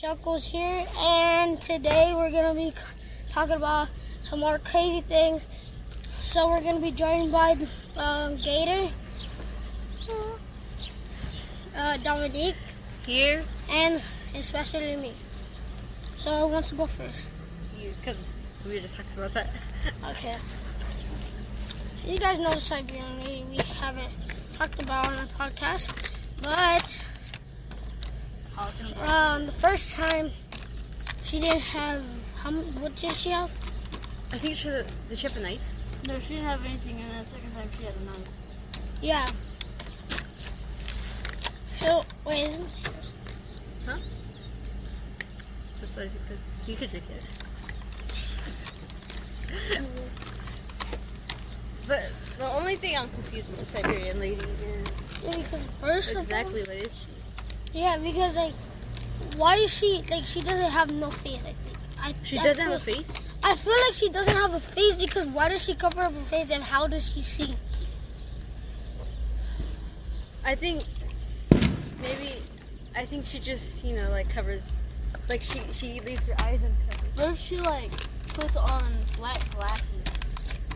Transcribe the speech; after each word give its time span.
Chuckels 0.00 0.46
here, 0.46 0.86
and 0.96 1.60
today 1.60 2.12
we're 2.14 2.30
gonna 2.30 2.54
be 2.54 2.72
talking 3.30 3.56
about 3.56 3.88
some 4.22 4.38
more 4.38 4.60
crazy 4.60 5.00
things. 5.00 5.48
So 6.20 6.46
we're 6.46 6.62
gonna 6.62 6.78
be 6.78 6.92
joined 6.92 7.32
by 7.32 7.56
um, 7.96 8.36
Gator, 8.36 8.86
uh, 11.76 11.96
Domonique, 12.06 12.54
Here, 13.06 13.42
and 13.72 14.00
especially 14.36 14.94
me. 14.98 15.10
So 16.16 16.30
who 16.30 16.46
wants 16.46 16.68
to 16.68 16.76
go 16.76 16.86
first? 16.86 17.28
You, 17.80 17.92
because 17.98 18.36
we 18.64 18.74
were 18.74 18.80
just 18.80 18.94
talking 18.94 19.18
about 19.18 19.34
that. 19.34 19.50
Okay. 20.10 20.36
You 22.06 22.16
guys 22.18 22.38
know 22.38 22.50
the 22.50 22.60
Siberian 22.60 23.50
we 23.50 23.58
haven't 23.80 24.12
talked 24.52 24.80
about 24.80 25.08
on 25.08 25.14
our 25.14 25.26
podcast, 25.26 26.12
but 26.40 27.17
um, 28.58 29.46
the 29.46 29.52
first 29.52 29.94
time 29.94 30.30
she 31.22 31.38
didn't 31.40 31.60
have 31.60 32.02
how 32.36 32.48
m- 32.50 32.80
what 32.80 32.94
did 32.96 33.12
she 33.12 33.30
have? 33.30 33.50
I 34.32 34.38
think 34.38 34.56
she 34.56 34.68
did 34.68 35.18
she 35.18 35.26
have 35.28 35.36
a 35.36 35.40
knife? 35.40 35.60
No, 36.06 36.18
she 36.20 36.34
didn't 36.34 36.46
have 36.46 36.64
anything, 36.64 37.00
and 37.00 37.26
the 37.26 37.30
second 37.30 37.52
time 37.54 37.68
she 37.76 37.84
had 37.84 37.94
a 37.94 38.04
knife. 38.04 38.28
Yeah. 39.00 39.26
So 41.72 42.02
wait, 42.24 42.48
isn't 42.48 43.12
huh? 43.86 43.98
That's 45.80 45.96
what 45.96 46.04
Isaac 46.04 46.22
said. 46.24 46.38
You 46.66 46.74
could 46.74 46.90
drink 46.90 47.04
it. 47.10 47.22
but 51.86 52.10
the 52.38 52.50
only 52.52 52.76
thing 52.76 52.96
I'm 52.96 53.08
confused 53.10 53.50
with 53.50 53.60
the 53.60 53.64
Siberian 53.64 54.18
lady 54.20 54.34
is 54.44 54.62
yeah, 55.22 55.30
because 55.30 55.66
first 55.80 56.12
exactly 56.16 56.62
of 56.62 56.68
what 56.68 56.76
is 56.76 56.98
she? 57.00 57.17
Yeah, 57.72 57.96
because 57.98 58.36
like 58.36 58.52
why 59.36 59.54
is 59.56 59.72
she 59.76 60.02
like 60.10 60.24
she 60.24 60.40
doesn't 60.40 60.72
have 60.72 60.92
no 60.92 61.10
face? 61.10 61.44
I 61.44 61.52
think 61.52 61.76
I 62.00 62.12
She 62.22 62.38
I 62.38 62.44
doesn't 62.44 62.64
feel, 62.64 62.72
have 62.72 62.80
a 62.80 62.84
face? 62.84 63.22
I 63.44 63.54
feel 63.54 63.72
like 63.86 63.94
she 63.94 64.08
doesn't 64.10 64.36
have 64.36 64.54
a 64.54 64.60
face 64.60 65.00
because 65.00 65.26
why 65.26 65.48
does 65.48 65.64
she 65.64 65.74
cover 65.74 66.00
up 66.02 66.14
her 66.14 66.20
face 66.22 66.50
and 66.50 66.62
how 66.62 66.86
does 66.86 67.12
she 67.12 67.20
see? 67.22 67.54
I 70.44 70.54
think 70.54 70.82
maybe 72.00 72.42
I 72.96 73.04
think 73.04 73.26
she 73.26 73.38
just, 73.38 73.84
you 73.84 73.94
know, 73.94 74.10
like 74.10 74.28
covers 74.30 74.76
like 75.28 75.42
she 75.42 75.60
she 75.72 76.00
leaves 76.00 76.26
her 76.26 76.34
eyes 76.44 76.60
uncovered. 76.62 77.18
What 77.18 77.32
if 77.32 77.38
she 77.38 77.58
like 77.58 77.90
puts 78.34 78.56
on 78.56 78.82
black 79.16 79.38
glasses 79.54 79.92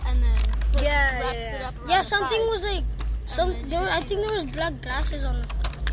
and 0.06 0.22
then 0.22 0.38
puts, 0.72 0.83
Yeah, 0.83 1.20
wraps 1.20 1.38
yeah, 1.38 1.55
it 1.56 1.62
up 1.62 1.75
Yeah, 1.88 2.00
something 2.03 2.41
was 2.50 2.64
like 2.64 2.84
some. 3.25 3.55
There, 3.70 3.81
I 3.88 4.00
think 4.00 4.20
there 4.27 4.34
was 4.34 4.44
black 4.44 4.81
glasses 4.83 5.25
on. 5.25 5.42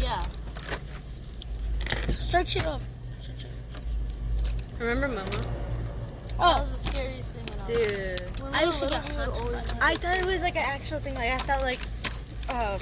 yeah. 0.01 0.21
Search 2.29 2.55
it 2.57 2.67
up. 2.67 2.79
Search 3.17 3.43
it. 3.45 4.79
Remember 4.79 5.07
Momo? 5.07 5.25
That 5.31 5.47
Oh, 6.39 6.67
was 6.71 6.81
the 6.83 6.87
scariest 6.93 7.29
thing. 7.31 7.45
When 7.57 7.63
I 7.63 7.75
was 7.75 7.97
Dude. 8.29 8.41
when 8.41 8.53
I 8.55 8.61
used 8.63 8.79
to 8.83 8.87
get 8.87 9.03
little, 9.17 9.33
haunted 9.33 9.41
always 9.43 9.73
by 9.73 9.73
have- 9.73 9.83
I 9.83 9.93
thought 9.95 10.17
it 10.19 10.25
was 10.25 10.41
like 10.43 10.55
an 10.55 10.65
actual 10.65 10.99
thing. 10.99 11.15
Like 11.15 11.31
I 11.33 11.37
thought 11.39 11.61
like, 11.63 11.79
um, 12.53 12.79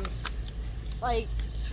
like 1.02 1.28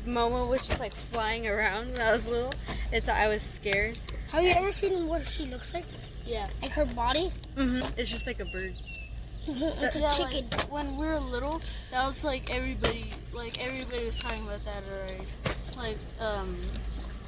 Momo 0.07 0.49
was 0.49 0.63
just 0.67 0.79
like 0.79 0.95
flying 0.95 1.47
around 1.49 1.93
when 1.93 2.01
I 2.01 2.13
was 2.13 2.27
little, 2.27 2.55
and 2.93 3.05
so 3.05 3.13
I 3.13 3.29
was 3.29 3.43
scared. 3.43 3.99
have 4.31 4.45
you 4.45 4.53
ever 4.57 4.71
seen 4.73 5.09
what 5.09 5.27
she 5.27 5.47
looks 5.47 5.75
like? 5.75 5.85
Yeah. 6.25 6.47
Like 6.63 6.71
her 6.73 6.87
body? 6.87 7.27
Mm-hmm. 7.57 7.99
It's 7.99 8.09
just 8.11 8.27
like 8.27 8.39
a 8.41 8.45
bird. 8.47 8.75
it's 9.49 9.97
a 9.97 10.11
chicken. 10.11 10.49
Like, 10.51 10.73
when 10.73 10.97
we 10.97 11.07
were 11.07 11.19
little, 11.19 11.61
that 11.91 12.07
was 12.07 12.25
like 12.25 12.55
everybody, 12.55 13.11
like 13.35 13.63
everybody 13.63 14.07
was 14.07 14.19
talking 14.21 14.45
about 14.45 14.65
that 14.65 14.77
at 14.77 15.11
our. 15.11 15.83
Like, 15.83 15.99
um, 16.21 16.57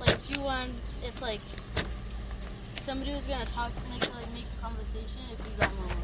like 0.00 0.10
if 0.10 0.36
you 0.36 0.42
want, 0.42 0.70
if 1.02 1.20
like 1.22 1.40
somebody 2.74 3.12
was 3.12 3.26
gonna 3.26 3.44
talk, 3.46 3.70
make 3.90 4.02
like 4.14 4.32
make 4.32 4.44
a 4.58 4.62
conversation, 4.62 5.22
if 5.32 5.38
you 5.44 5.52
got 5.58 5.70
Momo. 5.70 6.02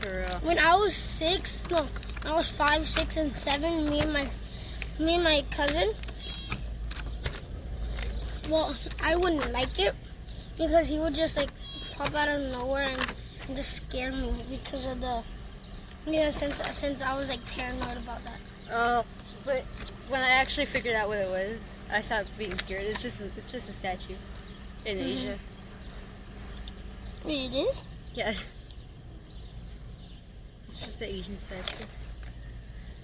For 0.00 0.10
real. 0.18 0.40
When 0.42 0.58
I 0.58 0.74
was 0.74 0.94
six, 0.94 1.68
no, 1.70 1.86
I 2.26 2.34
was 2.34 2.50
five, 2.50 2.84
six, 2.84 3.16
and 3.16 3.34
seven. 3.34 3.88
Me 3.88 4.00
and 4.00 4.12
my, 4.12 4.24
me 5.00 5.14
and 5.16 5.24
my 5.24 5.44
cousin. 5.50 5.92
Well, 8.50 8.74
I 9.02 9.16
wouldn't 9.16 9.52
like 9.52 9.78
it 9.78 9.94
because 10.58 10.88
he 10.88 10.98
would 10.98 11.14
just 11.14 11.36
like 11.36 11.50
pop 11.96 12.14
out 12.14 12.28
of 12.28 12.40
nowhere 12.58 12.84
and, 12.84 13.14
and 13.48 13.56
just 13.56 13.76
scare 13.76 14.12
me 14.12 14.32
because 14.50 14.86
of 14.86 15.00
the. 15.00 15.22
Yeah, 16.06 16.30
since 16.30 16.56
since 16.76 17.02
I 17.02 17.16
was 17.16 17.30
like 17.30 17.44
paranoid 17.46 17.96
about 17.96 18.24
that. 18.24 18.40
Oh, 18.72 19.04
but 19.44 19.62
when 20.08 20.20
I 20.20 20.30
actually 20.30 20.66
figured 20.66 20.94
out 20.94 21.08
what 21.08 21.18
it 21.18 21.28
was, 21.28 21.81
I 21.92 22.00
stopped 22.00 22.36
being 22.38 22.56
scared. 22.56 22.84
It's 22.84 23.02
just 23.02 23.20
a, 23.20 23.26
it's 23.36 23.52
just 23.52 23.68
a 23.68 23.72
statue 23.72 24.14
in 24.84 24.96
Mhm. 24.96 25.06
Asia. 25.06 25.38
Wait, 27.24 27.52
it 27.52 27.54
is? 27.54 27.84
Yeah. 28.14 28.34
It's 30.66 30.78
just 30.84 30.98
the 30.98 31.06
Asian 31.06 31.36
statue. 31.36 31.84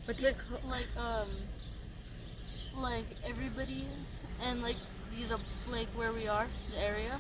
What's 0.06 0.24
it 0.24 0.36
called? 0.38 0.64
like 0.64 0.88
um 0.96 1.28
like 2.76 3.04
everybody 3.26 3.84
and 4.44 4.62
like 4.62 4.76
these 5.14 5.30
are 5.32 5.40
like 5.70 5.88
where 5.94 6.12
we 6.12 6.26
are 6.28 6.46
the 6.72 6.78
area 6.82 7.18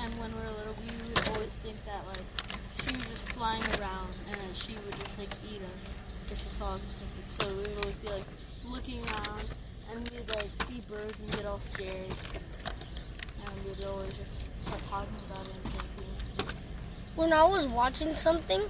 and 0.00 0.14
when 0.20 0.30
we 0.32 0.40
were 0.40 0.54
little 0.58 0.74
we 0.80 0.88
would 1.08 1.28
always 1.34 1.58
think 1.60 1.76
that 1.84 2.00
like 2.06 2.24
she 2.80 2.94
was 2.96 3.06
just 3.08 3.28
flying 3.32 3.62
around 3.80 4.08
and 4.30 4.40
then 4.40 4.54
she 4.54 4.74
would 4.86 4.94
just 5.00 5.18
like 5.18 5.28
eat 5.52 5.60
us 5.76 5.98
if 6.30 6.38
she 6.42 6.48
saw 6.48 6.74
us 6.76 6.80
or 6.80 6.92
something 7.02 7.26
so 7.26 7.48
we 7.48 7.56
would 7.58 7.78
always 7.84 7.96
be 7.96 8.08
like 8.08 8.28
looking 8.64 9.00
around 9.10 9.44
and 9.90 10.10
we'd 10.10 10.28
like 10.36 10.50
see 10.66 10.80
birds 10.88 11.18
and 11.18 11.30
get 11.32 11.46
all 11.46 11.58
scared 11.58 12.12
and 13.40 13.64
we'd 13.64 13.84
always 13.84 14.12
just 14.14 14.66
start 14.66 14.84
talking 14.84 15.16
about 15.30 15.46
it 15.48 15.54
and 15.54 15.64
thinking 15.64 16.56
when 17.18 17.32
I 17.32 17.42
was 17.44 17.66
watching 17.66 18.14
something, 18.14 18.62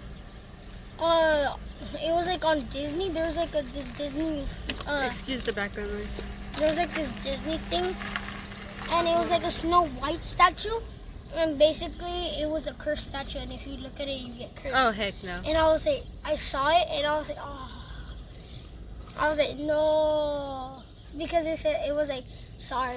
uh, 0.99 1.55
it 2.03 2.13
was 2.15 2.29
like 2.29 2.45
on 2.47 2.63
Disney. 2.71 3.11
There 3.11 3.27
was 3.27 3.37
like 3.37 3.55
a 3.55 3.63
this 3.75 3.93
Disney, 3.93 4.45
uh, 4.89 5.05
Excuse 5.07 5.43
the 5.43 5.53
background 5.53 5.93
noise. 5.93 6.23
there 6.59 6.67
was 6.67 6.79
like 6.79 6.91
this 6.91 7.13
Disney 7.23 7.59
thing, 7.69 7.85
and 8.93 9.07
it 9.07 9.17
was 9.19 9.31
like 9.31 9.45
a 9.45 9.51
Snow 9.51 9.85
White 10.01 10.25
statue, 10.25 10.81
and 11.37 11.59
basically 11.59 12.41
it 12.41 12.49
was 12.49 12.67
a 12.67 12.73
cursed 12.73 13.05
statue. 13.05 13.39
And 13.41 13.53
if 13.53 13.67
you 13.67 13.77
look 13.77 14.01
at 14.01 14.09
it, 14.09 14.19
you 14.19 14.33
get 14.33 14.57
cursed. 14.57 14.75
Oh 14.75 14.93
heck 14.93 15.23
no. 15.23 15.43
And 15.45 15.59
I 15.59 15.69
was 15.69 15.87
like, 15.87 16.05
I 16.25 16.35
saw 16.37 16.71
it, 16.71 16.89
and 16.91 17.07
I 17.07 17.19
was 17.19 17.29
like, 17.29 17.39
oh, 17.39 17.85
I 19.19 19.29
was 19.29 19.39
like, 19.39 19.59
no, 19.59 20.78
because 21.17 21.47
it 21.47 21.59
said 21.59 21.87
it 21.87 21.95
was 21.95 22.09
like 22.09 22.25
sorry. 22.59 22.97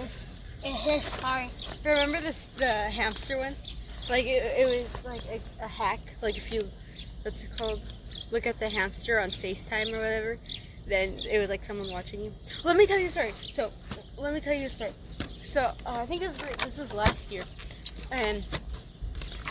It 0.64 0.76
says 0.78 1.06
sorry. 1.06 1.50
Remember 1.86 2.20
this 2.20 2.48
the 2.48 2.68
hamster 2.68 3.38
one? 3.38 3.56
Like 4.10 4.26
it, 4.26 4.44
it 4.58 4.68
was 4.68 5.06
like 5.06 5.22
a, 5.26 5.64
a 5.64 5.68
hack. 5.68 6.00
Like 6.22 6.38
if 6.38 6.54
you, 6.54 6.68
what's 7.24 7.44
it 7.44 7.50
called? 7.58 7.82
Look 8.32 8.48
at 8.48 8.60
the 8.60 8.70
hamster 8.70 9.20
on 9.20 9.30
FaceTime 9.30 9.94
or 9.94 9.98
whatever. 9.98 10.38
Then 10.88 11.16
it 11.30 11.40
was 11.40 11.50
like 11.50 11.64
someone 11.64 11.92
watching 11.92 12.22
you. 12.22 12.34
Let 12.64 12.76
me 12.76 12.86
tell 12.86 12.98
you 12.98 13.08
a 13.08 13.10
story. 13.10 13.32
So 13.32 13.72
let 14.18 14.34
me 14.34 14.40
tell 14.40 14.54
you 14.54 14.66
a 14.66 14.70
story. 14.70 14.92
So 15.44 15.62
uh, 15.62 15.74
I 15.86 16.06
think 16.06 16.22
this 16.22 16.42
was, 16.42 16.50
this 16.66 16.78
was 16.78 16.94
last 16.94 17.32
year, 17.32 17.44
and 18.12 18.44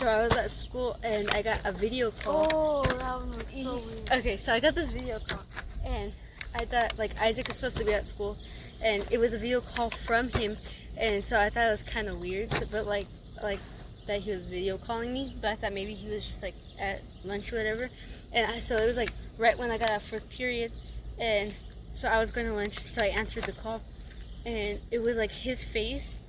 so 0.01 0.07
I 0.07 0.23
was 0.23 0.35
at 0.35 0.49
school 0.49 0.97
and 1.03 1.29
I 1.31 1.43
got 1.43 1.61
a 1.63 1.71
video 1.71 2.09
call. 2.09 2.47
oh 2.53 2.81
that 2.83 3.15
one 3.19 3.27
was 3.27 3.45
so 3.45 3.75
weird 3.75 4.11
Okay, 4.19 4.37
so 4.37 4.51
I 4.51 4.59
got 4.59 4.73
this 4.73 4.89
video 4.89 5.19
call, 5.19 5.43
and 5.85 6.11
I 6.55 6.65
thought 6.65 6.97
like 6.97 7.19
Isaac 7.19 7.47
was 7.47 7.57
supposed 7.57 7.77
to 7.77 7.85
be 7.85 7.93
at 7.93 8.05
school, 8.05 8.37
and 8.83 9.07
it 9.11 9.19
was 9.19 9.33
a 9.33 9.37
video 9.37 9.61
call 9.61 9.89
from 9.89 10.29
him, 10.29 10.55
and 10.97 11.23
so 11.23 11.39
I 11.39 11.49
thought 11.49 11.67
it 11.67 11.71
was 11.71 11.83
kind 11.83 12.07
of 12.07 12.19
weird, 12.19 12.49
but 12.71 12.85
like 12.85 13.07
like 13.41 13.59
that 14.07 14.19
he 14.19 14.31
was 14.31 14.45
video 14.45 14.77
calling 14.77 15.13
me, 15.13 15.35
but 15.41 15.51
I 15.51 15.55
thought 15.55 15.73
maybe 15.73 15.93
he 15.93 16.09
was 16.09 16.25
just 16.25 16.43
like 16.43 16.55
at 16.79 17.01
lunch 17.23 17.53
or 17.53 17.57
whatever, 17.57 17.89
and 18.33 18.51
I, 18.51 18.59
so 18.59 18.75
it 18.75 18.85
was 18.85 18.97
like 18.97 19.11
right 19.37 19.57
when 19.57 19.71
I 19.71 19.77
got 19.77 19.89
out 19.89 20.01
fourth 20.01 20.29
period, 20.29 20.71
and 21.19 21.53
so 21.93 22.07
I 22.07 22.19
was 22.19 22.31
going 22.31 22.47
to 22.47 22.53
lunch, 22.53 22.79
so 22.79 23.03
I 23.03 23.07
answered 23.07 23.43
the 23.43 23.53
call, 23.53 23.81
and 24.45 24.79
it 24.91 25.01
was 25.01 25.17
like 25.17 25.31
his 25.31 25.63
face, 25.63 26.21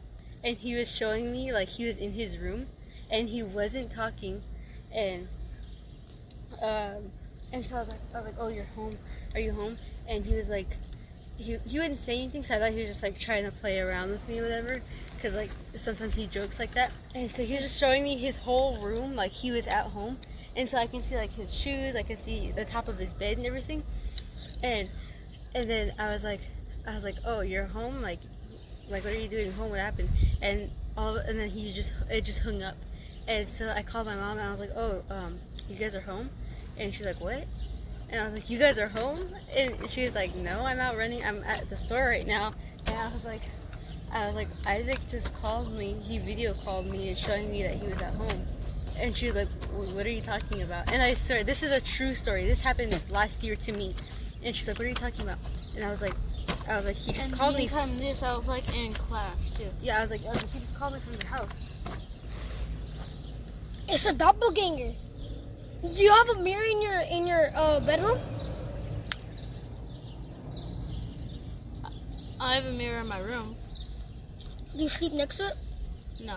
and 0.45 0.57
he 0.57 0.75
was 0.75 0.95
showing 0.95 1.33
me 1.33 1.53
like 1.53 1.69
he 1.69 1.87
was 1.87 1.99
in 1.99 2.13
his 2.13 2.39
room, 2.39 2.67
and 3.11 3.29
he 3.29 3.43
wasn't 3.43 3.91
talking, 3.91 4.43
and 4.95 5.27
um, 6.61 7.11
and 7.53 7.67
so 7.67 7.77
I 7.77 7.81
was 7.81 7.89
like, 7.89 8.01
I 8.15 8.19
was 8.19 8.27
like, 8.27 8.37
oh, 8.39 8.49
you're 8.49 8.65
home. 8.65 8.97
Are 9.35 9.41
you 9.41 9.53
home? 9.53 9.77
And 10.09 10.25
he 10.25 10.35
was 10.35 10.51
like, 10.51 10.69
he, 11.39 11.57
he 11.67 11.79
wouldn't 11.79 11.99
say 11.99 12.19
anything, 12.19 12.45
so 12.45 12.55
I 12.55 12.59
thought 12.59 12.73
he 12.73 12.81
was 12.81 12.89
just 12.89 13.03
like 13.03 13.19
trying 13.19 13.45
to 13.45 13.53
play 13.53 13.81
around 13.81 14.11
with 14.11 14.27
me 14.29 14.41
or 14.41 14.45
whatever. 14.45 14.81
Cause 15.23 15.37
like 15.37 15.51
sometimes 15.75 16.15
he 16.17 16.27
jokes 16.27 16.59
like 16.59 16.73
that. 16.73 16.93
And 17.15 17.31
so 17.31 17.45
he 17.45 17.55
was 17.55 17.63
just 17.63 17.79
showing 17.79 18.03
me 18.03 18.17
his 18.17 18.37
whole 18.37 18.77
room, 18.79 19.15
like 19.15 19.31
he 19.31 19.51
was 19.51 19.67
at 19.69 19.87
home. 19.87 20.17
And 20.57 20.69
so 20.69 20.79
I 20.79 20.87
can 20.87 21.03
see 21.03 21.17
like 21.17 21.33
his 21.33 21.53
shoes, 21.53 21.97
I 21.97 22.03
can 22.03 22.19
see 22.19 22.53
the 22.55 22.65
top 22.65 22.89
of 22.89 22.99
his 22.99 23.15
bed 23.15 23.39
and 23.39 23.47
everything. 23.47 23.83
And 24.63 24.91
and 25.55 25.69
then 25.69 25.93
I 25.99 26.13
was 26.13 26.25
like, 26.25 26.41
I 26.87 26.95
was 26.95 27.05
like, 27.05 27.17
oh, 27.25 27.41
you're 27.41 27.67
home, 27.67 28.03
like, 28.03 28.21
like 28.89 29.05
what 29.05 29.13
are 29.13 29.19
you 29.19 29.29
doing 29.29 29.53
home? 29.53 29.71
What 29.71 29.81
happened? 29.81 30.09
And 30.41 30.71
all 30.97 31.17
and 31.17 31.39
then 31.39 31.49
he 31.49 31.73
just 31.73 31.93
it 32.11 32.25
just 32.25 32.41
hung 32.41 32.63
up. 32.63 32.77
And 33.29 33.49
so 33.49 33.69
I 33.69 33.83
called 33.83 34.07
my 34.07 34.17
mom 34.17 34.39
and 34.39 34.47
I 34.47 34.51
was 34.51 34.61
like, 34.61 34.73
oh, 34.77 35.03
um, 35.11 35.39
you 35.69 35.77
guys 35.77 35.95
are 35.95 36.01
home? 36.01 36.29
And 36.79 36.93
she's 36.93 37.07
like, 37.07 37.21
what? 37.21 37.45
And 38.13 38.21
I 38.21 38.25
was 38.25 38.35
like, 38.35 38.51
you 38.51 38.59
guys 38.59 38.79
are 38.79 38.89
home? 38.89 39.19
And 39.57 39.75
she 39.89 40.03
was 40.03 40.15
like, 40.15 40.35
no, 40.37 40.61
I'm 40.65 40.79
out 40.79 40.97
running. 40.97 41.25
I'm 41.25 41.43
at 41.45 41.69
the 41.69 41.77
store 41.77 42.05
right 42.05 42.27
now. 42.27 42.53
And 42.87 42.99
I 42.99 43.13
was 43.13 43.25
like, 43.25 43.41
I 44.13 44.27
was 44.27 44.35
like, 44.35 44.49
Isaac 44.67 44.99
just 45.09 45.35
called 45.41 45.73
me. 45.73 45.95
He 45.95 46.19
video 46.19 46.53
called 46.53 46.87
me 46.87 47.09
and 47.09 47.19
showing 47.19 47.51
me 47.51 47.63
that 47.63 47.75
he 47.75 47.87
was 47.87 48.03
at 48.03 48.13
home. 48.13 48.47
And 49.01 49.17
she 49.17 49.27
was 49.27 49.37
like, 49.37 49.49
"What 49.95 50.05
are 50.05 50.11
you 50.11 50.21
talking 50.21 50.63
about?" 50.63 50.93
And 50.93 51.01
I 51.03 51.15
swear, 51.15 51.43
this 51.43 51.63
is 51.63 51.73
a 51.73 51.81
true 51.81 52.15
story. 52.15 52.45
This 52.45 52.61
happened 52.61 52.97
last 53.11 53.43
year 53.43 53.57
to 53.57 53.73
me. 53.73 53.95
And 54.45 54.55
she's 54.55 54.69
like, 54.69 54.77
"What 54.79 54.85
are 54.85 54.91
you 54.91 54.95
talking 54.95 55.23
about?" 55.23 55.39
And 55.75 55.83
I 55.83 55.89
was 55.89 56.03
like, 56.03 56.15
"I 56.69 56.75
was 56.75 56.85
like, 56.85 56.97
he 56.97 57.13
just 57.13 57.29
And 57.31 57.35
called 57.35 57.55
the 57.55 57.61
me." 57.61 57.69
time 57.69 57.99
this, 57.99 58.23
I 58.23 58.37
was 58.37 58.49
like 58.49 58.77
in 58.77 58.93
class 58.93 59.49
too. 59.49 59.65
Yeah, 59.83 59.99
I 59.99 60.03
was 60.03 60.11
like, 60.11 60.23
I 60.25 60.29
was 60.29 60.43
like, 60.43 60.53
"He 60.53 60.61
just 60.61 60.79
called 60.79 60.93
me 60.93 61.01
from 61.01 61.15
the 61.15 61.27
house." 61.27 61.49
It's 63.89 64.05
a 64.05 64.13
doppelganger. 64.13 64.93
Do 65.83 66.03
you 66.03 66.13
have 66.13 66.29
a 66.39 66.43
mirror 66.43 66.65
in 66.65 66.81
your 66.81 67.01
in 67.11 67.27
your 67.27 67.51
uh, 67.57 67.81
bedroom? 67.81 68.19
I 72.41 72.55
have 72.55 72.67
a 72.67 72.73
mirror 72.73 73.01
in 73.01 73.09
my 73.09 73.19
room. 73.19 73.57
Do 74.75 74.79
you 74.83 74.89
sleep 74.89 75.13
next 75.13 75.37
to 75.39 75.49
it? 75.49 75.57
No. 76.21 76.37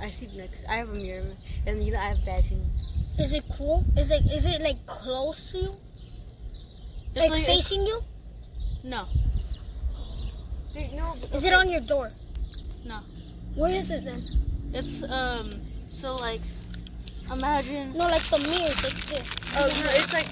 I 0.00 0.10
sleep 0.10 0.32
next. 0.34 0.64
I 0.68 0.74
have 0.76 0.90
a 0.90 0.94
mirror, 0.94 1.24
and 1.66 1.82
you 1.82 1.92
know 1.92 1.98
I 2.00 2.08
have 2.08 2.24
bad 2.24 2.46
dreams. 2.46 2.92
Is 3.18 3.34
it 3.34 3.44
cool? 3.56 3.84
Is 3.96 4.10
it 4.10 4.22
is 4.30 4.46
it 4.46 4.60
like 4.60 4.84
close 4.86 5.52
to 5.52 5.58
you? 5.58 5.72
It's 7.14 7.20
Like, 7.22 7.30
like 7.30 7.46
facing 7.46 7.86
you? 7.86 8.02
no, 8.84 9.06
no, 10.74 11.14
Is 11.32 11.44
it 11.46 11.54
on 11.54 11.70
your 11.70 11.80
door? 11.80 12.12
no. 12.84 13.00
Where 13.54 13.72
is 13.72 13.90
it 13.90 14.04
then? 14.04 14.22
It's 14.74 15.02
um. 15.02 15.48
So 15.88 16.14
like, 16.16 16.42
imagine. 17.32 17.92
No, 17.92 18.06
like 18.06 18.22
the 18.22 18.38
mirror's 18.38 18.84
like 18.84 18.94
this. 19.10 19.34
Oh 19.56 19.66
no, 19.66 19.90
it's 19.98 20.12
like 20.12 20.28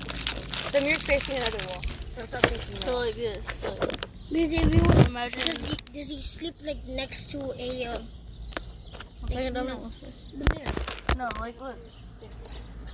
the 0.73 0.81
mirror's 0.81 1.02
facing 1.02 1.37
another 1.37 1.58
wall. 1.69 1.82
No, 2.17 2.23
it's 2.23 2.32
not 2.32 2.43
facing 2.46 2.75
the 2.76 2.81
So 2.82 2.99
like 2.99 3.14
this. 3.14 3.46
So 3.46 3.75
Because 4.31 4.52
if 4.52 4.73
he 4.73 4.81
was, 4.81 5.08
imagine. 5.08 5.41
does 5.41 5.64
he 5.67 5.76
does 5.93 6.11
he 6.11 6.20
sleep 6.20 6.55
like 6.64 6.85
next 6.87 7.31
to 7.32 7.38
a 7.58 7.85
uh, 7.87 7.99
Like, 9.31 9.52
no. 9.52 9.62
no. 9.64 9.91
the 10.37 10.55
mirror? 10.55 10.73
no, 11.17 11.29
like 11.41 11.61
look. 11.61 11.76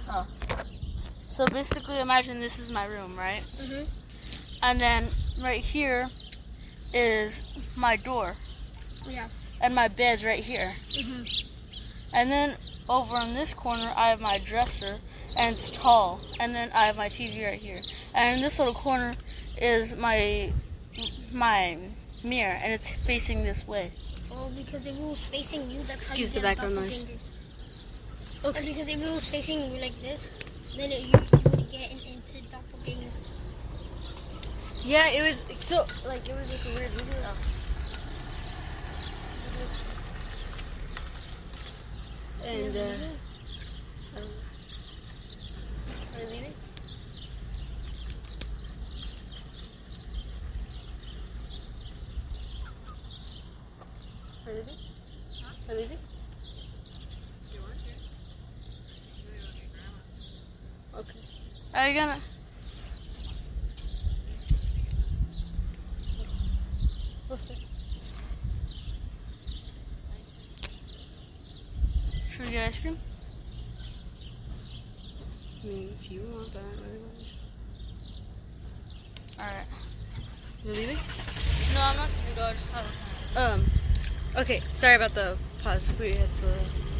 Oh. 0.08 0.26
So 1.28 1.46
basically, 1.46 1.98
imagine 2.00 2.40
this 2.40 2.58
is 2.58 2.70
my 2.70 2.84
room, 2.84 3.16
right? 3.16 3.42
Mhm. 3.60 3.86
And 4.62 4.80
then 4.80 5.08
right 5.40 5.60
here 5.62 6.08
is 6.92 7.40
my 7.76 7.96
door, 7.96 8.36
Yeah. 9.06 9.28
and 9.60 9.74
my 9.74 9.88
bed's 9.88 10.24
right 10.24 10.42
here. 10.44 10.74
Mhm. 10.90 11.46
And 12.12 12.30
then 12.30 12.56
over 12.88 13.14
on 13.14 13.34
this 13.34 13.54
corner, 13.54 13.92
I 13.96 14.08
have 14.10 14.20
my 14.20 14.38
dresser, 14.38 14.98
and 15.36 15.56
it's 15.56 15.70
tall. 15.70 16.20
And 16.40 16.54
then 16.54 16.70
I 16.74 16.84
have 16.86 16.96
my 16.96 17.08
TV 17.08 17.44
right 17.46 17.60
here. 17.60 17.80
And 18.14 18.36
in 18.36 18.42
this 18.42 18.58
little 18.58 18.74
corner 18.74 19.12
is 19.58 19.94
my 19.96 20.52
my 21.32 21.78
mirror, 22.24 22.58
and 22.62 22.72
it's 22.72 22.92
facing 22.92 23.44
this 23.44 23.66
way. 23.66 23.92
Oh, 24.32 24.50
because 24.56 24.86
if 24.86 24.96
it 24.96 25.02
was 25.02 25.24
facing 25.26 25.70
you, 25.70 25.82
that's 25.84 26.08
Excuse 26.08 26.30
how 26.30 26.34
the 26.34 26.40
get 26.40 26.56
background 26.56 26.74
noise. 26.76 27.02
doppelganger. 27.04 27.22
Okay. 28.44 28.58
And 28.58 28.66
because 28.66 28.88
if 28.88 29.02
it 29.06 29.12
was 29.12 29.28
facing 29.30 29.72
you 29.72 29.80
like 29.80 30.00
this, 30.00 30.30
then 30.76 30.90
it, 30.92 31.00
you, 31.02 31.08
you 31.08 31.50
would 31.50 31.70
get 31.70 31.90
an 31.92 31.98
instant 32.14 32.50
doppelganger. 32.50 33.10
Yeah, 34.82 35.08
it 35.08 35.22
was 35.22 35.44
so 35.60 35.84
like 36.06 36.28
it 36.28 36.34
was 36.34 36.48
like 36.50 36.64
a 36.72 36.74
weird 36.74 36.90
video. 36.90 37.28
And 42.46 42.76
uh, 42.76 42.80
um, 44.16 44.22
are 46.16 46.20
you 46.20 46.26
leaving? 46.26 46.54
Are 54.46 54.52
you 54.52 54.56
leaving? 54.58 54.76
Are? 55.68 55.98
Okay. 60.96 61.18
Are 61.74 61.88
you 61.88 61.94
gonna? 61.94 62.20
What's 67.28 67.44
that? 67.44 67.69
Should 72.40 72.48
we 72.48 72.54
get 72.54 72.68
ice 72.68 72.78
cream? 72.78 72.98
I 75.62 75.66
mean, 75.66 75.94
if 76.00 76.10
you 76.10 76.22
want, 76.32 76.50
but 76.54 76.62
I 76.62 76.76
don't. 76.76 77.32
All 79.38 79.44
right. 79.44 79.66
You're 80.64 80.74
leaving? 80.74 80.96
No, 81.74 81.82
I'm 81.82 81.96
not 81.96 82.08
gonna 82.08 82.36
go. 82.36 82.44
I 82.44 82.52
just 82.52 82.72
have 82.72 82.86
a 83.36 83.52
Um, 83.52 83.64
okay, 84.38 84.62
sorry 84.72 84.94
about 84.94 85.12
the 85.12 85.36
pause. 85.62 85.92
We 86.00 86.14
had 86.14 86.32
to 86.36 86.46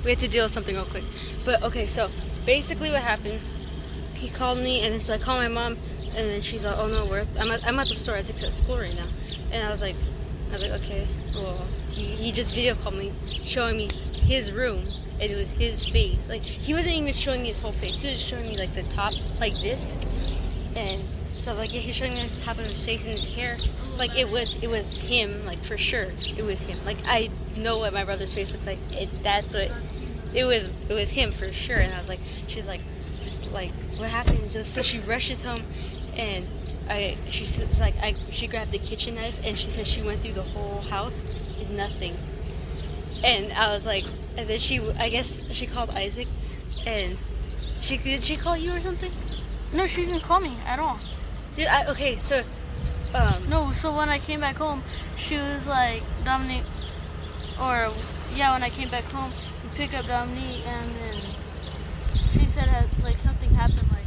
we 0.05 0.11
had 0.11 0.19
to 0.19 0.29
deal 0.29 0.45
with 0.45 0.53
something 0.53 0.77
real 0.77 0.85
quick. 0.85 1.05
But 1.47 1.63
okay, 1.63 1.87
so 1.87 2.11
basically 2.45 2.91
what 2.91 3.03
happened? 3.03 3.41
He 4.17 4.29
called 4.29 4.59
me, 4.59 4.83
and 4.83 4.93
then 4.93 5.01
so 5.01 5.15
I 5.15 5.19
called 5.19 5.41
my 5.41 5.49
mom, 5.49 5.79
and 6.17 6.29
then 6.29 6.43
she's 6.43 6.67
like, 6.67 6.77
"Oh 6.77 6.89
no, 6.89 7.07
we're 7.07 7.25
I'm 7.39 7.51
at, 7.51 7.67
I'm 7.67 7.79
at 7.79 7.89
the 7.89 7.95
store. 7.95 8.17
I 8.17 8.23
took 8.23 8.43
at 8.43 8.53
school 8.53 8.77
right 8.77 8.95
now." 8.95 9.09
And 9.53 9.67
I 9.67 9.71
was 9.71 9.81
like, 9.81 9.97
I 10.51 10.53
was 10.53 10.63
like, 10.63 10.73
okay, 10.83 11.07
well, 11.35 11.65
he 11.89 12.03
he 12.03 12.31
just 12.31 12.55
video 12.55 12.75
called 12.75 12.97
me, 12.97 13.13
showing 13.43 13.79
me 13.79 13.89
his 14.13 14.53
room, 14.53 14.83
and 15.21 15.31
it 15.31 15.37
was 15.37 15.51
his 15.53 15.85
face. 15.85 16.29
Like 16.29 16.43
he 16.43 16.75
wasn't 16.75 16.97
even 16.97 17.13
showing 17.13 17.43
me 17.43 17.49
his 17.49 17.59
whole 17.59 17.73
face. 17.73 18.01
He 18.01 18.09
was 18.09 18.21
showing 18.21 18.49
me 18.49 18.59
like 18.59 18.73
the 18.75 18.83
top, 18.85 19.13
like 19.41 19.55
this, 19.61 19.95
and. 20.77 21.03
So 21.41 21.51
I 21.51 21.53
was 21.53 21.59
like, 21.59 21.73
yeah, 21.73 21.81
he's 21.81 21.95
showing 21.95 22.13
me 22.13 22.23
the 22.23 22.41
top 22.43 22.59
of 22.59 22.67
his 22.67 22.85
face 22.85 23.07
and 23.07 23.15
his 23.15 23.25
hair. 23.25 23.57
Like 23.97 24.15
it 24.15 24.31
was, 24.31 24.63
it 24.63 24.69
was 24.69 25.01
him. 25.01 25.47
Like 25.47 25.59
for 25.61 25.79
sure, 25.79 26.09
it 26.37 26.45
was 26.45 26.61
him. 26.61 26.79
Like 26.85 26.99
I 27.07 27.31
know 27.57 27.79
what 27.79 27.95
my 27.95 28.05
brother's 28.05 28.35
face 28.35 28.53
looks 28.53 28.67
like. 28.67 28.77
It, 28.91 29.09
that's 29.23 29.55
what 29.55 29.71
it 30.35 30.45
was. 30.45 30.69
It 30.91 30.93
was 30.93 31.11
him 31.11 31.33
for 31.33 31.51
sure. 31.51 31.79
And 31.79 31.95
I 31.95 31.97
was 31.97 32.11
like, 32.11 32.21
she's 32.47 32.69
like, 32.69 32.83
like 33.55 33.73
what 33.97 34.11
happened? 34.11 34.51
So, 34.51 34.61
so 34.61 34.83
she 34.83 34.99
rushes 34.99 35.43
home, 35.43 35.63
and 36.15 36.47
I, 36.91 37.17
she 37.31 37.45
says 37.45 37.81
like, 37.81 37.97
I, 38.03 38.15
she 38.33 38.49
grabbed 38.49 38.73
the 38.73 38.79
kitchen 38.79 39.15
knife 39.15 39.41
and 39.45 39.57
she 39.57 39.71
said 39.71 39.87
she 39.87 40.03
went 40.03 40.21
through 40.21 40.33
the 40.33 40.43
whole 40.43 40.81
house 40.83 41.23
and 41.61 41.77
nothing. 41.77 42.17
And 43.23 43.53
I 43.53 43.73
was 43.73 43.87
like, 43.87 44.05
and 44.37 44.49
then 44.49 44.59
she, 44.59 44.81
I 44.99 45.09
guess 45.09 45.43
she 45.53 45.67
called 45.67 45.91
Isaac, 45.91 46.29
and 46.87 47.17
she 47.81 47.97
did 47.97 48.25
she 48.25 48.37
call 48.37 48.57
you 48.57 48.73
or 48.73 48.81
something? 48.81 49.13
No, 49.73 49.87
she 49.87 50.05
didn't 50.05 50.23
call 50.23 50.41
me 50.41 50.57
at 50.67 50.79
all. 50.79 50.99
Did 51.55 51.69
I? 51.69 51.87
Okay, 51.87 52.17
so, 52.17 52.43
um, 53.15 53.49
No, 53.49 53.73
so 53.73 53.95
when 53.95 54.09
I 54.09 54.19
came 54.19 54.41
back 54.41 54.57
home, 54.57 54.83
she 55.17 55.37
was 55.37 55.67
like, 55.67 56.03
Domonique, 56.25 56.65
or 57.61 57.93
yeah, 58.35 58.53
when 58.53 58.63
I 58.63 58.71
came 58.71 58.89
back 58.89 59.05
home, 59.05 59.33
we 59.63 59.77
picked 59.77 59.95
up 59.95 60.05
Domonique, 60.07 60.67
and 60.67 60.91
then 60.97 61.21
she 62.15 62.47
said 62.47 62.67
that, 62.67 62.87
like 63.03 63.19
something 63.19 63.51
happened, 63.55 63.89
like 63.91 64.07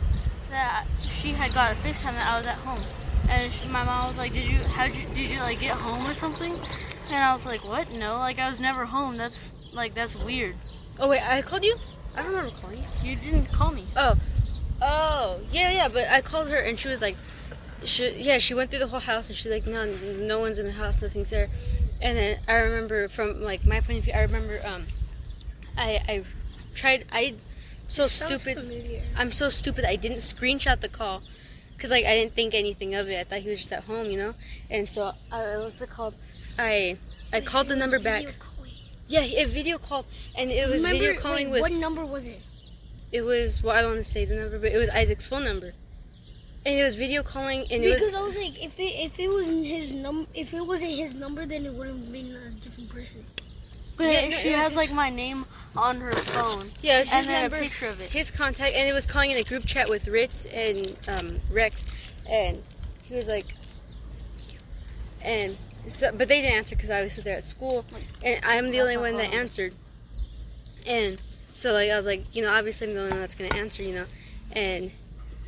that 0.49 0.85
she 1.23 1.29
had 1.29 1.53
got 1.53 1.71
a 1.71 1.75
FaceTime 1.75 2.13
that 2.19 2.27
I 2.27 2.37
was 2.37 2.47
at 2.47 2.55
home, 2.55 2.83
and 3.29 3.51
she, 3.51 3.65
my 3.69 3.83
mom 3.83 4.07
was 4.09 4.17
like, 4.17 4.33
"Did 4.33 4.45
you? 4.45 4.57
How 4.57 4.87
did 4.87 4.95
you? 4.95 5.07
Did 5.15 5.31
you 5.31 5.39
like 5.39 5.61
get 5.61 5.75
home 5.75 6.05
or 6.05 6.13
something?" 6.13 6.53
And 7.09 7.23
I 7.23 7.31
was 7.33 7.45
like, 7.45 7.63
"What? 7.63 7.91
No, 7.93 8.17
like 8.17 8.39
I 8.39 8.49
was 8.49 8.59
never 8.59 8.85
home. 8.85 9.15
That's 9.15 9.52
like 9.73 9.93
that's 9.93 10.15
weird. 10.15 10.55
oh 10.99 11.09
wait, 11.09 11.21
I 11.21 11.41
called 11.41 11.63
you. 11.63 11.77
I 12.15 12.21
don't 12.21 12.31
remember 12.31 12.51
calling 12.61 12.83
you. 13.03 13.11
You 13.11 13.15
didn't 13.17 13.51
call 13.51 13.71
me." 13.71 13.85
Oh, 13.95 14.15
oh, 14.81 15.39
yeah, 15.51 15.71
yeah. 15.71 15.87
But 15.87 16.09
I 16.09 16.21
called 16.21 16.49
her 16.49 16.57
and 16.57 16.77
she 16.77 16.87
was 16.87 17.01
like, 17.01 17.17
she, 17.83 18.11
yeah, 18.21 18.37
she 18.37 18.53
went 18.53 18.69
through 18.69 18.79
the 18.79 18.87
whole 18.87 18.99
house 18.99 19.27
and 19.27 19.35
she's 19.37 19.51
like, 19.51 19.65
no, 19.65 19.85
no 19.85 20.39
one's 20.39 20.59
in 20.59 20.65
the 20.65 20.71
house, 20.73 21.01
nothing's 21.01 21.29
there. 21.29 21.49
And 22.01 22.17
then 22.17 22.39
I 22.47 22.53
remember 22.53 23.07
from 23.07 23.41
like 23.41 23.65
my 23.65 23.79
point 23.79 23.99
of 23.99 24.03
view, 24.05 24.13
I 24.13 24.21
remember, 24.21 24.59
um, 24.65 24.85
I 25.77 26.01
I 26.07 26.23
tried, 26.75 27.05
I 27.11 27.35
so 27.87 28.07
stupid. 28.07 28.57
familiar. 28.59 29.03
I'm 29.15 29.31
so 29.31 29.49
stupid. 29.49 29.85
I 29.85 29.95
didn't 29.95 30.17
screenshot 30.17 30.79
the 30.81 30.89
call 30.89 31.21
because 31.75 31.91
like 31.91 32.05
I 32.05 32.15
didn't 32.15 32.33
think 32.33 32.53
anything 32.53 32.95
of 32.95 33.09
it. 33.09 33.19
I 33.19 33.23
thought 33.23 33.39
he 33.39 33.49
was 33.49 33.59
just 33.59 33.73
at 33.73 33.83
home, 33.83 34.07
you 34.09 34.17
know. 34.17 34.33
And 34.69 34.87
so 34.87 35.13
I 35.31 35.57
what's 35.57 35.81
it 35.81 35.89
called? 35.89 36.15
I 36.57 36.97
I 37.31 37.39
Wait, 37.39 37.45
called 37.45 37.67
the 37.67 37.75
number 37.75 37.99
back. 37.99 38.35
Call- 39.13 39.21
wait. 39.21 39.31
Yeah, 39.31 39.41
it 39.41 39.47
video 39.49 39.77
called, 39.77 40.05
and 40.37 40.51
it 40.51 40.69
was 40.69 40.83
Remember- 40.83 41.05
video 41.05 41.21
calling 41.21 41.49
wait, 41.49 41.61
with. 41.61 41.71
What 41.71 41.79
number 41.79 42.05
was 42.05 42.27
it? 42.27 42.41
It 43.11 43.21
was 43.21 43.61
well, 43.63 43.75
I 43.75 43.81
don't 43.81 43.91
want 43.91 44.03
to 44.03 44.09
say 44.11 44.25
the 44.25 44.35
number, 44.35 44.57
but 44.59 44.71
it 44.71 44.77
was 44.77 44.89
Isaac's 44.89 45.27
phone 45.27 45.43
number, 45.43 45.73
and 46.65 46.79
it 46.79 46.83
was 46.83 46.95
video 46.95 47.21
calling, 47.23 47.61
and 47.71 47.83
it 47.83 47.89
Because 47.93 48.05
was 48.05 48.15
I 48.15 48.21
was 48.23 48.37
like, 48.37 48.63
if 48.63 48.79
it 48.79 48.93
if 49.05 49.19
it 49.19 49.27
wasn't 49.27 49.65
his 49.67 49.93
num 49.93 50.27
if 50.33 50.53
it 50.53 50.61
wasn't 50.65 50.93
his 50.93 51.13
number, 51.13 51.45
then 51.45 51.65
it 51.65 51.73
would 51.73 51.87
have 51.87 52.11
been 52.11 52.35
a 52.35 52.49
different 52.49 52.89
person. 52.89 53.23
But 53.95 54.05
Yeah, 54.05 54.19
she 54.31 54.49
it 54.49 54.53
was 54.53 54.55
has 54.55 54.63
just- 54.73 54.75
like 54.75 54.91
my 54.91 55.11
name 55.11 55.45
on 55.75 56.01
her 56.01 56.11
phone, 56.11 56.71
yeah, 56.81 56.99
it's 57.01 57.11
and 57.11 57.19
his 57.19 57.27
then 57.27 57.41
number, 57.43 57.57
a 57.57 57.59
picture 57.59 57.85
of 57.87 58.01
it. 58.01 58.11
his 58.11 58.31
contact, 58.31 58.73
and 58.75 58.89
it 58.89 58.93
was 58.95 59.05
calling 59.05 59.29
in 59.29 59.37
a 59.37 59.43
group 59.43 59.67
chat 59.67 59.87
with 59.87 60.07
Ritz 60.07 60.45
and 60.47 60.97
um, 61.09 61.37
Rex, 61.51 61.93
and 62.31 62.57
he 63.07 63.13
was 63.15 63.27
like, 63.27 63.53
and 65.21 65.55
so, 65.87 66.11
but 66.11 66.27
they 66.27 66.41
didn't 66.41 66.57
answer 66.57 66.75
because 66.75 66.89
obviously 66.89 67.23
they're 67.23 67.37
at 67.37 67.43
school, 67.43 67.85
and 68.23 68.43
I'm 68.45 68.65
the 68.65 68.77
That's 68.77 68.81
only 68.81 68.97
one 68.97 69.11
phone 69.11 69.17
that 69.19 69.33
answered, 69.33 69.73
and 70.85 71.21
so 71.53 71.73
like 71.73 71.89
I 71.89 71.97
was 71.97 72.05
like, 72.05 72.35
you 72.35 72.41
know, 72.41 72.51
obviously 72.51 72.87
I'm 72.87 72.93
the 72.93 72.99
only 73.01 73.11
one 73.11 73.19
that's 73.19 73.35
gonna 73.35 73.55
answer, 73.55 73.83
you 73.83 73.95
know, 73.95 74.05
and 74.53 74.91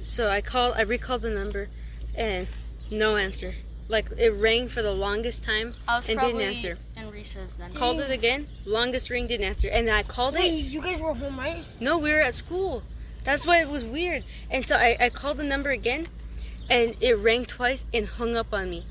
so 0.01 0.29
I 0.29 0.41
called, 0.41 0.75
I 0.77 0.81
recalled 0.81 1.21
the 1.21 1.29
number, 1.29 1.67
and 2.15 2.47
no 2.91 3.15
answer. 3.15 3.53
Like 3.87 4.07
it 4.17 4.31
rang 4.31 4.67
for 4.67 4.81
the 4.81 4.91
longest 4.91 5.43
time 5.43 5.73
I 5.87 5.97
was 5.97 6.09
and 6.09 6.19
didn't 6.19 6.41
answer. 6.41 6.77
in 6.97 7.11
recess 7.11 7.53
then. 7.53 7.71
Called 7.73 7.99
it 7.99 8.09
again. 8.09 8.47
Longest 8.65 9.09
ring 9.09 9.27
didn't 9.27 9.45
answer, 9.45 9.69
and 9.69 9.87
then 9.87 9.95
I 9.95 10.03
called 10.03 10.35
it 10.35 10.39
Wait, 10.39 10.53
it. 10.53 10.71
you 10.71 10.81
guys 10.81 11.01
were 11.01 11.13
home, 11.13 11.37
right? 11.37 11.63
No, 11.79 11.97
we 11.99 12.11
were 12.11 12.21
at 12.21 12.33
school. 12.33 12.81
That's 13.23 13.45
why 13.45 13.61
it 13.61 13.69
was 13.69 13.83
weird. 13.83 14.23
And 14.51 14.65
so 14.65 14.75
I, 14.75 14.97
I 14.99 15.09
called 15.09 15.37
the 15.37 15.43
number 15.43 15.69
again, 15.71 16.07
and 16.69 16.95
it 17.01 17.13
rang 17.13 17.45
twice 17.45 17.85
and 17.93 18.05
hung 18.05 18.35
up 18.35 18.53
on 18.53 18.69
me. 18.69 18.85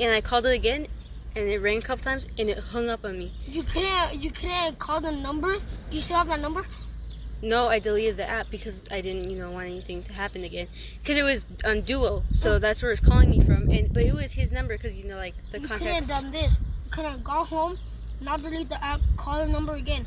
And 0.00 0.12
I 0.12 0.20
called 0.20 0.46
it 0.46 0.54
again, 0.54 0.86
and 1.36 1.48
it 1.48 1.58
rang 1.60 1.78
a 1.78 1.82
couple 1.82 2.04
times 2.04 2.28
and 2.38 2.48
it 2.48 2.58
hung 2.58 2.88
up 2.88 3.04
on 3.04 3.18
me. 3.18 3.32
You 3.44 3.62
couldn't. 3.62 4.22
You 4.22 4.30
couldn't 4.30 4.78
call 4.78 5.00
the 5.00 5.12
number. 5.12 5.54
Do 5.54 5.96
you 5.96 6.00
still 6.00 6.16
have 6.16 6.28
that 6.28 6.40
number? 6.40 6.64
No, 7.44 7.66
I 7.68 7.80
deleted 7.80 8.16
the 8.18 8.28
app 8.28 8.50
because 8.50 8.84
I 8.92 9.00
didn't, 9.00 9.28
you 9.28 9.36
know, 9.36 9.50
want 9.50 9.66
anything 9.66 10.04
to 10.04 10.12
happen 10.12 10.44
again. 10.44 10.68
Because 11.00 11.18
it 11.18 11.24
was 11.24 11.44
on 11.64 11.80
Duo, 11.80 12.22
so 12.32 12.52
oh. 12.52 12.58
that's 12.60 12.82
where 12.82 12.92
it's 12.92 13.00
calling 13.00 13.30
me 13.30 13.40
from. 13.40 13.68
And 13.68 13.92
but 13.92 14.04
it 14.04 14.14
was 14.14 14.30
his 14.30 14.52
number 14.52 14.76
because 14.76 14.96
you 14.96 15.08
know, 15.08 15.16
like 15.16 15.34
the 15.50 15.58
you 15.58 15.66
contacts. 15.66 16.08
have 16.08 16.22
done 16.22 16.30
this. 16.30 16.58
You 16.84 16.90
could 16.92 17.04
have 17.04 17.24
gone 17.24 17.46
home, 17.46 17.78
not 18.20 18.42
delete 18.42 18.68
the 18.68 18.82
app, 18.82 19.00
call 19.16 19.44
the 19.44 19.50
number 19.50 19.74
again, 19.74 20.06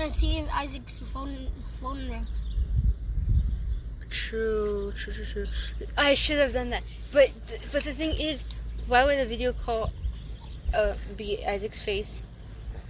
and 0.00 0.14
see 0.14 0.38
if 0.38 0.52
Isaac's 0.52 0.98
phone 0.98 1.46
phone 1.74 2.10
ring. 2.10 2.26
True, 4.10 4.92
true, 4.96 5.12
true, 5.12 5.24
true. 5.24 5.46
I 5.96 6.14
should 6.14 6.38
have 6.38 6.52
done 6.52 6.70
that. 6.70 6.82
But 7.12 7.30
but 7.72 7.84
the 7.84 7.94
thing 7.94 8.10
is, 8.20 8.44
why 8.92 9.04
would 9.04 9.18
the 9.18 9.24
video 9.24 9.54
call 9.54 9.90
uh, 10.74 10.92
be 11.16 11.44
Isaac's 11.46 11.80
face? 11.80 12.22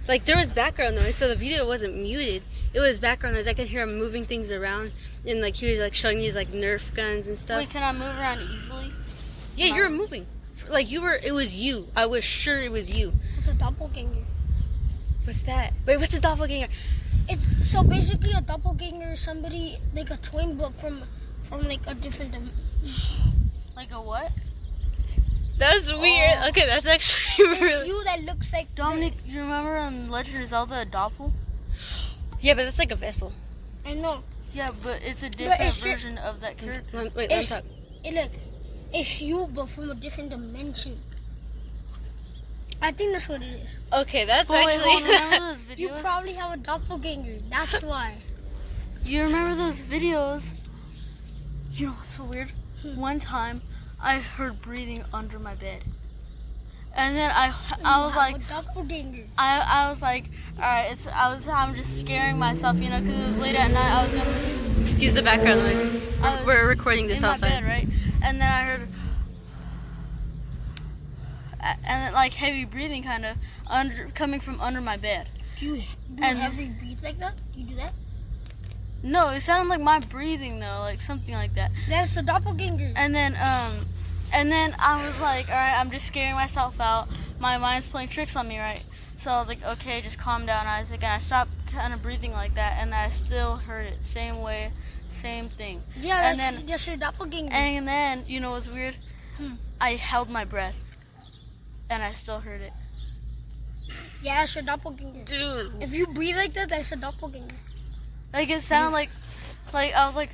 Like 0.05 0.25
there 0.25 0.35
was 0.35 0.51
background 0.51 0.97
noise, 0.97 1.15
so 1.15 1.29
the 1.29 1.35
video 1.35 1.65
wasn't 1.65 1.95
muted. 1.95 2.43
It 2.73 2.81
was 2.81 2.99
background 2.99 3.37
noise. 3.37 3.47
I 3.47 3.53
could 3.53 3.67
hear 3.67 3.83
him 3.83 3.97
moving 3.97 4.25
things 4.25 4.51
around, 4.51 4.91
and 5.25 5.39
like 5.39 5.55
he 5.55 5.71
was 5.71 5.79
like 5.79 5.93
showing 5.93 6.19
his 6.19 6.35
like 6.35 6.51
Nerf 6.51 6.93
guns 6.93 7.29
and 7.29 7.39
stuff. 7.39 7.59
Wait, 7.59 7.69
can 7.69 7.83
I 7.83 7.93
move 7.93 8.13
around 8.19 8.41
easily? 8.41 8.91
yeah, 9.55 9.73
you 9.73 9.81
were 9.81 9.89
moving. 9.89 10.25
Like 10.69 10.91
you 10.91 11.01
were. 11.01 11.17
It 11.23 11.31
was 11.31 11.55
you. 11.55 11.87
I 11.95 12.05
was 12.05 12.25
sure 12.25 12.59
it 12.59 12.71
was 12.71 12.99
you. 12.99 13.13
It's 13.37 13.47
a 13.47 13.53
doppelganger. 13.53 14.27
What's 15.23 15.43
that? 15.43 15.71
Wait, 15.85 16.01
what's 16.01 16.17
a 16.17 16.19
doppelganger? 16.19 16.67
It's 17.29 17.71
so 17.71 17.81
basically 17.81 18.33
a 18.33 18.41
doppelganger 18.41 19.13
is 19.13 19.21
somebody 19.21 19.77
like 19.95 20.11
a 20.11 20.17
twin, 20.17 20.57
but 20.57 20.75
from 20.75 21.01
from 21.43 21.63
like 21.63 21.87
a 21.87 21.93
different. 21.93 22.35
Like 23.73 23.93
a 23.93 24.01
what? 24.01 24.31
That's 25.63 25.93
weird. 25.93 26.35
Oh. 26.43 26.49
Okay, 26.49 26.65
that's 26.65 26.85
actually 26.85 27.45
It's 27.45 27.61
really. 27.61 27.87
you 27.87 28.03
that 28.03 28.23
looks 28.23 28.51
like 28.51 28.73
Dominic, 28.75 29.13
you 29.25 29.39
remember 29.41 29.77
in 29.77 30.09
Legend 30.11 30.41
of 30.43 30.47
Zelda 30.49 30.85
Doppel? 30.85 31.31
Yeah, 32.41 32.53
but 32.55 32.63
that's 32.63 32.79
like 32.79 32.91
a 32.91 32.95
vessel. 32.95 33.31
I 33.85 33.93
know. 33.93 34.23
Yeah, 34.53 34.71
but 34.83 35.01
it's 35.01 35.23
a 35.23 35.29
different 35.29 35.61
it's 35.61 35.81
ju- 35.81 35.91
version 35.91 36.17
of 36.19 36.41
that 36.41 36.57
character. 36.57 36.83
Let- 36.91 37.15
Wait, 37.15 37.29
let 37.29 37.29
me 37.29 37.35
It's, 37.37 37.49
talk. 37.49 37.63
it 38.03 38.13
look, 38.13 38.31
it's 38.93 39.21
you, 39.21 39.47
but 39.53 39.69
from 39.69 39.89
a 39.91 39.95
different 39.95 40.29
dimension. 40.29 40.99
I 42.81 42.91
think 42.91 43.13
that's 43.13 43.29
what 43.29 43.41
it 43.41 43.47
is. 43.63 43.77
Okay, 43.93 44.25
that's 44.25 44.49
But 44.49 44.65
wait, 44.65 44.77
hold 44.79 45.03
on, 45.03 45.09
actually. 45.09 45.37
remember 45.37 45.59
those 45.69 45.77
You 45.79 45.89
probably 46.01 46.33
have 46.33 46.51
a 46.53 46.57
doppelganger. 46.57 47.37
That's 47.49 47.81
why. 47.91 48.15
You 49.05 49.23
remember 49.23 49.55
those 49.55 49.81
videos? 49.81 50.53
You 51.71 51.87
know 51.87 51.93
what's 51.93 52.15
so 52.17 52.23
weird? 52.25 52.51
Hmm. 52.81 52.99
One 52.99 53.19
time, 53.19 53.61
I 54.03 54.19
heard 54.19 54.61
breathing 54.61 55.03
under 55.13 55.39
my 55.39 55.55
bed, 55.55 55.81
and 56.93 57.15
then 57.15 57.31
I, 57.31 57.53
I 57.85 57.99
was 58.03 58.13
have 58.13 58.17
like, 58.17 58.47
doppelganger. 58.49 59.23
I, 59.37 59.59
I 59.85 59.89
was 59.89 60.01
like, 60.01 60.25
all 60.57 60.63
right, 60.63 60.91
it's, 60.91 61.07
I 61.07 61.33
was, 61.33 61.47
I'm 61.47 61.73
just 61.73 62.01
scaring 62.01 62.37
myself, 62.37 62.79
you 62.81 62.89
know, 62.89 62.99
because 62.99 63.17
it 63.17 63.25
was 63.27 63.39
late 63.39 63.55
at 63.59 63.71
night. 63.71 63.91
I 63.91 64.03
was 64.03 64.13
in, 64.13 64.81
Excuse 64.81 65.13
the 65.13 65.21
background 65.23 65.61
noise. 65.61 65.89
I 66.21 66.35
was 66.35 66.45
We're 66.45 66.67
recording 66.67 67.07
this 67.07 67.19
in 67.19 67.23
my 67.23 67.29
outside. 67.29 67.49
bed, 67.49 67.63
right? 67.63 67.87
And 68.21 68.41
then 68.41 68.51
I 68.51 68.65
heard, 68.65 68.87
and 71.61 71.77
then, 71.85 72.13
like 72.13 72.33
heavy 72.33 72.65
breathing, 72.65 73.03
kind 73.03 73.25
of 73.25 73.37
under, 73.67 74.09
coming 74.13 74.41
from 74.41 74.59
under 74.59 74.81
my 74.81 74.97
bed. 74.97 75.29
Do 75.57 75.67
you 75.67 75.75
do 76.15 76.23
And- 76.23 76.59
you 76.59 76.73
breathe 76.73 77.01
like 77.03 77.19
that? 77.19 77.37
Do 77.53 77.61
you 77.61 77.65
do 77.67 77.75
that? 77.75 77.93
No, 79.03 79.27
it 79.27 79.41
sounded 79.41 79.69
like 79.69 79.81
my 79.81 79.99
breathing 79.99 80.59
though, 80.59 80.79
like 80.79 81.01
something 81.01 81.35
like 81.35 81.53
that. 81.55 81.71
That's 81.89 82.15
the 82.15 82.21
doppelganger. 82.21 82.93
And 82.95 83.13
then 83.13 83.35
um 83.35 83.85
and 84.33 84.51
then 84.51 84.73
I 84.79 85.05
was 85.05 85.19
like, 85.21 85.49
all 85.49 85.55
right, 85.55 85.77
I'm 85.77 85.91
just 85.91 86.07
scaring 86.07 86.33
myself 86.35 86.79
out. 86.79 87.07
My 87.39 87.57
mind's 87.57 87.85
playing 87.85 88.07
tricks 88.09 88.35
on 88.35 88.47
me, 88.47 88.59
right? 88.59 88.81
So 89.17 89.29
I 89.31 89.39
was 89.39 89.47
like, 89.47 89.63
okay, 89.63 90.01
just 90.01 90.17
calm 90.17 90.45
down, 90.45 90.65
Isaac. 90.65 91.03
And 91.03 91.11
I 91.13 91.17
stopped 91.19 91.51
kind 91.67 91.93
of 91.93 92.01
breathing 92.01 92.31
like 92.31 92.55
that, 92.55 92.77
and 92.81 92.93
I 92.95 93.09
still 93.09 93.57
heard 93.57 93.85
it 93.87 94.03
same 94.03 94.41
way, 94.41 94.71
same 95.09 95.49
thing. 95.49 95.81
Yeah, 95.99 96.31
and 96.31 96.39
that's, 96.39 96.55
then- 96.57 96.65
that's 96.65 96.87
your 96.87 96.97
doppelganger. 96.97 97.53
And 97.53 97.87
then 97.87 98.23
you 98.27 98.39
know 98.39 98.51
what's 98.51 98.67
weird? 98.67 98.95
Hmm. 99.37 99.53
I 99.79 99.95
held 99.95 100.29
my 100.29 100.45
breath, 100.45 100.75
and 101.89 102.01
I 102.03 102.11
still 102.13 102.39
heard 102.39 102.61
it. 102.61 102.73
yeah, 104.23 104.39
that's 104.41 104.55
your 104.55 104.63
doppelganger. 104.63 105.25
Dude. 105.25 105.83
If 105.83 105.93
you 105.93 106.07
breathe 106.07 106.37
like 106.37 106.53
that, 106.53 106.69
that's 106.69 106.91
a 106.91 106.95
doppelganger. 106.95 107.55
Like 108.33 108.49
it 108.49 108.61
sounded 108.63 108.91
like, 108.93 109.09
like 109.73 109.93
I 109.93 110.05
was 110.07 110.15
like, 110.15 110.31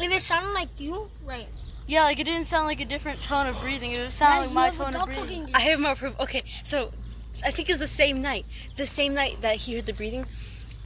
If 0.00 0.12
it 0.12 0.20
sounded 0.22 0.52
like 0.52 0.68
you, 0.78 1.10
right? 1.24 1.46
yeah, 1.86 2.04
like 2.04 2.20
it 2.20 2.24
didn't 2.24 2.46
sound 2.46 2.66
like 2.66 2.80
a 2.80 2.84
different 2.84 3.20
tone 3.22 3.46
of 3.48 3.60
breathing. 3.60 3.92
It 3.92 3.98
Now 3.98 4.08
sounded 4.10 4.46
like 4.46 4.54
my 4.54 4.66
have 4.66 4.76
tone 4.76 4.96
of 5.02 5.06
breathing. 5.08 5.50
I 5.54 5.60
have 5.60 5.80
more 5.80 5.94
proof. 5.96 6.18
Okay, 6.20 6.40
so 6.62 6.92
I 7.44 7.50
think 7.50 7.68
it's 7.70 7.80
the 7.80 7.86
same 7.88 8.22
night. 8.22 8.46
The 8.76 8.86
same 8.86 9.14
night 9.14 9.40
that 9.42 9.56
he 9.56 9.74
heard 9.74 9.86
the 9.86 9.92
breathing. 9.92 10.26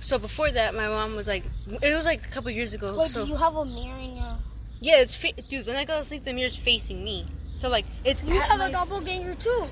So 0.00 0.18
before 0.18 0.50
that, 0.50 0.74
my 0.74 0.88
mom 0.88 1.14
was 1.16 1.28
like, 1.28 1.44
it 1.82 1.94
was 1.94 2.06
like 2.06 2.24
a 2.24 2.28
couple 2.28 2.50
years 2.50 2.74
ago. 2.74 2.96
Wait, 2.98 3.08
so 3.08 3.24
do 3.24 3.30
you 3.30 3.36
have 3.36 3.56
a 3.56 3.64
mirror 3.64 3.98
in 3.98 4.16
your? 4.16 4.36
yeah, 4.80 5.00
it's 5.00 5.14
fa- 5.14 5.32
dude. 5.48 5.66
When 5.66 5.76
I 5.76 5.84
go 5.84 5.98
to 5.98 6.04
sleep, 6.04 6.22
the 6.24 6.32
mirror's 6.32 6.56
facing 6.56 7.02
me. 7.04 7.26
So 7.52 7.68
like, 7.68 7.84
it's 8.04 8.22
You 8.24 8.40
have 8.40 8.58
my- 8.58 8.68
a 8.68 8.72
doppelganger 8.72 9.34
too. 9.34 9.64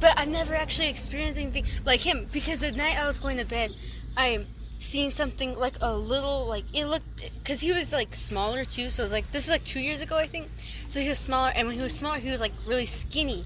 But 0.00 0.18
I've 0.18 0.28
never 0.28 0.54
actually 0.54 0.88
experienced 0.88 1.38
anything 1.38 1.64
like 1.84 2.00
him 2.00 2.26
because 2.32 2.58
the 2.60 2.72
night 2.72 2.98
I 2.98 3.06
was 3.06 3.18
going 3.18 3.36
to 3.38 3.44
bed, 3.44 3.72
I 4.16 4.44
seen 4.82 5.10
something 5.10 5.58
like 5.58 5.74
a 5.80 5.94
little 5.94 6.46
like 6.46 6.64
it 6.74 6.86
looked 6.86 7.06
because 7.38 7.60
he 7.60 7.72
was 7.72 7.92
like 7.92 8.14
smaller 8.14 8.64
too. 8.64 8.90
So 8.90 9.02
it 9.02 9.06
was 9.06 9.12
like 9.12 9.30
this 9.32 9.44
is 9.44 9.50
like 9.50 9.64
two 9.64 9.80
years 9.80 10.00
ago 10.00 10.16
I 10.16 10.26
think. 10.26 10.48
So 10.88 11.00
he 11.00 11.08
was 11.08 11.18
smaller, 11.18 11.52
and 11.54 11.66
when 11.68 11.76
he 11.76 11.82
was 11.82 11.94
smaller, 11.96 12.18
he 12.18 12.30
was 12.30 12.40
like 12.40 12.52
really 12.66 12.86
skinny. 12.86 13.44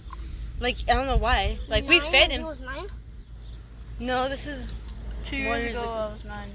Like 0.60 0.76
I 0.88 0.94
don't 0.94 1.06
know 1.06 1.16
why. 1.18 1.58
Like 1.68 1.88
we 1.88 1.98
Nine? 2.00 2.10
fed 2.10 2.30
He 2.32 2.38
him. 2.38 2.46
was 2.46 2.60
nine. 2.60 2.86
No, 3.98 4.28
this 4.28 4.46
is 4.46 4.74
Two 5.24 5.36
years 5.36 5.62
years 5.64 5.76
ago, 5.78 5.84
ago. 5.84 5.92
I 5.92 6.06
was 6.12 6.24
nine. 6.24 6.50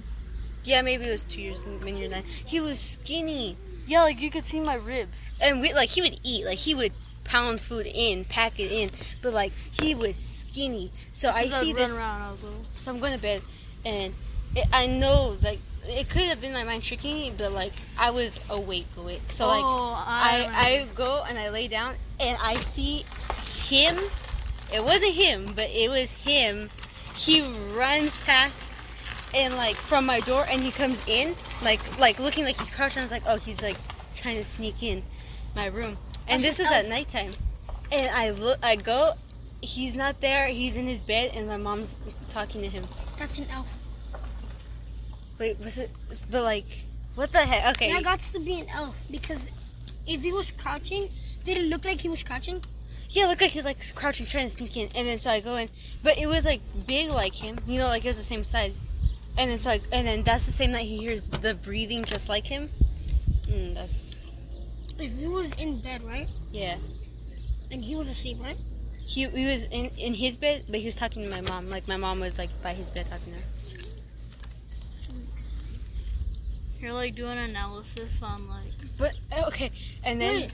yeah 0.63 0.81
maybe 0.81 1.05
it 1.05 1.11
was 1.11 1.23
two 1.23 1.41
years 1.41 1.63
when 1.83 1.97
you're 1.97 2.09
nine. 2.09 2.23
He 2.45 2.59
was 2.59 2.79
skinny, 2.79 3.57
Yeah, 3.87 4.03
like 4.03 4.19
you 4.21 4.29
could 4.31 4.45
see 4.45 4.59
my 4.59 4.75
ribs. 4.75 5.31
and 5.41 5.61
we 5.61 5.73
like 5.73 5.89
he 5.89 6.01
would 6.01 6.19
eat 6.23 6.45
like 6.45 6.57
he 6.57 6.73
would 6.75 6.93
pound 7.23 7.59
food 7.61 7.85
in, 7.87 8.25
pack 8.25 8.59
it 8.59 8.71
in, 8.71 8.89
but 9.21 9.33
like 9.33 9.51
he 9.79 9.93
was 9.95 10.15
skinny. 10.15 10.91
So 11.11 11.29
I 11.29 11.45
see 11.45 11.73
run 11.73 11.75
this. 11.75 11.97
around. 11.97 12.21
I 12.21 12.31
was 12.31 12.43
little. 12.43 12.63
So 12.79 12.91
I'm 12.91 12.99
going 12.99 13.13
to 13.13 13.19
bed, 13.21 13.41
and 13.85 14.13
it, 14.55 14.67
I 14.71 14.87
know 14.87 15.37
like 15.41 15.59
it 15.87 16.09
could 16.09 16.23
have 16.23 16.41
been 16.41 16.53
my 16.53 16.63
mind 16.63 16.83
tricking 16.83 17.15
me, 17.15 17.33
but 17.35 17.51
like 17.51 17.73
I 17.97 18.11
was 18.11 18.39
awake, 18.49 18.87
awake. 18.97 19.21
So 19.29 19.47
like 19.47 19.63
oh, 19.63 20.03
I 20.05 20.37
remember. 20.37 20.57
I 20.57 20.87
go 20.95 21.23
and 21.27 21.37
I 21.37 21.49
lay 21.49 21.67
down, 21.67 21.95
and 22.19 22.37
I 22.41 22.55
see 22.55 23.05
him. 23.67 23.97
It 24.73 24.83
wasn't 24.83 25.13
him, 25.13 25.51
but 25.55 25.69
it 25.69 25.89
was 25.89 26.11
him. 26.11 26.69
He 27.15 27.41
runs 27.75 28.17
past 28.17 28.69
and 29.33 29.55
like 29.55 29.75
from 29.75 30.05
my 30.05 30.19
door, 30.21 30.45
and 30.49 30.61
he 30.61 30.71
comes 30.71 31.07
in 31.07 31.35
like 31.63 31.99
like 31.99 32.19
looking 32.19 32.45
like 32.45 32.57
he's 32.57 32.71
crouching. 32.71 32.99
I 32.99 33.03
was 33.03 33.11
like, 33.11 33.23
oh, 33.25 33.37
he's 33.37 33.61
like 33.61 33.77
trying 34.15 34.37
to 34.37 34.45
sneak 34.45 34.83
in 34.83 35.03
my 35.55 35.67
room, 35.67 35.97
and 36.27 36.41
That's 36.41 36.57
this 36.57 36.59
was 36.59 36.71
at 36.71 36.85
elf. 36.85 36.89
nighttime. 36.89 37.31
And 37.91 38.09
I 38.13 38.31
look, 38.31 38.59
I 38.63 38.75
go. 38.75 39.13
He's 39.63 39.95
not 39.95 40.21
there. 40.21 40.47
He's 40.47 40.75
in 40.75 40.87
his 40.87 41.01
bed, 41.01 41.31
and 41.35 41.47
my 41.47 41.57
mom's 41.57 41.99
talking 42.29 42.61
to 42.61 42.67
him. 42.67 42.83
That's 43.17 43.37
an 43.37 43.47
elf. 43.51 43.80
Wait, 45.41 45.57
was 45.59 45.77
it? 45.77 45.89
But 46.29 46.43
like, 46.43 46.69
what 47.15 47.31
the 47.31 47.39
heck? 47.39 47.75
Okay. 47.75 47.91
That 47.91 48.03
got 48.03 48.19
to 48.19 48.39
be 48.39 48.59
an 48.59 48.67
elf 48.69 48.95
because 49.11 49.49
if 50.07 50.21
he 50.21 50.31
was 50.31 50.51
crouching, 50.51 51.09
did 51.45 51.57
it 51.57 51.65
look 51.67 51.83
like 51.83 51.99
he 51.99 52.09
was 52.09 52.23
crouching? 52.23 52.63
Yeah, 53.09 53.25
it 53.25 53.29
looked 53.29 53.41
like 53.41 53.51
he 53.51 53.57
was 53.57 53.65
like 53.65 53.83
crouching, 53.95 54.25
trying 54.27 54.45
to 54.45 54.49
sneak 54.49 54.77
in, 54.77 54.87
and 54.95 55.07
then 55.07 55.19
so 55.19 55.31
I 55.31 55.39
go 55.41 55.55
in, 55.57 55.67
but 56.03 56.17
it 56.17 56.27
was 56.27 56.45
like 56.45 56.61
big 56.87 57.11
like 57.11 57.33
him, 57.35 57.59
you 57.67 57.79
know, 57.79 57.87
like 57.87 58.05
it 58.05 58.07
was 58.07 58.17
the 58.17 58.23
same 58.23 58.43
size, 58.45 58.89
and 59.37 59.51
then 59.51 59.59
so 59.59 59.71
I, 59.71 59.81
and 59.91 60.07
then 60.07 60.23
that's 60.23 60.45
the 60.45 60.51
same 60.53 60.71
night 60.71 60.85
he 60.85 60.97
hears 60.97 61.23
the 61.23 61.55
breathing 61.55 62.05
just 62.05 62.29
like 62.29 62.45
him. 62.47 62.69
Mm, 63.49 63.73
that's 63.73 64.39
If 64.99 65.17
he 65.17 65.27
was 65.27 65.51
in 65.53 65.81
bed, 65.81 66.03
right, 66.03 66.29
yeah. 66.53 66.77
and 67.71 67.83
he 67.83 67.95
was 67.95 68.07
asleep, 68.07 68.37
right? 68.41 68.57
He 69.05 69.27
he 69.27 69.47
was 69.47 69.65
in 69.65 69.89
in 69.97 70.13
his 70.13 70.37
bed, 70.37 70.65
but 70.69 70.79
he 70.79 70.85
was 70.85 70.95
talking 70.95 71.23
to 71.25 71.29
my 71.29 71.41
mom. 71.41 71.67
Like 71.69 71.87
my 71.87 71.97
mom 71.97 72.19
was 72.21 72.37
like 72.37 72.51
by 72.63 72.73
his 72.73 72.91
bed 72.91 73.07
talking 73.07 73.33
to 73.33 73.39
her. 73.39 73.45
So 74.97 75.11
it 75.11 75.17
makes 75.27 75.43
sense. 75.43 76.11
You're 76.81 76.93
like 76.93 77.15
doing 77.15 77.37
analysis 77.37 78.21
on 78.23 78.47
like. 78.49 78.73
But 78.97 79.13
uh, 79.31 79.47
okay, 79.47 79.71
and 80.03 80.19
then 80.19 80.41
Wait. 80.41 80.51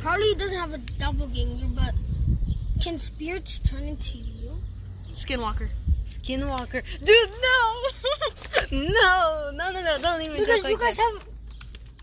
Probably 0.00 0.28
he 0.28 0.34
doesn't 0.34 0.58
have 0.58 0.72
a 0.72 0.78
doppelganger, 0.78 1.66
but 1.74 1.94
can 2.82 2.98
spirits 2.98 3.58
turn 3.58 3.82
into 3.82 4.16
you? 4.18 4.56
Skinwalker. 5.14 5.68
Skinwalker, 6.06 6.82
dude, 7.04 7.30
no, 7.42 7.82
no, 8.78 9.50
no, 9.52 9.72
no, 9.72 9.82
no, 9.82 9.98
don't 10.02 10.22
even 10.22 10.38
Because 10.38 10.62
joke 10.62 10.70
you 10.70 10.76
like 10.76 10.80
guys 10.80 10.96
that. 10.96 11.20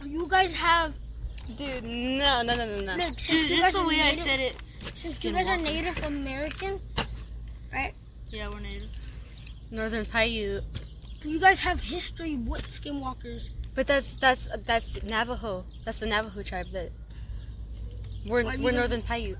have, 0.01 0.11
you 0.11 0.27
guys 0.29 0.53
have. 0.53 0.93
dude, 1.57 1.83
no, 1.83 2.41
no, 2.43 2.55
no, 2.55 2.65
no, 2.65 2.81
no. 2.81 2.95
Look, 2.95 3.17
Dude, 3.17 3.47
just 3.49 3.75
the 3.75 3.81
are 3.83 3.87
way 3.87 3.99
I 4.01 4.13
said 4.13 4.39
it. 4.39 4.55
since 4.95 5.23
you 5.25 5.33
guys 5.33 5.49
are 5.49 5.57
Native 5.57 6.01
American, 6.05 6.79
right? 7.73 7.93
Yeah, 8.29 8.49
we're 8.49 8.59
native. 8.59 8.89
Northern 9.71 10.05
Paiute. 10.05 10.63
You 11.27 11.39
guys 11.41 11.59
have 11.59 11.81
history 11.81 12.37
with 12.37 12.65
skinwalkers. 12.69 13.49
But 13.75 13.85
that's 13.85 14.15
that's 14.15 14.47
that's 14.65 15.03
Navajo. 15.03 15.65
That's 15.83 15.99
the 15.99 16.05
Navajo 16.07 16.41
tribe 16.41 16.69
that 16.71 16.91
we're 18.25 18.43
Why 18.43 18.55
we're 18.55 18.71
guys- 18.71 18.79
Northern 18.79 19.01
Paiute. 19.01 19.37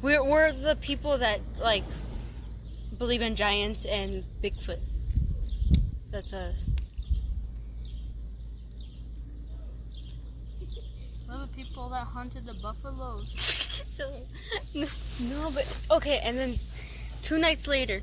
We're 0.00 0.24
we're 0.24 0.52
the 0.52 0.76
people 0.76 1.18
that 1.18 1.40
like 1.60 1.84
believe 2.98 3.20
in 3.20 3.36
giants 3.36 3.84
and 3.84 4.24
Bigfoot. 4.42 4.80
That's 6.10 6.32
us. 6.32 6.72
We're 11.28 11.38
the 11.38 11.48
people 11.48 11.90
that 11.90 12.06
hunted 12.06 12.46
the 12.46 12.54
buffaloes. 12.54 13.98
no, 14.74 14.86
no, 15.28 15.50
but 15.54 15.86
okay. 15.90 16.20
And 16.24 16.36
then 16.36 16.54
two 17.22 17.38
nights 17.38 17.66
later, 17.68 18.00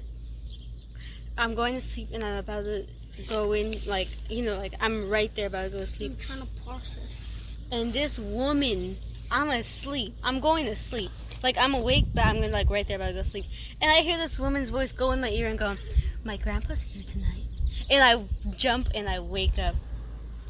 I'm 1.37 1.55
going 1.55 1.73
to 1.75 1.81
sleep 1.81 2.09
and 2.13 2.23
I'm 2.23 2.37
about 2.37 2.63
to 2.63 2.85
go 3.29 3.53
in, 3.53 3.75
like 3.87 4.07
you 4.29 4.43
know, 4.43 4.57
like 4.57 4.73
I'm 4.81 5.09
right 5.09 5.33
there 5.35 5.47
about 5.47 5.65
to 5.65 5.69
go 5.69 5.79
to 5.79 5.87
sleep. 5.87 6.11
I'm 6.11 6.17
trying 6.17 6.41
to 6.41 6.47
process. 6.65 7.57
And 7.71 7.91
this 7.91 8.19
woman, 8.19 8.95
I'm 9.31 9.49
asleep. 9.49 10.13
I'm 10.23 10.39
going 10.39 10.65
to 10.67 10.75
sleep. 10.75 11.11
Like 11.43 11.57
I'm 11.57 11.73
awake, 11.73 12.05
but 12.13 12.25
I'm 12.25 12.41
gonna 12.41 12.51
like 12.53 12.69
right 12.69 12.87
there 12.87 12.95
about 12.97 13.07
to 13.07 13.13
go 13.13 13.19
to 13.19 13.25
sleep. 13.25 13.45
And 13.81 13.91
I 13.91 14.01
hear 14.01 14.17
this 14.17 14.39
woman's 14.39 14.69
voice 14.69 14.91
go 14.91 15.11
in 15.11 15.21
my 15.21 15.29
ear 15.29 15.47
and 15.47 15.59
go, 15.59 15.75
"My 16.23 16.37
grandpa's 16.37 16.81
here 16.81 17.03
tonight." 17.05 17.43
And 17.89 18.03
I 18.03 18.23
jump 18.55 18.89
and 18.95 19.07
I 19.07 19.19
wake 19.19 19.59
up. 19.59 19.75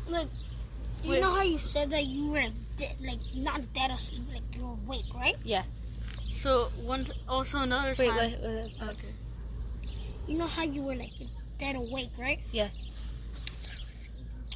Like, 0.07 0.27
you 1.03 1.11
Wait. 1.11 1.21
know 1.21 1.33
how 1.33 1.41
you 1.41 1.57
said 1.57 1.89
that 1.91 2.05
you 2.05 2.31
were 2.31 2.39
like, 2.39 2.53
dead, 2.77 2.95
like 3.01 3.19
not 3.35 3.73
dead 3.73 3.91
asleep, 3.91 4.21
like 4.31 4.43
you 4.55 4.65
were 4.65 4.73
awake, 4.85 5.05
right? 5.13 5.35
Yeah. 5.43 5.63
So 6.29 6.65
one, 6.83 7.05
t- 7.05 7.13
also 7.27 7.59
another 7.59 7.93
Wait, 7.97 8.09
time. 8.09 8.17
let, 8.17 8.77
talk. 8.77 8.89
okay. 8.91 9.13
You 10.27 10.37
know 10.37 10.47
how 10.47 10.63
you 10.63 10.81
were 10.81 10.95
like 10.95 11.11
dead 11.57 11.75
awake, 11.75 12.11
right? 12.17 12.39
Yeah. 12.51 12.69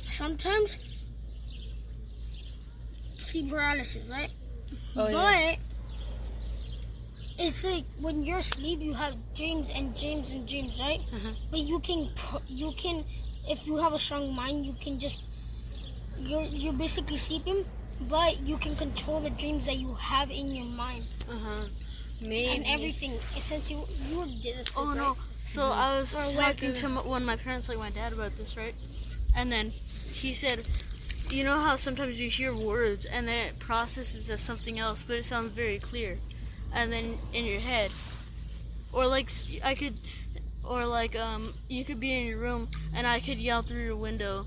Sometimes 0.10 0.80
sleep 3.20 3.50
paralysis, 3.50 4.10
right? 4.10 4.32
Oh 4.96 5.06
but 5.06 5.12
yeah. 5.14 5.56
it's 7.38 7.64
like 7.64 7.86
when 8.02 8.24
you're 8.24 8.40
asleep, 8.40 8.82
you 8.82 8.94
have 8.94 9.16
dreams 9.36 9.72
and 9.74 9.96
dreams 9.96 10.32
and 10.34 10.48
dreams, 10.48 10.80
right? 10.80 11.02
Uh-huh. 11.14 11.32
But 11.52 11.60
you 11.60 11.80
can, 11.80 12.10
you 12.48 12.72
can, 12.78 13.06
if 13.48 13.66
you 13.68 13.78
have 13.78 13.94
a 13.94 14.00
strong 14.00 14.34
mind, 14.36 14.66
you 14.66 14.74
can 14.82 15.00
just, 15.00 15.20
you're 16.20 16.44
you're 16.44 16.74
basically 16.74 17.18
sleeping, 17.18 17.66
but 18.10 18.40
you 18.42 18.58
can 18.58 18.76
control 18.76 19.20
the 19.20 19.30
dreams 19.32 19.66
that 19.66 19.78
you 19.78 19.94
have 19.96 20.30
in 20.32 20.52
your 20.56 20.66
mind 20.66 21.04
Uh 21.30 21.38
huh. 21.38 21.64
Maybe. 22.22 22.48
and 22.52 22.66
everything. 22.68 23.14
Since 23.40 23.72
you 23.72 23.84
you 24.10 24.26
did 24.42 24.58
this, 24.58 24.76
Oh 24.78 24.88
right? 24.88 24.98
no. 24.98 25.16
So 25.54 25.66
I 25.66 25.98
was 25.98 26.16
Or 26.16 26.22
talking 26.22 26.76
to 26.76 26.88
one 27.10 27.24
of 27.24 27.26
my 27.26 27.36
parents, 27.36 27.70
like 27.70 27.80
my 27.80 27.90
dad, 27.90 28.14
about 28.14 28.38
this, 28.38 28.56
right? 28.56 28.76
And 29.36 29.52
then 29.52 29.72
he 30.14 30.32
said, 30.36 30.60
"You 31.32 31.44
know 31.44 31.60
how 31.60 31.76
sometimes 31.76 32.22
you 32.22 32.30
hear 32.30 32.54
words 32.54 33.06
and 33.06 33.28
then 33.28 33.48
it 33.48 33.58
processes 33.58 34.30
as 34.30 34.42
something 34.42 34.78
else, 34.78 35.02
but 35.02 35.18
it 35.18 35.26
sounds 35.26 35.52
very 35.52 35.80
clear, 35.80 36.20
and 36.72 36.94
then 36.94 37.18
in 37.34 37.46
your 37.46 37.62
head, 37.62 37.90
or 38.94 39.08
like 39.08 39.32
I 39.64 39.74
could, 39.74 40.00
or 40.64 40.86
like 40.86 41.16
um, 41.16 41.56
you 41.68 41.84
could 41.84 42.00
be 42.00 42.12
in 42.14 42.28
your 42.28 42.38
room 42.38 42.70
and 42.94 43.08
I 43.08 43.20
could 43.20 43.40
yell 43.40 43.64
through 43.64 43.84
your 43.84 43.98
window, 43.98 44.46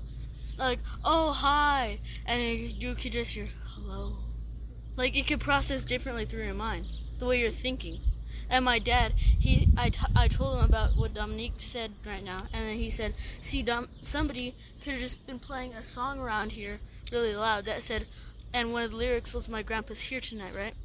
like, 0.57 0.79
"Oh 1.03 1.33
hi," 1.33 1.99
and 2.25 2.59
you 2.59 2.95
could 2.95 3.11
just 3.11 3.33
hear 3.33 3.49
"Hello," 3.75 4.17
like 4.95 5.17
it 5.17 5.27
could 5.27 5.41
process 5.41 5.83
differently 5.83 6.23
through 6.23 6.45
your 6.45 6.53
mind, 6.53 6.87
the 7.19 7.25
way 7.25 7.41
you're 7.41 7.51
thinking. 7.51 7.99
And 8.53 8.65
my 8.65 8.77
dad, 8.77 9.13
he, 9.17 9.67
I, 9.75 9.89
t- 9.89 10.05
I 10.15 10.27
told 10.27 10.59
him 10.59 10.65
about 10.65 10.95
what 10.95 11.15
Domonique 11.15 11.59
said 11.59 11.91
right 12.05 12.23
now, 12.23 12.37
and 12.53 12.63
then 12.63 12.77
he 12.77 12.91
said, 12.91 13.15
"See, 13.41 13.63
Dom, 13.63 13.87
somebody 14.01 14.53
could 14.83 14.93
have 14.93 15.01
just 15.01 15.25
been 15.25 15.39
playing 15.39 15.73
a 15.73 15.81
song 15.81 16.19
around 16.19 16.51
here 16.51 16.79
really 17.11 17.35
loud 17.35 17.65
that 17.65 17.81
said, 17.81 18.05
and 18.53 18.71
one 18.71 18.83
of 18.83 18.91
the 18.91 18.97
lyrics 18.97 19.33
was 19.33 19.49
my 19.49 19.63
grandpa's 19.63 20.01
here 20.01 20.21
tonight, 20.21 20.53
right? 20.55 20.75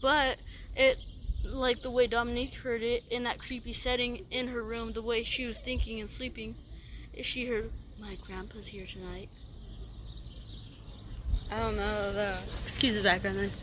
But 0.00 0.38
it, 0.74 0.96
like 1.44 1.82
the 1.82 1.90
way 1.90 2.08
Domonique 2.08 2.54
heard 2.54 2.82
it 2.82 3.04
in 3.10 3.24
that 3.24 3.38
creepy 3.38 3.74
setting 3.74 4.24
in 4.30 4.48
her 4.48 4.62
room, 4.62 4.94
the 4.94 5.02
way 5.02 5.22
she 5.22 5.44
was 5.44 5.58
thinking 5.58 6.00
and 6.00 6.08
sleeping, 6.08 6.54
she 7.20 7.44
heard 7.44 7.70
my 8.00 8.16
grandpa's 8.26 8.66
here 8.66 8.86
tonight. 8.86 9.28
I 11.52 11.58
don't 11.58 11.76
know. 11.76 12.12
The, 12.14 12.30
excuse 12.64 12.94
the 12.94 13.02
background 13.02 13.36
noise. 13.36 13.58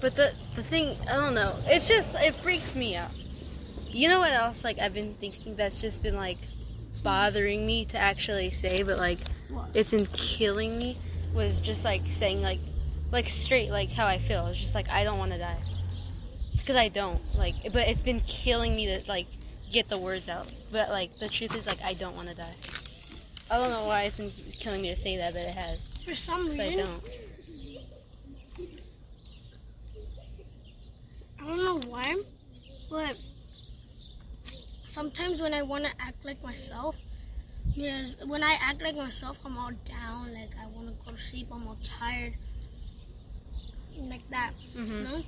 But 0.00 0.14
the 0.16 0.32
the 0.54 0.62
thing, 0.62 0.96
I 1.08 1.14
don't 1.14 1.34
know. 1.34 1.56
It's 1.66 1.88
just 1.88 2.16
it 2.20 2.34
freaks 2.34 2.76
me 2.76 2.96
out. 2.96 3.10
You 3.90 4.08
know 4.08 4.20
what 4.20 4.32
else? 4.32 4.64
Like 4.64 4.78
I've 4.78 4.94
been 4.94 5.14
thinking 5.14 5.56
that's 5.56 5.80
just 5.80 6.02
been 6.02 6.16
like 6.16 6.38
bothering 7.02 7.64
me 7.64 7.84
to 7.86 7.98
actually 7.98 8.50
say, 8.50 8.82
but 8.82 8.98
like 8.98 9.18
What? 9.48 9.70
it's 9.74 9.92
been 9.92 10.06
killing 10.06 10.78
me. 10.78 10.96
Was 11.34 11.60
just 11.60 11.84
like 11.84 12.02
saying 12.06 12.42
like 12.42 12.60
like 13.12 13.28
straight 13.28 13.70
like 13.70 13.90
how 13.90 14.06
I 14.06 14.18
feel. 14.18 14.46
It's 14.48 14.58
just 14.58 14.74
like 14.74 14.88
I 14.90 15.04
don't 15.04 15.18
want 15.18 15.32
to 15.32 15.38
die 15.38 15.58
because 16.52 16.76
I 16.76 16.88
don't 16.88 17.20
like. 17.36 17.54
But 17.72 17.88
it's 17.88 18.02
been 18.02 18.20
killing 18.20 18.74
me 18.76 18.86
to 18.86 19.02
like 19.08 19.26
get 19.70 19.88
the 19.88 19.98
words 19.98 20.28
out. 20.28 20.52
But 20.72 20.90
like 20.90 21.18
the 21.18 21.28
truth 21.28 21.56
is 21.56 21.66
like 21.66 21.82
I 21.84 21.94
don't 21.94 22.16
want 22.16 22.28
to 22.28 22.34
die. 22.34 22.54
I 23.50 23.58
don't 23.58 23.70
know 23.70 23.86
why 23.86 24.02
it's 24.02 24.16
been 24.16 24.30
killing 24.56 24.82
me 24.82 24.90
to 24.90 24.96
say 24.96 25.16
that, 25.18 25.32
but 25.32 25.42
it 25.42 25.54
has. 25.54 25.84
For 26.04 26.14
some 26.14 26.50
So 26.52 26.62
I 26.62 26.66
reason, 26.66 26.86
don't. 26.86 27.02
I 31.46 31.48
don't 31.48 31.64
know 31.64 31.90
why, 31.90 32.16
but 32.90 33.16
sometimes 34.86 35.40
when 35.40 35.54
I 35.54 35.62
want 35.62 35.84
to 35.84 35.90
act 36.00 36.24
like 36.24 36.42
myself, 36.42 36.96
because 37.74 38.16
when 38.26 38.42
I 38.42 38.56
act 38.60 38.82
like 38.82 38.96
myself, 38.96 39.38
I'm 39.44 39.56
all 39.58 39.70
down, 39.84 40.34
like 40.34 40.52
I 40.60 40.66
want 40.66 40.88
to 40.88 40.94
go 41.04 41.12
to 41.16 41.22
sleep, 41.22 41.48
I'm 41.52 41.66
all 41.68 41.78
tired, 41.84 42.34
like 43.98 44.28
that, 44.30 44.52
you 44.74 44.82
hmm 44.82 45.04
know? 45.04 45.22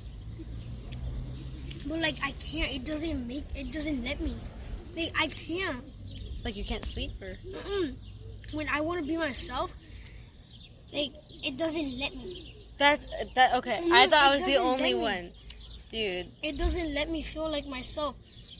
But 1.86 2.00
like 2.00 2.16
I 2.24 2.32
can't, 2.32 2.72
it 2.72 2.84
doesn't 2.84 3.26
make, 3.26 3.44
it 3.54 3.72
doesn't 3.72 4.04
let 4.04 4.20
me. 4.20 4.34
Like 4.96 5.14
I 5.20 5.28
can't. 5.28 5.84
Like 6.44 6.56
you 6.56 6.64
can't 6.64 6.84
sleep 6.84 7.12
or 7.22 7.34
Mm-mm. 7.46 7.94
When 8.52 8.68
I 8.68 8.80
want 8.80 9.00
to 9.00 9.06
be 9.06 9.16
myself, 9.16 9.74
like 10.92 11.12
it 11.44 11.56
doesn't 11.56 11.98
let 11.98 12.14
me. 12.14 12.54
that's 12.78 13.06
that. 13.34 13.54
Okay, 13.56 13.80
No, 13.88 13.96
I 13.96 14.06
thought 14.06 14.24
I 14.24 14.34
was 14.34 14.44
the 14.44 14.56
only 14.58 14.94
one, 14.94 15.32
dude. 15.88 16.26
it 16.42 16.58
doesn't 16.58 16.94
let 16.94 17.10
me 17.10 17.22
feel 17.22 17.50
like 17.50 17.66
myself. 17.66 18.16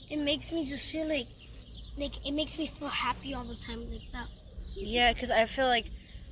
It 0.09 0.17
makes 0.17 0.51
me 0.51 0.65
just 0.65 0.91
feel 0.91 1.07
like, 1.07 1.27
like 1.97 2.25
it 2.25 2.31
makes 2.31 2.57
me 2.57 2.67
feel 2.67 2.87
happy 2.87 3.33
all 3.33 3.43
the 3.43 3.55
time, 3.55 3.79
like 3.91 4.11
that. 4.11 4.27
Yeah, 4.75 5.13
because 5.13 5.31
I 5.31 5.45
feel 5.45 5.67
like 5.67 5.85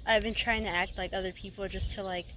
I've 0.06 0.24
been 0.24 0.34
trying 0.34 0.64
to 0.64 0.70
act 0.70 0.98
like 0.98 1.14
other 1.14 1.32
people 1.32 1.68
just 1.68 1.96
to 1.96 2.04
like 2.04 2.28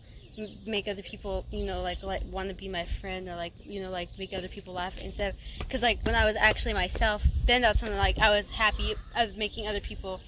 make 0.67 0.89
other 0.89 1.03
people, 1.03 1.45
you 1.51 1.65
know, 1.65 1.83
like 1.83 2.03
like 2.03 2.23
want 2.31 2.49
to 2.49 2.55
be 2.55 2.69
my 2.69 2.85
friend 2.85 3.29
or 3.29 3.37
like 3.37 3.53
you 3.65 3.81
know 3.81 3.91
like 3.91 4.09
make 4.19 4.33
other 4.35 4.49
people 4.49 4.75
laugh 4.75 5.03
instead. 5.03 5.35
Because 5.59 5.83
like 5.83 6.05
when 6.05 6.15
I 6.15 6.25
was 6.25 6.37
actually 6.37 6.75
myself, 6.75 7.27
then 7.47 7.63
that's 7.63 7.83
when 7.83 7.97
like 7.97 8.19
I 8.19 8.31
was 8.31 8.51
happy 8.51 8.95
of 9.17 9.37
making 9.37 9.67
other 9.67 9.81
people, 9.81 10.21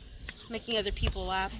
making 0.50 0.78
other 0.78 0.92
people 0.92 1.26
laugh, 1.26 1.54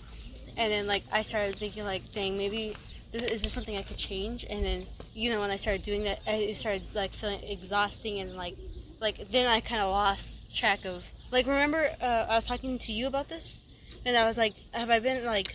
and 0.57 0.73
then 0.73 0.87
like 0.87 1.05
I 1.13 1.23
started 1.23 1.57
thinking 1.57 1.85
like, 1.85 2.13
dang, 2.13 2.37
maybe 2.37 2.75
is 3.13 3.43
this 3.43 3.53
something 3.53 3.77
I 3.77 3.83
could 3.83 3.97
change? 3.99 4.45
And 4.49 4.65
then 4.65 4.87
you 5.15 5.33
know 5.33 5.41
when 5.41 5.51
I 5.51 5.57
started 5.57 5.83
doing 5.83 6.05
that, 6.05 6.21
I- 6.27 6.33
it 6.51 6.55
started 6.57 6.83
like 6.95 7.11
feeling 7.13 7.41
exhausting 7.45 8.21
and 8.21 8.35
like 8.37 8.57
like 9.01 9.29
then 9.31 9.47
I 9.51 9.61
kind 9.61 9.83
of 9.83 9.91
lost 9.91 10.55
track 10.57 10.85
of 10.85 11.09
like 11.31 11.47
remember 11.47 11.91
uh, 12.01 12.27
I 12.29 12.35
was 12.37 12.47
talking 12.47 12.79
to 12.79 12.93
you 12.93 13.07
about 13.07 13.29
this 13.29 13.59
and 14.05 14.17
I 14.17 14.27
was 14.27 14.39
like 14.39 14.55
have 14.73 14.91
I 14.91 14.99
been 15.01 15.25
like 15.25 15.55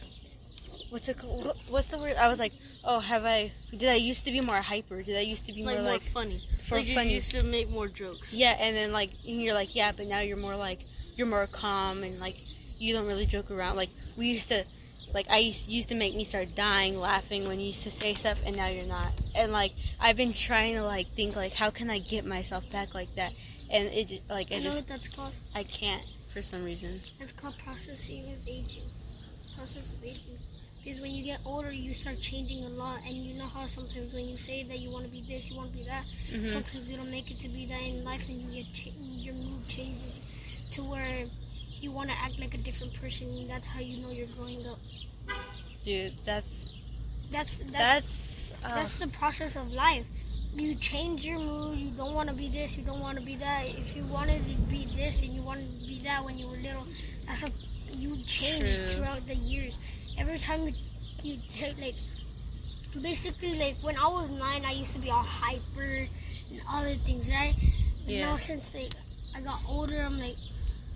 what's 0.90 1.08
it 1.10 1.18
called? 1.18 1.56
What's 1.70 1.88
the 1.88 1.98
word 1.98 2.16
I 2.20 2.28
was 2.28 2.40
like 2.40 2.54
oh 2.84 3.00
have 3.00 3.26
I 3.26 3.52
did 3.76 3.90
I 3.90 3.96
used 3.96 4.26
to 4.26 4.32
be 4.32 4.42
more 4.42 4.58
hyper 4.58 5.02
did 5.02 5.18
I 5.18 5.22
used 5.22 5.46
to 5.48 5.54
be 5.54 5.64
Like 5.64 5.76
more 5.76 5.84
more 5.84 5.94
like 5.94 6.02
funny. 6.02 6.42
for 6.68 6.76
like 6.76 6.88
you 6.88 6.96
funny 6.96 7.14
used 7.16 7.32
to 7.32 7.44
make 7.44 7.70
more 7.70 7.88
jokes. 7.88 8.34
yeah 8.34 8.56
and 8.60 8.76
then 8.76 8.92
like 8.92 9.12
and 9.28 9.42
you're 9.42 9.54
like 9.54 9.76
yeah 9.76 9.92
but 9.96 10.08
now 10.08 10.20
you're 10.20 10.38
more 10.38 10.56
like 10.56 10.82
you're 11.16 11.28
more 11.28 11.48
calm 11.48 12.04
and 12.04 12.20
like 12.20 12.38
you 12.80 12.94
don't 12.94 13.08
really 13.08 13.26
joke 13.26 13.50
around 13.52 13.76
like 13.76 13.90
we 14.18 14.28
used 14.28 14.50
to 14.50 14.64
like 15.18 15.30
I 15.32 15.40
used, 15.50 15.68
used 15.68 15.90
to 15.90 15.96
make 15.96 16.14
me 16.16 16.24
start 16.24 16.48
dying 16.56 16.94
laughing 17.00 17.48
when 17.48 17.60
you 17.60 17.68
used 17.74 17.84
to 17.90 17.92
say 17.92 18.14
stuff 18.14 18.40
and 18.46 18.56
now 18.56 18.68
you're 18.68 18.86
not 18.98 19.12
and 19.36 19.52
like 19.52 19.74
I've 20.00 20.16
been 20.24 20.32
trying 20.34 20.76
to 20.76 20.84
like 20.84 21.08
think 21.18 21.36
like 21.36 21.54
how 21.62 21.70
can 21.78 21.90
I 21.90 21.98
get 21.98 22.24
myself 22.24 22.64
back 22.70 22.94
like 22.94 23.12
that 23.16 23.34
and 23.76 23.88
it 23.88 24.06
just, 24.10 24.30
like 24.30 24.52
I 24.52 24.56
You 24.56 24.60
know 24.60 24.64
just 24.70 24.82
what 24.84 24.88
that's 24.94 25.08
called? 25.08 25.34
I 25.56 25.64
can't 25.64 26.04
for 26.32 26.42
some 26.44 26.64
reason 26.64 26.92
It's 27.20 27.32
called 27.32 27.56
processing 27.66 28.24
of 28.34 28.48
aging. 28.48 28.88
Process 29.56 29.90
of 29.94 30.04
aging. 30.04 30.38
Because 30.84 31.02
when 31.02 31.12
you 31.18 31.24
get 31.32 31.40
older, 31.46 31.72
you 31.72 31.94
start 31.94 32.18
changing 32.22 32.64
a 32.64 32.70
lot, 32.70 33.00
and 33.06 33.14
you 33.26 33.34
know 33.34 33.48
how 33.56 33.66
sometimes 33.66 34.14
when 34.14 34.26
you 34.32 34.38
say 34.38 34.64
that 34.70 34.80
you 34.80 34.90
want 34.90 35.04
to 35.04 35.12
be 35.12 35.22
this, 35.28 35.50
you 35.50 35.58
want 35.58 35.72
to 35.74 35.78
be 35.78 35.84
that. 35.84 36.06
Mhm. 36.32 36.48
Sometimes 36.48 36.90
you 36.90 36.96
don't 36.96 37.12
make 37.12 37.30
it 37.30 37.40
to 37.40 37.50
be 37.50 37.66
that 37.66 37.82
in 37.82 38.06
life, 38.06 38.24
and 38.30 38.38
you 38.42 38.50
get 38.64 38.72
ch- 38.74 38.94
your 39.26 39.34
mood 39.34 39.68
changes 39.68 40.24
to 40.74 40.84
where 40.84 41.26
you 41.82 41.92
want 41.92 42.10
to 42.10 42.16
act 42.26 42.40
like 42.40 42.54
a 42.54 42.58
different 42.68 42.94
person. 43.02 43.26
That's 43.50 43.68
how 43.68 43.82
you 43.82 43.98
know 43.98 44.12
you're 44.12 44.32
growing 44.38 44.66
up. 44.66 44.80
Dude 45.84 46.14
that's 46.26 46.70
that's 47.32 47.60
that's 47.60 47.72
That's 47.72 48.54
uh, 48.64 48.76
that's 48.76 49.00
the 49.00 49.08
process 49.08 49.56
of 49.56 49.72
life. 49.74 50.08
You 50.56 50.76
change 50.76 51.26
your 51.26 51.40
mood. 51.40 51.78
You 51.78 51.90
don't 51.92 52.14
want 52.14 52.30
to 52.30 52.36
be 52.36 52.48
this. 52.48 52.78
You 52.78 52.84
don't 52.84 53.02
want 53.02 53.18
to 53.20 53.24
be 53.24 53.36
that. 53.36 53.66
If 53.78 53.96
you 53.96 54.04
wanted 54.06 54.42
to 54.48 54.56
be 54.72 54.88
this 54.96 55.22
and 55.22 55.34
you 55.34 55.42
wanted 55.42 55.68
to 55.82 55.88
be 55.88 56.00
that 56.06 56.24
when 56.24 56.38
you 56.38 56.48
were 56.48 56.58
little, 56.58 56.88
that's 57.28 57.44
a 57.44 57.50
you 57.98 58.18
change 58.26 58.78
True. 58.78 58.88
throughout 58.88 59.28
the 59.28 59.36
years. 59.36 59.78
Every 60.18 60.40
time 60.40 60.68
you 60.68 60.74
you 61.22 61.38
take 61.50 61.80
like 61.82 61.96
basically 63.02 63.58
like 63.60 63.76
when 63.82 63.98
I 63.98 64.08
was 64.08 64.32
nine, 64.32 64.64
I 64.66 64.72
used 64.72 64.94
to 64.94 65.00
be 65.00 65.10
all 65.12 65.22
hyper 65.24 66.08
and 66.52 66.62
other 66.70 66.96
things, 66.96 67.30
right? 67.30 67.56
But 68.06 68.14
Yeah. 68.16 68.30
now 68.32 68.36
since 68.36 68.74
like 68.74 68.94
I 69.36 69.42
got 69.42 69.60
older, 69.68 70.02
I'm 70.02 70.20
like 70.20 70.38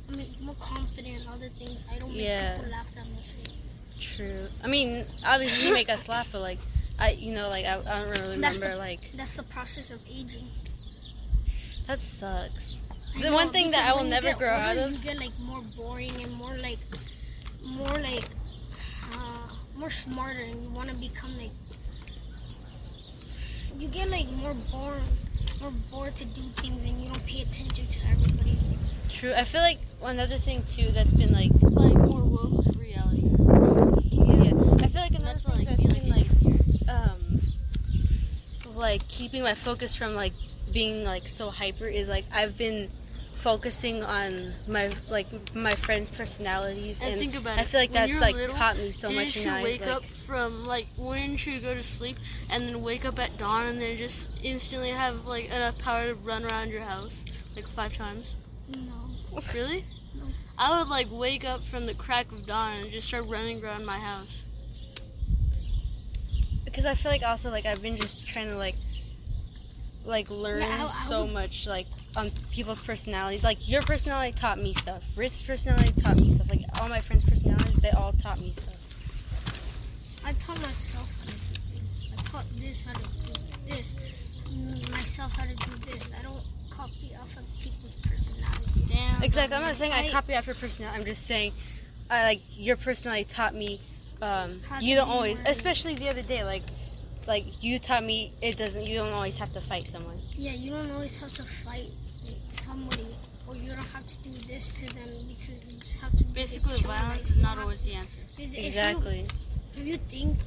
I'm 0.09 0.19
like 0.19 0.39
more 0.41 0.55
confident 0.59 1.21
in 1.21 1.27
other 1.27 1.49
things. 1.49 1.85
I 1.91 1.99
don't 1.99 2.13
make 2.15 2.25
Yeah. 2.25 2.55
people 2.55 2.71
laugh 2.71 2.87
that 2.95 3.05
much. 3.13 3.35
Like, 3.37 3.55
true. 4.01 4.47
I 4.63 4.67
mean, 4.67 5.05
obviously 5.25 5.67
you 5.67 5.73
make 5.73 5.89
us 5.89 6.09
laugh, 6.09 6.29
but 6.31 6.41
like 6.41 6.59
I, 6.99 7.11
you 7.11 7.33
know, 7.33 7.47
like 7.49 7.65
I, 7.65 7.79
I 7.79 7.99
don't 8.01 8.09
really 8.09 8.37
That's 8.37 8.57
remember 8.59 8.75
the- 8.75 8.79
like 8.89 9.11
that's 9.15 9.35
the 9.35 9.43
process 9.43 9.89
of 9.91 9.99
aging. 10.09 10.47
that 11.87 11.99
sucks. 12.01 12.81
I 13.15 13.21
The 13.21 13.29
know, 13.29 13.33
one 13.33 13.49
thing 13.49 13.71
that 13.71 13.89
I 13.89 13.95
will 13.95 14.07
never 14.09 14.27
get 14.27 14.37
grow 14.37 14.49
out 14.49 14.77
of- 14.77 14.91
You 14.91 14.97
get 14.99 15.19
like 15.19 15.37
more 15.39 15.61
boring 15.77 16.11
and 16.21 16.31
more 16.33 16.55
like, 16.57 16.79
more 17.63 17.95
like, 17.99 18.23
uh, 19.13 19.47
more 19.75 19.89
smarter, 19.89 20.39
and 20.41 20.61
you 20.63 20.69
want 20.69 20.89
to 20.89 20.95
become 20.95 21.37
like. 21.37 21.51
You 23.79 23.87
get 23.87 24.09
like 24.09 24.29
more 24.31 24.53
bored, 24.71 25.01
more 25.59 25.71
bored 25.89 26.15
to 26.17 26.25
do 26.25 26.41
things, 26.57 26.85
and 26.85 26.99
you 27.01 27.11
don't 27.11 27.25
pay 27.25 27.41
attention 27.41 27.87
to 27.87 27.99
everybody. 28.09 28.57
True. 29.09 29.33
I 29.33 29.43
feel 29.43 29.61
like 29.61 29.79
another 30.03 30.37
thing 30.37 30.63
too 30.63 30.91
that's 30.91 31.13
been 31.13 31.33
like 31.33 31.51
Like 31.61 31.95
more 31.97 32.23
woke 32.23 32.63
to 32.63 32.79
reality. 32.79 33.23
yeah. 34.11 34.53
I 34.85 34.87
feel 34.87 35.01
like 35.01 35.11
another 35.11 35.33
That's 35.33 35.45
what 35.45 35.57
thing 35.57 35.67
I 35.67 35.75
that's 35.75 35.81
feel 35.81 35.91
been 35.99 36.09
like 36.09 36.27
like 36.87 36.89
um 36.89 37.41
like 38.81 39.07
keeping 39.07 39.43
my 39.43 39.53
focus 39.53 39.95
from 39.95 40.15
like 40.15 40.33
being 40.73 41.05
like 41.05 41.27
so 41.27 41.49
hyper 41.49 41.85
is 41.87 42.09
like 42.09 42.25
I've 42.33 42.57
been 42.57 42.89
focusing 43.33 44.03
on 44.03 44.53
my 44.67 44.91
like 45.09 45.27
my 45.55 45.71
friends' 45.71 46.09
personalities 46.11 47.01
And 47.01 47.11
and, 47.11 47.19
think 47.19 47.35
about 47.35 47.57
I 47.57 47.63
feel 47.63 47.81
like 47.81 47.91
when 47.91 48.07
that's 48.09 48.21
like 48.21 48.35
little, 48.35 48.55
taught 48.55 48.77
me 48.77 48.91
so 48.91 49.07
Didn't 49.07 49.23
much 49.23 49.35
you 49.35 49.41
and 49.43 49.51
I 49.51 49.63
wake 49.63 49.81
like 49.81 49.89
up 49.89 50.03
from 50.03 50.63
like 50.65 50.87
when 50.95 51.35
should 51.37 51.53
you 51.53 51.59
go 51.59 51.73
to 51.73 51.81
sleep 51.81 52.17
and 52.51 52.69
then 52.69 52.81
wake 52.81 53.03
up 53.03 53.17
at 53.17 53.37
dawn 53.37 53.65
and 53.65 53.81
then 53.81 53.97
just 53.97 54.27
instantly 54.43 54.89
have 54.89 55.25
like 55.25 55.45
enough 55.45 55.77
power 55.79 56.09
to 56.09 56.15
run 56.15 56.45
around 56.45 56.69
your 56.69 56.81
house 56.81 57.25
like 57.55 57.67
five 57.67 57.93
times? 57.93 58.35
No. 58.69 59.09
Really? 59.53 59.85
No. 60.13 60.25
I 60.57 60.77
would 60.77 60.89
like 60.89 61.07
wake 61.09 61.43
up 61.43 61.63
from 61.63 61.87
the 61.87 61.95
crack 61.95 62.31
of 62.31 62.45
dawn 62.45 62.77
and 62.81 62.91
just 62.91 63.07
start 63.07 63.25
running 63.27 63.63
around 63.63 63.85
my 63.85 63.97
house. 63.97 64.45
Because 66.71 66.86
I 66.86 66.95
feel 66.95 67.12
like 67.12 67.23
also 67.23 67.49
like 67.51 67.65
I've 67.65 67.81
been 67.81 67.95
just 67.97 68.27
trying 68.27 68.47
to 68.47 68.55
like 68.57 68.75
like 70.05 70.29
learn 70.31 70.63
I- 70.63 70.84
I 70.86 70.88
so 70.88 71.23
would- 71.25 71.34
much 71.34 71.67
like 71.67 71.88
on 72.15 72.31
people's 72.51 72.81
personalities. 72.81 73.43
Like 73.43 73.69
your 73.69 73.81
personality 73.81 74.34
taught 74.34 74.57
me 74.60 74.73
stuff. 74.73 75.03
Ritz's 75.15 75.43
personality 75.43 75.93
taught 76.01 76.19
me 76.19 76.29
stuff. 76.29 76.49
Like 76.49 76.63
all 76.81 76.88
my 76.89 77.01
friends' 77.01 77.23
personalities, 77.23 77.75
they 77.77 77.91
all 77.91 78.13
taught 78.13 78.39
me 78.39 78.51
stuff. 78.51 78.77
I 80.25 80.34
taught 80.34 80.60
myself 80.62 81.10
how 81.19 81.25
to 81.25 81.31
do 81.31 81.62
things. 81.77 82.10
I 82.13 82.21
taught 82.23 82.45
this 82.55 82.84
how 82.84 82.93
to 82.93 83.01
do 83.03 83.41
this. 83.67 83.95
Myself 84.91 85.34
how 85.38 85.45
to 85.45 85.55
do 85.55 85.71
this. 85.91 86.12
I 86.17 86.21
don't 86.23 86.43
copy 86.69 87.12
off 87.21 87.36
of 87.38 87.43
people's 87.62 87.93
personalities. 88.07 88.89
Damn. 88.89 89.23
Exactly. 89.23 89.55
I'm 89.55 89.62
not 89.63 89.75
saying 89.75 89.93
I, 89.93 90.07
I- 90.07 90.10
copy 90.10 90.34
after 90.34 90.53
personality. 90.53 90.99
I'm 90.99 91.05
just 91.05 91.25
saying, 91.27 91.53
I 92.10 92.23
like 92.23 92.41
your 92.57 92.75
personality 92.75 93.23
taught 93.25 93.55
me. 93.55 93.79
Um, 94.21 94.62
you 94.81 94.95
don't 94.95 95.10
always, 95.10 95.39
more- 95.39 95.51
especially 95.51 95.95
the 95.95 96.10
other 96.10 96.21
day, 96.21 96.43
like 96.43 96.63
like 97.27 97.63
you 97.63 97.79
taught 97.79 98.03
me 98.03 98.34
it 98.41 98.57
doesn't. 98.57 98.88
You 98.88 98.95
don't 98.99 99.13
always 99.13 99.38
have 99.38 99.51
to 99.53 99.62
fight 99.62 99.88
someone. 99.88 100.19
Yeah, 100.38 100.51
you 100.53 100.71
don't 100.71 100.91
always 100.91 101.17
have 101.17 101.31
to 101.34 101.43
fight 101.43 101.89
like, 102.25 102.36
somebody, 102.51 103.05
or 103.47 103.55
you 103.55 103.69
don't 103.69 103.77
have 103.93 104.05
to 104.07 104.17
do 104.19 104.31
this 104.47 104.79
to 104.81 104.86
them 104.95 105.10
because 105.27 105.62
you 105.67 105.79
just 105.79 105.99
have 106.01 106.12
to. 106.17 106.23
be 106.23 106.34
Basically, 106.34 106.77
chill, 106.79 106.88
violence 106.91 107.21
like, 107.23 107.29
is 107.31 107.38
not 107.38 107.55
don't 107.55 107.63
always 107.63 107.81
the 107.84 107.93
answer. 107.93 108.17
have- 108.19 108.39
is- 108.39 108.53
if 108.55 108.60
you- 108.62 108.65
Exactly. 108.67 109.25
If 109.75 109.86
you 109.88 109.95
think 109.97 110.38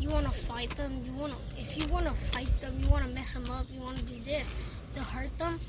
you 0.00 0.08
want 0.08 0.26
to 0.26 0.32
fight 0.32 0.70
them, 0.70 1.02
you 1.06 1.12
want 1.12 1.32
to. 1.32 1.38
If 1.60 1.76
you 1.78 1.86
want 1.92 2.06
to 2.06 2.12
fight 2.12 2.60
them, 2.60 2.78
you 2.82 2.88
want 2.90 3.04
to 3.04 3.10
mess 3.10 3.32
them 3.34 3.44
up. 3.50 3.66
You 3.72 3.80
want 3.80 3.96
to 3.98 4.04
do 4.04 4.18
this 4.24 4.52
to 4.96 5.02
hurt 5.02 5.36
them. 5.38 5.60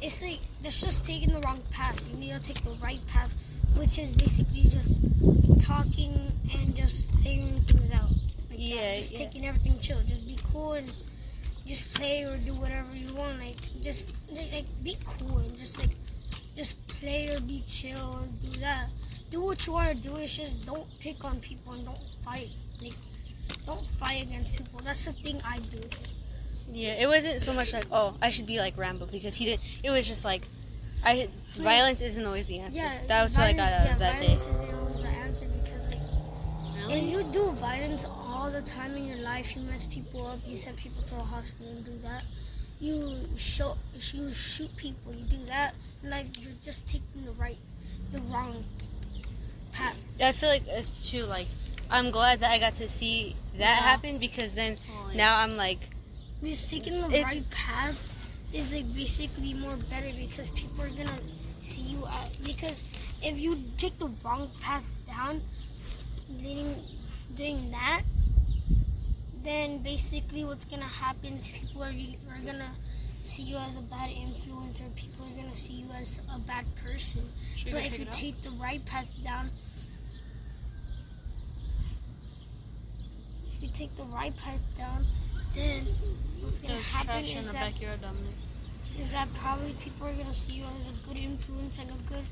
It's 0.00 0.22
like 0.22 0.40
that's 0.62 0.80
just 0.80 1.04
taking 1.04 1.32
the 1.32 1.40
wrong 1.40 1.60
path. 1.70 2.06
You 2.10 2.16
need 2.16 2.32
to 2.32 2.40
take 2.40 2.62
the 2.62 2.72
right 2.82 3.04
path, 3.08 3.34
which 3.74 3.98
is 3.98 4.10
basically 4.12 4.62
just 4.62 5.00
talking 5.60 6.32
and 6.54 6.74
just 6.74 7.10
figuring 7.20 7.60
things 7.62 7.90
out. 7.92 8.10
Like 8.48 8.58
that. 8.58 8.58
Yeah, 8.58 8.94
just 8.96 9.12
yeah. 9.12 9.18
taking 9.18 9.46
everything 9.46 9.78
chill. 9.80 10.00
Just 10.06 10.26
be 10.26 10.38
cool 10.52 10.74
and 10.74 10.92
just 11.66 11.92
play 11.94 12.24
or 12.24 12.36
do 12.36 12.54
whatever 12.54 12.94
you 12.94 13.12
want. 13.14 13.38
Like 13.40 13.56
just 13.82 14.14
like, 14.30 14.52
like 14.52 14.66
be 14.82 14.96
cool 15.04 15.38
and 15.38 15.56
just 15.58 15.78
like 15.78 15.90
just 16.56 16.84
play 16.86 17.34
or 17.34 17.40
be 17.40 17.62
chill 17.66 18.18
and 18.22 18.52
do 18.52 18.60
that. 18.60 18.88
Do 19.30 19.40
what 19.40 19.66
you 19.66 19.72
want 19.72 19.90
to 19.90 20.08
do. 20.08 20.14
It's 20.16 20.36
just 20.36 20.64
don't 20.64 20.86
pick 21.00 21.24
on 21.24 21.40
people 21.40 21.72
and 21.72 21.84
don't 21.84 21.98
fight. 22.22 22.50
Like 22.82 22.94
don't 23.66 23.84
fight 23.84 24.22
against 24.22 24.56
people. 24.56 24.80
That's 24.84 25.04
the 25.04 25.12
thing 25.12 25.40
I 25.44 25.58
do. 25.58 25.80
Yeah, 26.72 26.94
it 26.94 27.06
wasn't 27.06 27.40
so 27.40 27.52
much 27.52 27.72
like, 27.72 27.86
oh, 27.92 28.14
I 28.20 28.30
should 28.30 28.46
be 28.46 28.58
like 28.58 28.76
Rambo 28.76 29.06
because 29.06 29.34
he 29.34 29.44
did. 29.44 29.60
It 29.82 29.90
was 29.90 30.06
just 30.06 30.24
like, 30.24 30.42
I 31.04 31.28
violence 31.56 32.02
isn't 32.02 32.24
always 32.24 32.46
the 32.46 32.58
answer. 32.60 32.78
Yeah, 32.78 32.98
that 33.06 33.22
was 33.22 33.36
what 33.36 33.46
I 33.46 33.52
got 33.52 33.68
violence- 33.68 33.86
out 33.88 33.94
of 33.94 34.00
yeah, 34.00 34.12
that 34.12 34.20
day. 34.20 34.26
violence 34.26 34.46
isn't 34.46 34.74
always 34.74 35.00
the 35.02 35.08
answer 35.08 35.46
because 35.62 35.88
like 35.90 36.00
if 36.00 36.88
Really? 36.88 37.10
you 37.10 37.22
do 37.32 37.50
violence 37.52 38.04
all 38.04 38.50
the 38.50 38.62
time 38.62 38.94
in 38.96 39.06
your 39.06 39.18
life, 39.18 39.54
you 39.56 39.62
mess 39.62 39.86
people 39.86 40.26
up, 40.26 40.38
you 40.46 40.56
send 40.56 40.76
people 40.76 41.02
to 41.02 41.14
the 41.14 41.22
hospital 41.22 41.68
and 41.68 41.84
do 41.84 41.98
that. 42.04 42.24
You 42.80 43.28
show, 43.36 43.76
you 43.94 44.30
shoot 44.32 44.74
people, 44.76 45.12
you 45.14 45.24
do 45.24 45.38
that. 45.46 45.74
In 46.04 46.10
life, 46.10 46.28
you're 46.38 46.52
just 46.64 46.86
taking 46.86 47.24
the 47.24 47.32
right, 47.32 47.56
the 48.12 48.20
wrong 48.20 48.64
path. 49.72 49.98
I 50.20 50.32
feel 50.32 50.48
like 50.50 50.62
it's 50.68 51.10
too 51.10 51.24
like, 51.24 51.46
I'm 51.90 52.10
glad 52.10 52.40
that 52.40 52.50
I 52.50 52.58
got 52.58 52.74
to 52.76 52.88
see 52.88 53.34
that 53.54 53.60
Yeah. 53.60 53.74
happen 53.76 54.18
because 54.18 54.54
then 54.54 54.76
Oh, 54.90 55.08
yeah. 55.10 55.16
now 55.16 55.38
I'm 55.38 55.56
like, 55.56 55.88
we're 56.42 56.50
Just 56.52 56.68
taking 56.70 57.00
the 57.00 57.08
right 57.08 57.48
path 57.50 58.15
is 58.52 58.74
like 58.74 58.94
basically 58.94 59.54
more 59.54 59.76
better 59.90 60.10
because 60.18 60.48
people 60.50 60.84
are 60.84 60.90
gonna 60.90 61.18
see 61.60 61.82
you 61.82 62.04
at 62.06 62.38
because 62.44 62.82
if 63.22 63.40
you 63.40 63.58
take 63.76 63.98
the 63.98 64.10
wrong 64.24 64.50
path 64.60 64.86
down, 65.06 65.40
leading 66.42 66.74
doing 67.36 67.70
that, 67.70 68.02
then 69.42 69.78
basically 69.78 70.44
what's 70.44 70.64
gonna 70.64 70.84
happen 70.84 71.34
is 71.34 71.50
people 71.50 71.82
are 71.82 71.88
are 71.88 72.44
gonna 72.44 72.70
see 73.24 73.42
you 73.42 73.56
as 73.56 73.76
a 73.76 73.82
bad 73.82 74.10
influence 74.10 74.80
or 74.80 74.88
people 74.94 75.26
are 75.26 75.42
gonna 75.42 75.54
see 75.54 75.74
you 75.74 75.86
as 75.98 76.20
a 76.34 76.38
bad 76.38 76.64
person. 76.76 77.22
Should 77.56 77.72
But 77.72 77.84
if 77.84 77.98
you 77.98 78.06
take 78.10 78.40
the 78.42 78.50
right 78.52 78.84
path 78.86 79.08
down, 79.24 79.50
if 83.56 83.62
you 83.62 83.68
take 83.72 83.94
the 83.96 84.04
right 84.04 84.36
path 84.36 84.62
down, 84.78 85.06
then 85.56 85.84
what's 86.40 86.58
gonna 86.60 86.74
There's 86.74 86.86
happen 86.92 87.06
trash 87.06 87.36
in 87.36 87.38
is 87.38 87.48
the 87.48 87.52
that 87.52 87.72
backyard, 87.72 88.02
Dominic. 88.02 88.36
is 88.98 89.12
that 89.12 89.32
probably 89.34 89.74
people 89.74 90.06
are 90.06 90.14
gonna 90.14 90.34
see 90.34 90.54
you 90.58 90.64
as 90.78 90.88
a 90.88 90.92
good 91.08 91.18
influence 91.18 91.78
and 91.78 91.90
a 91.90 91.94
good 92.08 92.24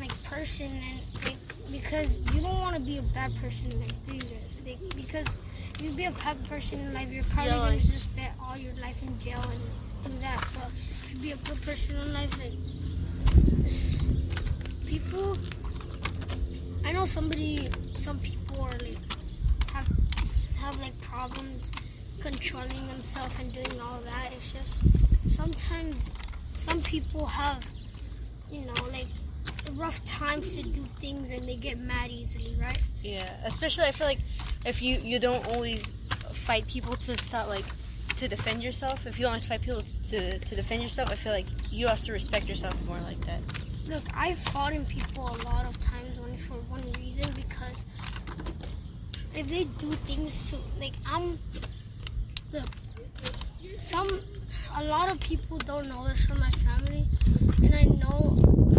like 0.00 0.22
person 0.24 0.70
and 0.70 1.00
like 1.24 1.38
because 1.70 2.20
you 2.34 2.40
don't 2.40 2.60
want 2.60 2.74
to 2.76 2.80
be 2.80 2.98
a 2.98 3.02
bad 3.02 3.34
person 3.36 3.72
in 3.72 3.80
life, 3.80 3.92
do 4.06 4.14
you 4.16 4.22
guys? 4.22 4.54
Like, 4.64 4.80
because 4.96 5.36
if 5.74 5.82
you 5.82 5.90
be 5.92 6.04
a 6.06 6.12
bad 6.12 6.42
person 6.48 6.80
in 6.80 6.94
life, 6.94 7.10
you're 7.10 7.24
probably 7.24 7.52
Yeah, 7.52 7.58
gonna 7.58 7.80
just 7.80 8.04
spend 8.06 8.32
all 8.40 8.56
your 8.56 8.74
life 8.74 9.02
in 9.02 9.18
jail 9.20 9.42
and 9.50 9.60
do 10.04 10.12
that. 10.20 10.40
But 10.54 10.70
if 10.74 11.12
you 11.14 11.20
be 11.20 11.32
a 11.32 11.36
good 11.36 11.60
person 11.62 11.96
in 12.00 12.12
life, 12.12 12.32
like 12.38 12.52
people, 14.86 15.36
I 16.84 16.92
know 16.92 17.04
somebody, 17.04 17.68
some 17.94 18.18
people 18.20 18.62
are 18.62 18.72
like 18.78 18.98
have 20.66 20.80
like 20.80 21.00
problems 21.00 21.70
controlling 22.20 22.86
themselves 22.88 23.38
and 23.38 23.52
doing 23.52 23.80
all 23.80 24.00
that. 24.04 24.30
It's 24.36 24.52
just 24.52 24.74
sometimes 25.28 25.96
some 26.54 26.80
people 26.82 27.24
have, 27.26 27.64
you 28.50 28.62
know, 28.66 28.74
like 28.90 29.06
rough 29.74 30.04
times 30.04 30.56
to 30.56 30.62
do 30.62 30.82
things 30.98 31.30
and 31.30 31.48
they 31.48 31.54
get 31.54 31.78
mad 31.78 32.10
easily, 32.10 32.56
right? 32.60 32.80
yeah. 33.02 33.30
Especially 33.44 33.84
I 33.84 33.92
feel 33.92 34.08
like 34.08 34.18
if 34.64 34.82
you 34.82 34.98
you 34.98 35.18
don't 35.20 35.46
always 35.54 35.92
fight 36.32 36.66
people 36.66 36.96
to 36.96 37.16
start 37.18 37.48
like 37.48 37.64
to 38.16 38.26
defend 38.28 38.62
yourself. 38.62 39.06
If 39.06 39.18
you 39.20 39.26
always 39.26 39.46
fight 39.46 39.62
people 39.62 39.82
to 40.10 40.38
to 40.38 40.54
defend 40.54 40.82
yourself, 40.82 41.10
I 41.10 41.14
feel 41.14 41.32
like 41.32 41.46
you 41.70 41.86
also 41.86 42.12
respect 42.12 42.48
yourself 42.48 42.74
more 42.88 43.00
like 43.00 43.20
that. 43.26 43.40
Look, 43.88 44.02
I've 44.14 44.38
fought 44.38 44.72
in 44.72 44.84
people 44.84 45.24
a 45.28 45.38
lot 45.44 45.64
of 45.66 45.78
times 45.78 46.18
only 46.18 46.36
for 46.36 46.54
one 46.76 46.82
reason 46.98 47.32
because 47.34 47.84
if 49.36 49.46
they 49.48 49.64
do 49.64 49.90
things 50.08 50.50
to 50.50 50.56
like 50.80 50.94
I'm 51.06 51.38
look 52.52 52.68
some 53.80 54.08
a 54.76 54.84
lot 54.84 55.10
of 55.10 55.20
people 55.20 55.58
don't 55.58 55.88
know 55.88 56.06
this 56.08 56.24
from 56.26 56.40
my 56.40 56.50
family 56.50 57.06
and 57.62 57.74
I 57.74 57.84
know 57.84 58.36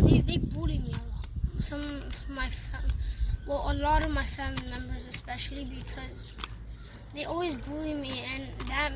they, 0.08 0.20
they 0.20 0.38
bully 0.38 0.80
me 0.80 0.92
a 0.92 0.98
lot. 0.98 1.28
Some 1.60 1.82
of 1.82 2.30
my 2.30 2.48
fam- 2.48 2.92
well, 3.46 3.72
a 3.72 3.74
lot 3.74 4.06
of 4.06 4.12
my 4.12 4.24
family 4.24 4.70
members, 4.70 5.08
especially 5.08 5.66
because 5.66 6.34
they 7.16 7.26
always 7.26 7.56
bully 7.56 7.94
me, 7.94 8.24
and 8.36 8.44
that, 8.68 8.92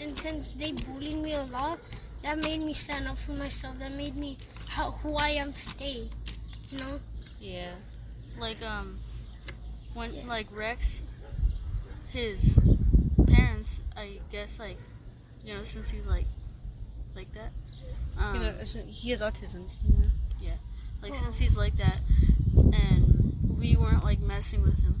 and 0.00 0.18
since 0.18 0.54
they 0.54 0.72
bullied 0.72 1.18
me 1.18 1.34
a 1.34 1.44
lot, 1.44 1.78
that 2.22 2.38
made 2.38 2.60
me 2.60 2.72
stand 2.72 3.06
up 3.06 3.18
for 3.18 3.32
myself. 3.32 3.78
That 3.78 3.92
made 3.92 4.16
me 4.16 4.38
how 4.66 4.92
who 5.02 5.14
I 5.16 5.30
am 5.30 5.52
today. 5.52 6.08
You 6.70 6.78
know. 6.78 7.00
Yeah. 7.40 7.70
Like 8.38 8.62
um, 8.62 8.98
when 9.94 10.14
Yeah. 10.14 10.24
like 10.26 10.46
Rex, 10.56 11.02
his 12.10 12.58
parents, 13.26 13.82
I 13.96 14.18
guess 14.30 14.58
like, 14.58 14.78
you 15.44 15.54
know, 15.54 15.62
since 15.62 15.90
he's 15.90 16.06
like, 16.06 16.26
like 17.14 17.32
that. 17.34 17.52
Um, 18.18 18.34
You 18.36 18.40
know, 18.42 18.54
he 18.88 19.10
has 19.10 19.22
autism. 19.22 19.68
Yeah. 20.40 20.54
Like 21.02 21.12
Oh. 21.12 21.16
since 21.20 21.38
he's 21.38 21.56
like 21.56 21.76
that, 21.76 22.00
and 22.56 23.56
we 23.58 23.76
weren't 23.76 24.04
like 24.04 24.20
messing 24.20 24.62
with 24.62 24.80
him. 24.82 24.94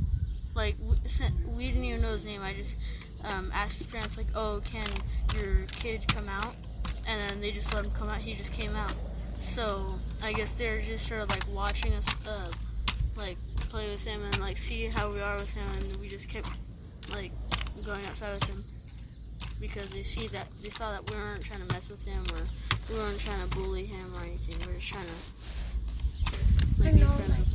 Like 0.54 0.76
we, 0.80 0.96
we 1.54 1.66
didn't 1.68 1.84
even 1.84 2.00
know 2.02 2.12
his 2.12 2.24
name. 2.24 2.42
I 2.42 2.52
just 2.54 2.78
um, 3.24 3.50
asked 3.54 3.78
his 3.78 3.86
parents 3.86 4.16
like, 4.16 4.26
"Oh, 4.34 4.60
can 4.64 4.86
your 5.36 5.64
kid 5.72 6.06
come 6.08 6.28
out?" 6.28 6.54
And 7.06 7.20
then 7.20 7.40
they 7.40 7.50
just 7.52 7.72
let 7.74 7.84
him 7.84 7.90
come 7.92 8.08
out. 8.08 8.18
He 8.18 8.34
just 8.34 8.52
came 8.52 8.74
out. 8.76 8.92
So 9.38 9.98
I 10.22 10.32
guess 10.32 10.50
they're 10.52 10.80
just 10.80 11.06
sort 11.06 11.20
of 11.22 11.28
like 11.30 11.44
watching 11.52 11.94
us, 11.94 12.06
uh, 12.26 12.50
like 13.16 13.36
play 13.68 13.90
with 13.90 14.04
him 14.04 14.22
and 14.22 14.40
like 14.40 14.56
see 14.56 14.86
how 14.86 15.10
we 15.12 15.20
are 15.20 15.36
with 15.38 15.52
him, 15.52 15.66
and 15.78 15.96
we 15.96 16.08
just 16.08 16.28
kept 16.28 16.48
like 17.12 17.32
going 17.84 18.04
outside 18.06 18.34
with 18.34 18.44
him 18.44 18.64
because 19.60 19.88
they 19.90 20.02
see 20.02 20.26
that 20.28 20.46
they 20.62 20.68
saw 20.70 20.90
that 20.92 21.08
we 21.10 21.16
weren't 21.16 21.44
trying 21.44 21.66
to 21.66 21.74
mess 21.74 21.90
with 21.90 22.04
him 22.04 22.22
or 22.32 22.40
we 22.92 22.98
weren't 22.98 23.18
trying 23.20 23.40
to 23.48 23.56
bully 23.56 23.84
him 23.84 24.12
or 24.16 24.22
anything. 24.22 24.56
We 24.66 24.72
were 24.72 24.78
just 24.78 24.92
trying 24.92 25.06
to 25.06 26.82
like 26.84 26.94
I 26.94 26.98
know, 26.98 27.16
like- 27.28 27.46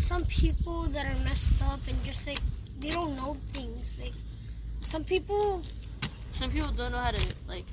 some 0.00 0.24
people 0.26 0.82
that 0.84 1.06
are 1.06 1.24
messed 1.24 1.62
up 1.64 1.80
and 1.88 2.02
just 2.04 2.26
like 2.26 2.38
they 2.80 2.90
don't 2.90 3.14
know 3.16 3.34
things. 3.52 3.98
Like 4.02 4.12
some 4.80 5.04
people, 5.04 5.62
Some 6.32 6.50
people 6.50 6.72
don't 6.72 6.92
know 6.92 6.98
how 6.98 7.10
to 7.12 7.34
like 7.48 7.64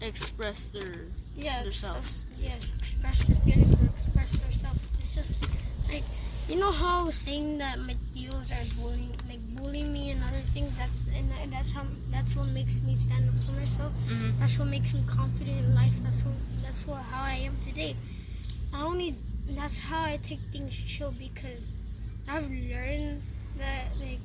express 0.00 0.66
their 0.66 1.06
yeah, 1.36 1.62
Themselves. 1.62 2.24
yeah, 2.38 2.54
express 2.78 3.26
their 3.26 3.36
feelings 3.38 3.74
or 3.74 3.84
express 3.86 4.30
themselves. 4.40 4.88
It's 4.98 5.14
just 5.14 5.34
like 5.92 6.04
you 6.48 6.58
know 6.58 6.72
how 6.72 7.10
saying 7.10 7.58
that 7.58 7.78
my 7.78 7.94
deals 8.12 8.50
are 8.50 8.66
bullying, 8.80 9.14
like 9.28 9.38
bullying 9.56 9.92
me 9.92 10.10
and 10.10 10.22
other 10.24 10.42
things. 10.50 10.76
That's 10.78 11.06
and 11.14 11.52
that's 11.52 11.70
how 11.72 11.84
that's 12.10 12.34
what 12.36 12.48
makes 12.48 12.82
me 12.82 12.96
stand 12.96 13.28
up 13.28 13.34
for 13.46 13.52
myself. 13.52 13.92
Mhm. 14.08 14.38
That's 14.38 14.58
what 14.58 14.68
makes 14.68 14.92
me 14.92 15.02
confident 15.06 15.58
in 15.64 15.74
life. 15.74 15.94
That's 16.02 16.22
what 16.22 16.34
that's 16.62 16.86
what 16.86 17.02
how 17.02 17.22
I 17.22 17.34
am 17.46 17.56
today. 17.58 17.94
I 18.72 18.82
only 18.82 19.14
that's 19.50 19.78
how 19.78 20.02
I 20.04 20.18
take 20.22 20.40
things 20.52 20.74
chill 20.74 21.12
because 21.18 21.70
I've 22.28 22.48
learned 22.50 23.22
that 23.58 23.96
like 24.00 24.18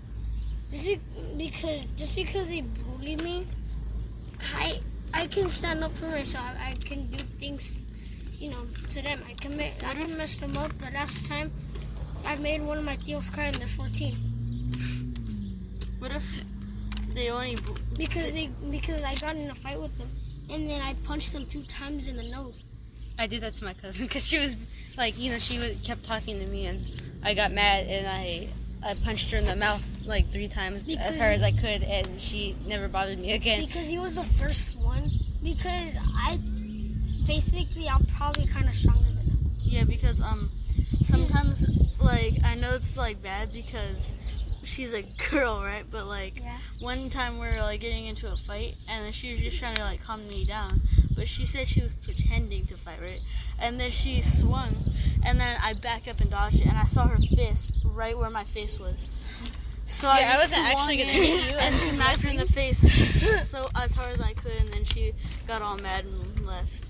just 0.72 0.86
be- 0.86 1.00
because 1.38 1.86
just 1.98 2.16
because 2.16 2.50
they 2.50 2.62
bully 2.62 3.16
me, 3.18 3.48
I 4.56 4.80
I 5.14 5.28
can 5.28 5.50
stand 5.50 5.84
up 5.84 5.96
for 5.96 6.10
myself. 6.10 6.46
I 6.60 6.74
can 6.84 7.08
do 7.08 7.18
things, 7.40 7.86
you 8.40 8.50
know, 8.50 8.66
to 8.90 9.02
them. 9.02 9.22
I 9.28 9.34
can 9.34 9.56
make 9.58 9.84
I 9.84 9.94
can 9.94 10.18
mess 10.18 10.38
them 10.38 10.56
up. 10.58 10.74
The 10.80 10.92
last 10.92 11.28
time 11.28 11.52
I 12.26 12.36
made 12.38 12.62
one 12.62 12.78
of 12.78 12.86
my 12.86 12.96
deals 12.98 13.30
cry 13.30 13.46
and 13.46 13.56
they're 13.56 13.68
14 13.68 14.14
What 16.00 16.12
if 16.12 16.44
they 17.14 17.30
only 17.30 17.58
because 17.98 18.34
they 18.34 18.50
because 18.70 19.04
I 19.04 19.16
got 19.16 19.36
in 19.36 19.50
a 19.50 19.56
fight 19.56 19.80
with 19.80 19.98
them 19.98 20.10
and 20.50 20.70
then 20.70 20.82
I 20.82 20.94
punched 21.06 21.34
them 21.34 21.46
two 21.46 21.64
times 21.64 22.08
in 22.08 22.16
the 22.16 22.24
nose. 22.24 22.64
I 23.18 23.28
did 23.28 23.42
that 23.42 23.56
to 23.56 23.64
my 23.64 23.74
cousin 23.74 24.06
because 24.06 24.28
she 24.28 24.40
was 24.40 24.56
like, 24.98 25.18
you 25.18 25.32
know, 25.32 25.38
she 25.38 25.58
would, 25.60 25.78
kept 25.84 26.04
talking 26.04 26.40
to 26.40 26.46
me, 26.48 26.68
and 26.68 26.86
I 27.24 27.34
got 27.34 27.52
mad, 27.52 27.88
and 27.88 28.08
I 28.08 28.48
I 28.86 28.94
punched 28.96 29.32
her 29.32 29.38
in 29.38 29.46
the 29.46 29.56
mouth 29.56 29.84
like 30.06 30.30
three 30.30 30.48
times 30.48 30.88
Because 30.88 31.06
as 31.06 31.18
hard 31.18 31.34
as 31.34 31.44
I 31.44 31.52
could, 31.52 31.84
and 31.84 32.20
she 32.20 32.56
never 32.68 32.88
bothered 32.88 33.20
me 33.20 33.34
again. 33.34 33.66
Because 33.66 33.88
he 33.88 33.98
was 33.98 34.16
the 34.16 34.24
first 34.24 34.78
one. 34.80 35.10
Because 35.42 35.96
I 36.18 36.40
basically 37.26 37.88
I'm 37.88 38.06
probably 38.18 38.48
kind 38.48 38.68
of 38.68 38.76
stronger 38.76 39.04
than 39.08 39.18
him. 39.18 39.52
yeah 39.62 39.84
because 39.84 40.22
um 40.22 40.50
sometimes 41.02 41.66
like 42.00 42.34
I 42.44 42.56
know 42.56 42.72
it's 42.74 42.98
like 42.98 43.22
bad 43.22 43.52
because 43.54 44.14
she's 44.64 44.94
a 44.94 45.02
girl 45.32 45.62
right 45.62 45.86
but 45.92 46.08
like 46.08 46.40
Yeah. 46.42 46.58
one 46.80 47.10
time 47.10 47.34
we 47.40 47.48
were 47.48 47.62
like 47.62 47.80
getting 47.82 48.06
into 48.06 48.32
a 48.32 48.36
fight 48.36 48.76
and 48.90 49.06
then 49.06 49.12
she 49.12 49.32
was 49.32 49.40
just 49.40 49.60
trying 49.60 49.76
to 49.76 49.84
like 49.84 50.02
calm 50.02 50.28
me 50.28 50.46
down 50.46 50.82
but 51.16 51.28
she 51.28 51.46
said 51.46 51.68
she 51.68 51.82
was 51.82 51.94
pretending 51.94 52.66
to 52.66 52.76
fight 52.78 53.00
right 53.02 53.22
and 53.60 53.80
then 53.80 53.92
she 53.92 54.22
swung 54.22 54.76
and 55.24 55.40
then 55.40 55.58
i 55.62 55.74
backed 55.76 56.08
up 56.08 56.20
and 56.20 56.30
dodged 56.32 56.62
it 56.62 56.68
and 56.68 56.78
i 56.78 56.84
saw 56.84 57.08
her 57.08 57.18
fist 57.36 57.72
right 57.84 58.18
where 58.18 58.30
my 58.30 58.44
face 58.44 58.80
was 58.80 59.08
so 59.86 60.08
Yeah, 60.08 60.14
I 60.14 60.22
just 60.34 60.42
wasn't 60.58 60.68
actually 60.68 60.98
swung 60.98 60.98
gonna 60.98 61.26
hit 61.28 61.52
you. 61.52 61.58
and 61.58 61.66
I 61.68 61.70
was 61.72 61.82
smacked 61.92 62.22
her 62.24 62.30
in 62.32 62.38
the 62.38 62.46
face 62.46 62.80
so 63.50 63.64
as 63.76 63.94
hard 63.94 64.10
as 64.12 64.20
i 64.22 64.34
could 64.34 64.52
and 64.54 64.74
then 64.74 64.84
she 64.84 65.14
got 65.48 65.62
all 65.62 65.78
mad 65.78 66.06
and 66.06 66.46
left 66.46 66.85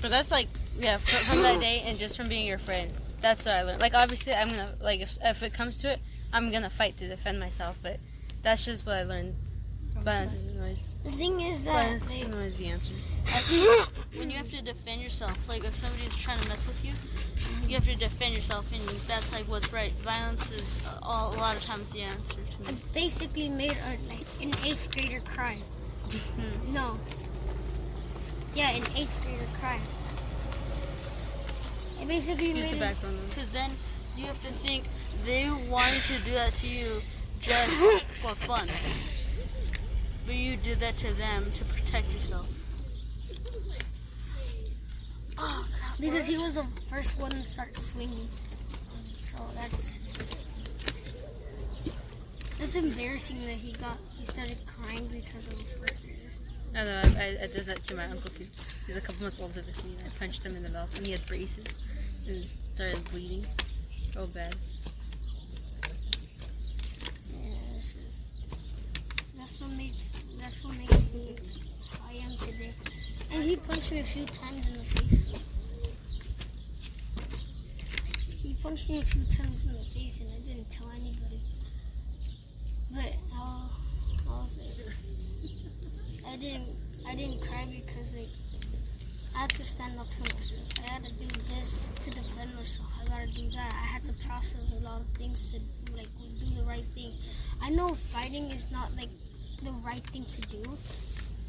But 0.00 0.10
that's 0.10 0.30
like, 0.30 0.48
yeah, 0.78 0.98
fr- 0.98 1.16
from 1.32 1.42
that 1.42 1.60
day 1.60 1.82
and 1.86 1.98
just 1.98 2.16
from 2.16 2.28
being 2.28 2.46
your 2.46 2.58
friend, 2.58 2.90
that's 3.20 3.46
what 3.46 3.54
I 3.54 3.62
learned. 3.62 3.80
Like, 3.80 3.94
obviously, 3.94 4.34
I'm 4.34 4.48
gonna 4.48 4.74
like 4.80 5.00
if 5.00 5.16
if 5.22 5.42
it 5.42 5.54
comes 5.54 5.78
to 5.78 5.92
it, 5.92 6.00
I'm 6.32 6.50
gonna 6.52 6.70
fight 6.70 6.96
to 6.98 7.08
defend 7.08 7.40
myself. 7.40 7.78
But 7.82 7.98
that's 8.42 8.64
just 8.64 8.86
what 8.86 8.96
I 8.96 9.02
learned. 9.04 9.34
Violence 9.98 10.34
is 10.34 10.48
always 10.56 10.78
The 11.04 11.10
thing 11.10 11.40
is 11.40 11.64
that 11.64 11.72
violence 11.72 12.10
like, 12.10 12.20
isn't 12.20 12.34
always 12.34 12.56
the 12.58 12.66
answer. 12.68 12.92
when 14.16 14.30
you 14.30 14.36
have 14.36 14.50
to 14.50 14.62
defend 14.62 15.02
yourself 15.02 15.36
like 15.48 15.64
if 15.64 15.74
somebody's 15.74 16.14
trying 16.14 16.38
to 16.38 16.48
mess 16.48 16.66
with 16.66 16.84
you 16.84 16.92
you 17.68 17.74
have 17.74 17.84
to 17.84 17.96
defend 17.96 18.34
yourself 18.34 18.70
and 18.72 18.80
that's 19.08 19.32
like 19.32 19.44
what's 19.48 19.72
right 19.72 19.90
violence 19.94 20.52
is 20.52 20.82
uh, 20.86 20.98
all, 21.02 21.34
a 21.34 21.38
lot 21.38 21.56
of 21.56 21.62
times 21.64 21.90
the 21.90 22.02
answer 22.02 22.34
to 22.34 22.68
I 22.68 22.72
me 22.72 22.78
basically 22.92 23.48
made 23.48 23.76
a, 23.76 23.90
like 24.08 24.24
an 24.40 24.54
eighth 24.64 24.94
grader 24.94 25.20
cry. 25.20 25.58
no. 26.68 26.98
Yeah, 28.56 28.70
an 28.70 28.82
eighth 28.96 29.14
grader 29.22 29.44
cry. 29.60 29.78
I 32.00 32.04
basically 32.06 32.46
Excuse 32.46 32.68
the 32.68 32.76
background 32.76 33.16
noise. 33.16 33.28
because 33.28 33.50
then 33.50 33.70
you 34.16 34.24
have 34.26 34.40
to 34.46 34.52
think 34.52 34.84
they 35.26 35.48
wanted 35.68 36.02
to 36.04 36.18
do 36.24 36.30
that 36.32 36.54
to 36.54 36.66
you 36.66 37.02
just 37.40 38.02
for 38.22 38.34
fun 38.34 38.66
but 40.24 40.34
you 40.34 40.56
did 40.56 40.80
that 40.80 40.96
to 40.96 41.12
them 41.14 41.44
to 41.52 41.64
protect 41.66 42.10
yourself 42.12 42.48
Oh, 45.38 45.66
because 46.00 46.26
he 46.26 46.38
was 46.38 46.54
the 46.54 46.64
first 46.86 47.18
one 47.20 47.30
to 47.30 47.42
start 47.42 47.76
swinging. 47.76 48.26
So 49.20 49.36
that's 49.54 49.98
that's 52.58 52.74
embarrassing 52.74 53.40
that 53.44 53.56
he 53.56 53.72
got 53.72 53.98
he 54.18 54.24
started 54.24 54.56
crying 54.66 55.06
because 55.08 55.46
of 55.48 55.58
the 55.58 55.64
first 55.78 56.02
grader. 56.02 56.15
I 56.76 56.84
know, 56.84 57.02
I, 57.18 57.38
I, 57.42 57.46
did 57.46 57.64
that 57.66 57.82
to 57.84 57.94
my 57.94 58.04
uncle 58.04 58.28
too. 58.28 58.44
He's 58.86 58.98
a 58.98 59.00
couple 59.00 59.22
months 59.22 59.40
older 59.40 59.62
than 59.62 59.90
me. 59.90 59.96
and 59.98 60.12
I 60.12 60.18
punched 60.18 60.44
him 60.44 60.56
in 60.56 60.62
the 60.62 60.70
mouth, 60.72 60.94
and 60.98 61.06
he 61.06 61.12
had 61.12 61.26
braces, 61.26 61.64
and 62.28 62.44
started 62.44 63.02
bleeding. 63.10 63.46
Oh 64.14 64.26
bad. 64.26 64.54
Yeah, 67.32 67.56
just 67.76 68.26
that's 69.38 69.58
what 69.58 69.70
makes 69.70 70.10
that's 70.38 70.62
what 70.62 70.76
makes 70.76 71.02
me 71.14 71.36
I 72.06 72.16
am 72.16 72.36
today. 72.36 72.74
And 73.32 73.42
he 73.42 73.56
punched 73.56 73.92
me 73.92 74.00
a 74.00 74.04
few 74.04 74.26
times 74.26 74.68
in 74.68 74.74
the 74.74 74.80
face. 74.80 75.32
He 78.42 78.54
punched 78.62 78.90
me 78.90 78.98
a 78.98 79.02
few 79.02 79.24
times 79.24 79.64
in 79.64 79.72
the 79.72 79.78
face, 79.78 80.20
and 80.20 80.30
I 80.30 80.46
didn't 80.46 80.68
tell 80.68 80.90
anybody. 80.90 81.40
But 82.92 83.14
I'll, 83.34 83.70
I'll 84.28 84.44
say, 84.44 84.62
I 86.30 86.36
didn't 86.36 86.68
I 87.08 87.14
didn't 87.14 87.40
cry 87.40 87.66
because 87.70 88.16
like 88.16 88.28
I 89.34 89.40
had 89.40 89.50
to 89.50 89.62
stand 89.62 90.00
up 90.00 90.06
for 90.12 90.34
myself. 90.34 90.66
I 90.88 90.92
had 90.92 91.04
to 91.04 91.12
do 91.12 91.26
this 91.54 91.92
to 92.00 92.10
defend 92.10 92.54
myself. 92.54 92.88
I 93.00 93.08
gotta 93.08 93.26
do 93.26 93.50
that. 93.50 93.72
I 93.72 93.86
had 93.86 94.04
to 94.04 94.12
process 94.26 94.72
a 94.72 94.82
lot 94.82 95.00
of 95.00 95.06
things 95.08 95.52
to 95.52 95.60
like 95.94 96.08
do 96.38 96.46
the 96.54 96.64
right 96.64 96.84
thing. 96.94 97.12
I 97.62 97.70
know 97.70 97.88
fighting 97.88 98.50
is 98.50 98.70
not 98.70 98.94
like 98.96 99.10
the 99.62 99.72
right 99.84 100.04
thing 100.08 100.24
to 100.24 100.40
do. 100.42 100.62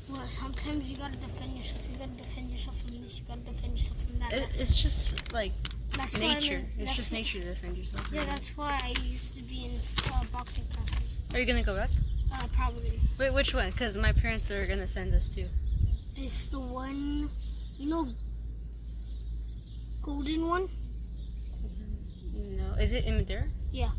But 0.09 0.29
sometimes 0.29 0.89
you 0.89 0.97
gotta 0.97 1.17
defend 1.17 1.57
yourself. 1.57 1.85
You 1.91 1.97
gotta 1.97 2.11
defend 2.11 2.49
yourself 2.49 2.81
from 2.81 3.01
this. 3.01 3.19
You 3.19 3.25
gotta 3.27 3.41
defend 3.41 3.77
yourself 3.77 4.01
from 4.05 4.19
that. 4.19 4.33
It, 4.33 4.55
it's 4.59 4.81
just 4.81 5.33
like 5.33 5.51
that's 5.97 6.19
why 6.19 6.27
I'm 6.27 6.33
nature. 6.35 6.65
It's 6.77 6.95
just 6.95 7.11
nature 7.11 7.39
to 7.39 7.45
defend 7.45 7.77
yourself. 7.77 8.07
Yeah, 8.13 8.23
that's 8.25 8.55
why 8.55 8.79
I 8.83 8.93
used 9.03 9.37
to 9.37 9.43
be 9.43 9.65
in 9.65 9.71
uh, 10.13 10.23
boxing 10.31 10.65
classes. 10.73 11.19
Are 11.33 11.39
you 11.39 11.45
gonna 11.45 11.63
go 11.63 11.75
back? 11.75 11.89
Uh, 12.33 12.47
probably. 12.53 12.99
Wait, 13.17 13.33
which 13.33 13.53
one? 13.53 13.69
Because 13.71 13.97
my 13.97 14.11
parents 14.11 14.51
are 14.51 14.65
gonna 14.67 14.87
send 14.87 15.13
us 15.13 15.29
to. 15.35 15.45
It's 16.15 16.49
the 16.51 16.59
one, 16.59 17.29
you 17.77 17.89
know, 17.89 18.07
golden 20.01 20.47
one. 20.47 20.69
No, 22.33 22.73
is 22.75 22.91
it 22.93 23.05
in 23.05 23.17
Madera? 23.17 23.43
Yeah. 23.71 23.89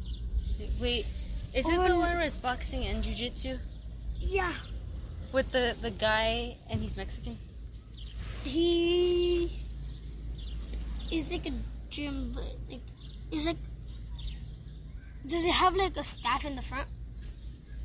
Wait, 0.81 1.07
is 1.55 1.67
Oh, 1.67 1.71
it 1.85 1.89
the 1.89 1.95
one 1.97 2.01
where 2.01 2.21
it's 2.23 2.39
boxing 2.39 2.85
and 2.87 3.03
jujitsu 3.05 3.59
Yeah. 4.19 4.53
with 5.33 5.51
the 5.53 5.77
the 5.81 5.91
guy 5.91 6.57
and 6.71 6.81
he's 6.81 6.97
Mexican? 6.97 7.39
He 8.45 9.51
is 11.11 11.33
like 11.33 11.47
a 11.47 11.53
gym, 11.91 12.33
but 12.35 12.45
like 12.71 12.81
is 13.31 13.47
like. 13.47 13.57
Does 15.27 15.45
it 15.45 15.51
have 15.53 15.77
like 15.77 15.97
a 15.97 16.05
staff 16.05 16.45
in 16.45 16.57
the 16.57 16.63
front? 16.63 16.89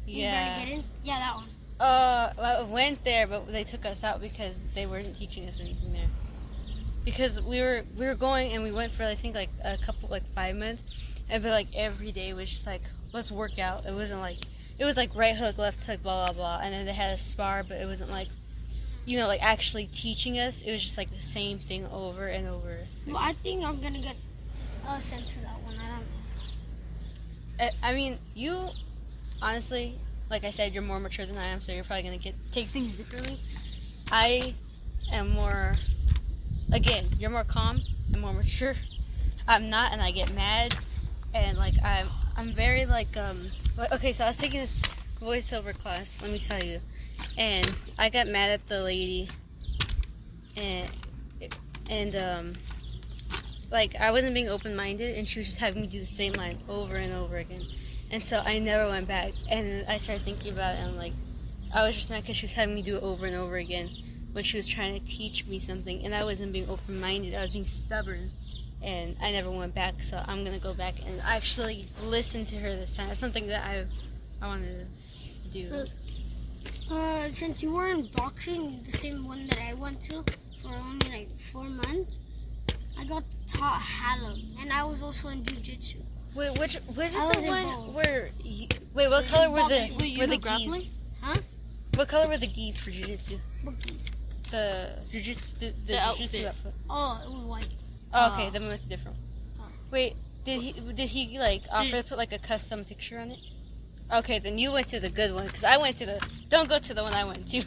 You 0.06 0.24
Yeah. 0.24 0.60
get 0.60 0.70
in? 0.70 0.84
Yeah, 1.04 1.20
that 1.20 1.36
one. 1.36 1.50
Uh, 1.80 2.34
well, 2.38 2.62
I 2.62 2.63
went 2.63 3.04
there, 3.04 3.28
but 3.28 3.52
they 3.52 3.63
took 3.63 3.86
us 3.86 4.04
out 4.04 4.22
because 4.22 4.68
they 4.74 4.86
weren't 4.86 5.16
teaching 5.16 5.48
us 5.48 5.60
anything 5.60 5.92
there. 5.92 6.08
Because 7.04 7.42
we 7.42 7.62
were 7.62 7.84
we 7.98 8.06
were 8.06 8.16
going 8.16 8.54
and 8.54 8.63
we 8.63 8.72
went 8.72 8.94
for 8.94 9.04
I 9.04 9.16
think 9.16 9.36
like 9.36 9.50
a 9.66 9.78
couple 9.78 10.08
like 10.10 10.26
five 10.34 10.56
minutes, 10.56 10.84
and 11.30 11.44
but 11.44 11.50
like 11.50 11.68
every 11.76 12.12
day 12.12 12.34
was 12.34 12.50
just 12.50 12.66
like 12.66 12.82
let's 13.12 13.32
work 13.32 13.60
out. 13.60 13.86
It 13.86 13.94
wasn't 13.94 14.22
like 14.22 14.38
it 14.80 14.86
was 14.86 14.96
like 14.96 15.13
right 15.16 15.36
hook, 15.36 15.58
left 15.58 15.86
hook, 15.86 16.02
blah 16.04 16.28
blah 16.28 16.34
blah, 16.34 16.60
and 16.63 16.74
then 16.74 16.86
they 16.86 16.94
had 16.94 17.13
a 17.13 17.18
spar, 17.18 17.63
but 17.63 17.78
it 17.82 17.86
wasn't 17.88 18.10
like 18.12 18.30
you 19.06 19.20
know 19.20 19.28
like 19.28 19.44
actually 19.44 19.88
teaching 19.88 20.39
us. 20.39 20.62
It 20.62 20.72
was 20.72 20.82
just 20.82 20.98
like 20.98 21.10
the 21.10 21.22
same 21.22 21.60
thing 21.60 21.86
over 21.88 22.28
and 22.28 22.48
over. 22.48 22.78
Well, 23.06 23.18
I 23.20 23.34
think 23.34 23.66
I'm 23.66 23.82
gonna 23.82 24.00
get 24.00 24.16
uh, 24.88 25.00
sent 25.00 25.28
to 25.32 25.39
that 25.42 25.60
one. 25.63 25.76
I 25.76 25.88
don't 25.89 26.00
know. 27.70 27.74
I, 27.84 27.89
I 27.89 27.94
mean, 27.94 28.18
you 28.34 28.70
honestly, 29.43 29.99
like 30.29 30.45
I 30.45 30.49
said, 30.49 30.73
you're 30.73 30.82
more 30.82 30.99
mature 30.99 31.25
than 31.25 31.38
I 31.38 31.45
am, 31.45 31.62
so 31.62 31.73
you're 31.73 31.84
probably 31.84 32.03
gonna 32.03 32.17
get 32.17 32.36
take 32.51 32.67
things 32.67 32.95
differently. 32.95 33.38
I 34.12 34.56
am 35.12 35.29
more. 35.29 35.75
Again, 36.71 37.06
you're 37.19 37.29
more 37.29 37.43
calm 37.43 37.82
and 38.12 38.21
more 38.21 38.34
mature. 38.43 38.75
I'm 39.47 39.69
not, 39.69 39.91
and 39.91 40.01
I 40.01 40.12
get 40.12 40.34
mad, 40.34 40.75
and 41.34 41.58
like 41.58 41.75
I'm, 41.84 42.08
I'm 42.38 42.51
very 42.51 42.86
like 42.86 43.15
um. 43.17 43.38
Okay, 43.91 44.13
so 44.13 44.23
I 44.23 44.27
was 44.27 44.38
taking 44.38 44.62
this 44.62 44.73
voiceover 45.21 45.77
class. 45.77 46.21
Let 46.21 46.32
me 46.32 46.39
tell 46.39 46.63
you, 46.63 46.79
and 47.38 47.69
I 47.99 48.10
got 48.10 48.27
mad 48.27 48.51
at 48.51 48.65
the 48.67 48.82
lady, 48.82 49.27
and 50.56 50.89
and 51.89 52.15
um 52.15 52.53
like 53.71 53.95
I 53.97 54.12
wasn't 54.12 54.34
being 54.34 54.49
open 54.49 54.75
minded, 54.75 55.17
and 55.17 55.27
she 55.27 55.39
was 55.39 55.47
just 55.47 55.60
having 55.60 55.82
me 55.82 55.88
do 55.88 55.99
the 55.99 56.06
same 56.06 56.34
line 56.34 56.60
over 56.69 56.95
and 56.95 57.12
over 57.13 57.38
again. 57.38 57.63
And 58.13 58.23
so 58.23 58.43
I 58.45 58.60
never 58.60 58.88
went 58.88 59.08
back. 59.08 59.34
And 59.49 59.86
I 59.89 59.97
started 59.97 60.23
thinking 60.23 60.54
about 60.54 60.76
it, 60.76 60.82
and 60.82 60.91
I'm 60.91 60.97
like, 60.97 61.13
I 61.73 61.84
was 61.84 61.95
just 61.95 62.12
mad 62.12 62.21
because 62.21 62.36
she 62.36 62.45
was 62.45 62.54
having 62.54 62.76
me 62.76 62.84
do 62.84 62.95
it 62.95 63.02
over 63.02 63.26
and 63.26 63.36
over 63.36 63.56
again 63.56 63.89
when 64.34 64.43
she 64.43 64.56
was 64.56 64.67
trying 64.67 64.99
to 64.99 65.04
teach 65.04 65.47
me 65.47 65.58
something, 65.58 66.06
and 66.06 66.13
I 66.13 66.23
wasn't 66.23 66.54
being 66.54 66.69
open 66.69 67.02
minded. 67.02 67.34
I 67.34 67.41
was 67.41 67.54
being 67.54 67.65
stubborn, 67.65 68.30
and 68.84 69.15
I 69.19 69.32
never 69.32 69.49
went 69.49 69.73
back. 69.73 70.04
So 70.04 70.23
I'm 70.28 70.43
gonna 70.43 70.60
go 70.60 70.76
back 70.76 70.93
and 71.08 71.19
actually 71.26 71.88
listen 72.06 72.45
to 72.45 72.56
her 72.58 72.69
this 72.69 72.95
time. 72.95 73.08
That's 73.08 73.19
something 73.19 73.47
that 73.47 73.65
I 73.65 73.84
I 74.43 74.47
wanted 74.47 74.88
to 75.45 75.49
do. 75.49 75.86
Uh, 76.91 77.28
since 77.30 77.63
you 77.63 77.73
were 77.73 77.88
in 77.88 78.06
boxing, 78.15 78.80
the 78.84 78.91
same 78.91 79.28
one 79.28 79.47
that 79.47 79.60
I 79.60 79.73
went 79.73 79.99
to 80.02 80.23
for 80.62 80.76
only 80.76 81.10
like 81.10 81.39
four 81.39 81.63
months, 81.63 82.19
I 82.95 83.06
got 83.06 83.23
taught 83.47 83.82
Hallam, 83.82 84.39
and 84.60 84.71
I 84.71 84.84
was 84.84 85.02
also 85.02 85.30
in 85.30 85.41
jujitsu. 85.41 86.04
Wait, 86.36 86.58
which 86.60 86.78
was 86.96 87.15
I 87.15 87.30
it 87.30 87.36
was 87.36 87.43
the 87.43 87.50
one 87.52 87.60
involved. 87.62 87.96
where? 87.96 88.30
You, 88.43 88.67
wait, 88.93 89.10
what 89.10 89.26
color 89.28 89.50
were 89.52 89.67
the 89.69 89.96
Wait, 90.00 90.17
were 90.17 90.28
the 90.28 90.38
grappling? 90.38 90.72
gis? 90.72 90.89
Huh? 91.22 91.36
What 91.96 92.08
color 92.08 92.28
were 92.28 92.38
the 92.38 92.48
gis 92.48 92.80
for 92.80 92.89
jujitsu? 92.91 93.39
Bookies. 93.63 94.10
The 94.50 94.89
jujitsu, 95.12 95.60
the, 95.60 95.65
the, 95.67 95.74
The 95.86 95.93
jujitsu 95.93 96.00
outfit. 96.00 96.46
outfit. 96.46 96.74
Oh, 96.89 97.22
it 97.24 97.30
was 97.32 97.43
white. 97.43 97.67
Oh, 98.13 98.32
okay, 98.34 98.48
Oh. 98.48 98.50
then 98.50 98.62
we 98.63 98.67
went 98.69 98.82
to 98.82 98.89
different. 98.89 99.17
Oh. 99.60 99.65
Wait, 99.91 100.15
did 100.43 100.60
he 100.62 100.72
did 100.74 101.08
he 101.10 101.39
like 101.39 101.63
offer 101.72 101.98
to 101.98 102.04
put 102.04 102.17
like 102.17 102.32
a 102.34 102.39
custom 102.39 102.84
picture 102.84 103.19
on 103.19 103.32
it? 103.32 103.39
Okay, 104.12 104.39
then 104.39 104.58
you 104.58 104.72
went 104.72 104.88
to 104.88 105.00
the 105.00 105.10
good 105.10 105.34
one 105.34 105.46
because 105.46 105.63
I 105.63 105.78
went 105.78 105.96
to 105.98 106.06
the. 106.06 106.28
Don't 106.50 106.67
go 106.67 106.78
to 106.80 106.93
the 106.93 107.04
one 107.04 107.13
I 107.13 107.24
went 107.26 107.48
to. 107.50 107.63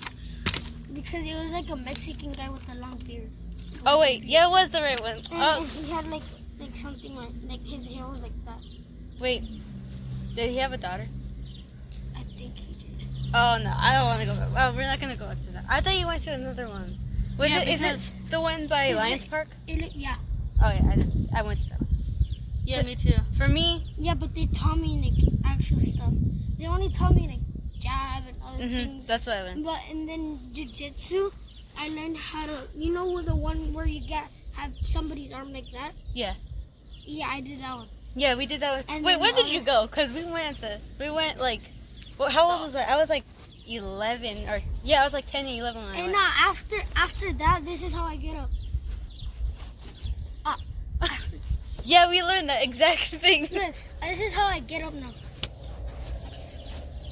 Because 0.92 1.26
it 1.26 1.34
was 1.34 1.52
like 1.52 1.68
a 1.70 1.76
Mexican 1.76 2.32
guy 2.32 2.48
with 2.48 2.68
a 2.70 2.74
long 2.78 2.96
beard. 3.06 3.30
Oh 3.84 4.00
wait, 4.00 4.24
yeah, 4.24 4.46
it 4.46 4.50
was 4.50 4.68
the 4.70 4.80
right 4.82 5.00
one. 5.00 5.16
And, 5.16 5.24
Oh 5.32 5.58
and 5.62 5.66
he 5.68 5.90
had 5.92 6.06
like 6.08 6.22
like 6.66 6.76
something 6.76 7.14
like 7.14 7.28
like 7.48 7.62
his 7.64 7.86
hair 7.88 8.06
was 8.06 8.22
like 8.22 8.44
that. 8.44 8.58
wait, 9.20 9.42
did 10.34 10.50
he 10.50 10.58
have 10.58 10.72
a 10.72 10.76
daughter? 10.78 11.06
I 12.16 12.22
think 12.38 12.56
he 12.56 12.74
did. 12.74 13.06
Oh 13.34 13.58
no, 13.62 13.72
I 13.76 13.94
don't 13.94 14.06
want 14.06 14.20
to 14.20 14.26
go. 14.26 14.34
Back. 14.34 14.54
Well, 14.54 14.72
we're 14.74 14.82
not 14.82 15.00
gonna 15.00 15.16
go 15.16 15.28
to 15.30 15.52
that. 15.52 15.64
I 15.70 15.80
thought 15.80 15.98
you 15.98 16.06
went 16.06 16.22
to 16.22 16.32
another 16.32 16.68
one. 16.68 16.96
Was 17.38 17.50
Yeah, 17.50 17.60
it? 17.62 17.68
Is 17.68 17.84
it 17.84 18.12
the 18.30 18.40
one 18.40 18.66
by 18.66 18.92
Lions 18.92 19.24
it- 19.24 19.30
Park? 19.30 19.48
It, 19.68 19.94
yeah, 19.94 20.16
Oh 20.62 20.70
yeah, 20.70 20.90
I, 20.90 20.96
did. 20.96 21.28
I 21.34 21.42
went 21.42 21.60
to 21.60 21.68
that 21.70 21.80
one. 21.80 21.88
Yeah, 22.64 22.82
me 22.82 22.94
too. 22.96 23.14
For 23.36 23.46
me, 23.46 23.84
yeah, 23.98 24.14
but 24.14 24.34
they 24.34 24.46
taught 24.46 24.78
me 24.78 24.98
like 25.04 25.18
actual 25.44 25.78
stuff. 25.80 26.12
They 26.58 26.66
only 26.66 26.88
taught 26.90 27.14
me 27.14 27.28
like 27.28 27.44
jab 27.78 28.24
and 28.26 28.36
other 28.44 28.66
hmm 28.66 28.74
things. 28.74 29.06
that's 29.06 29.26
what 29.26 29.36
I 29.36 29.42
learned. 29.42 29.64
But 29.64 29.80
and 29.90 30.08
then 30.08 30.38
jujitsu, 30.52 31.32
I 31.78 31.88
learned 31.90 32.16
how 32.16 32.46
to. 32.46 32.62
You 32.76 32.92
know, 32.92 33.10
with 33.12 33.26
the 33.26 33.36
one 33.36 33.72
where 33.74 33.86
you 33.86 34.00
get 34.00 34.24
have 34.54 34.72
somebody's 34.82 35.30
arm 35.32 35.52
like 35.52 35.70
that. 35.72 35.92
Yeah. 36.14 36.34
Yeah, 37.06 37.28
I 37.30 37.40
did 37.40 37.60
that 37.62 37.76
one. 37.76 37.88
Yeah, 38.14 38.34
we 38.34 38.46
did 38.46 38.60
that. 38.60 38.76
With, 38.76 38.90
And 38.90 39.04
wait, 39.04 39.20
when 39.20 39.34
did 39.34 39.48
you 39.48 39.60
um, 39.60 39.64
go? 39.64 39.88
Cause 39.88 40.10
we 40.10 40.24
went 40.24 40.56
to 40.58 40.78
we 40.98 41.10
went 41.10 41.38
like, 41.38 41.60
well, 42.18 42.28
how 42.30 42.50
old 42.50 42.62
was 42.62 42.74
I? 42.76 42.82
I 42.82 42.96
was 42.96 43.08
like 43.10 43.24
eleven 43.68 44.48
or 44.48 44.58
yeah, 44.84 45.00
I 45.02 45.04
was 45.04 45.12
like 45.12 45.26
10 45.26 45.44
and 45.46 45.58
11 45.58 45.82
when 45.82 45.90
I 45.90 45.94
And 45.96 46.02
went. 46.04 46.12
now 46.12 46.32
after 46.38 46.76
after 46.96 47.32
that, 47.34 47.64
this 47.64 47.82
is 47.84 47.92
how 47.92 48.04
I 48.04 48.16
get 48.16 48.36
up. 48.36 48.50
Ah. 50.44 50.58
yeah, 51.84 52.08
we 52.08 52.22
learned 52.22 52.48
that 52.48 52.62
exact 52.64 53.00
thing. 53.22 53.42
Look, 53.52 53.74
this 54.02 54.20
is 54.20 54.34
how 54.34 54.46
I 54.46 54.60
get 54.60 54.82
up 54.84 54.94
now. 54.94 55.10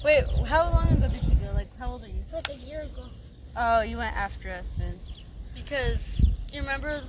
Wait, 0.05 0.25
how 0.47 0.71
long 0.71 0.89
ago 0.89 1.09
did 1.09 1.23
you 1.25 1.35
go? 1.37 1.53
Like, 1.55 1.69
how 1.79 1.93
old 1.93 2.05
are 2.05 2.09
you? 2.09 2.25
Like 2.33 2.49
a 2.51 2.57
year 2.57 2.81
ago. 2.83 3.05
Oh, 3.57 3.81
you 3.83 3.97
went 3.99 4.15
after 4.17 4.51
us 4.51 4.71
then. 4.79 4.95
Because 5.55 6.25
you 6.53 6.61
remember 6.61 7.01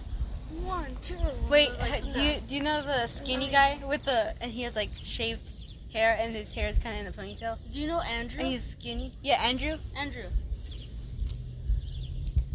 one, 0.64 0.96
two. 1.02 1.18
Wait, 1.50 1.72
like 1.80 2.02
do 2.14 2.22
you 2.22 2.36
do 2.48 2.56
you 2.56 2.64
know 2.64 2.82
the 2.82 3.08
skinny 3.08 3.50
guy 3.50 3.80
with 3.88 4.04
the 4.06 4.34
and 4.42 4.52
he 4.52 4.62
has 4.64 4.76
like 4.76 4.90
shaved 4.94 5.52
hair 5.92 6.18
and 6.20 6.36
his 6.36 6.52
hair 6.52 6.68
is 6.68 6.78
kind 6.80 6.96
of 6.96 7.02
in 7.02 7.08
a 7.08 7.12
ponytail 7.12 7.58
Do 7.72 7.80
you 7.80 7.88
know 7.88 8.02
Andrew? 8.02 8.40
and 8.42 8.48
he's 8.50 8.64
skinny? 8.64 9.12
Yeah, 9.24 9.36
Andrew. 9.42 9.78
Andrew. 9.98 10.24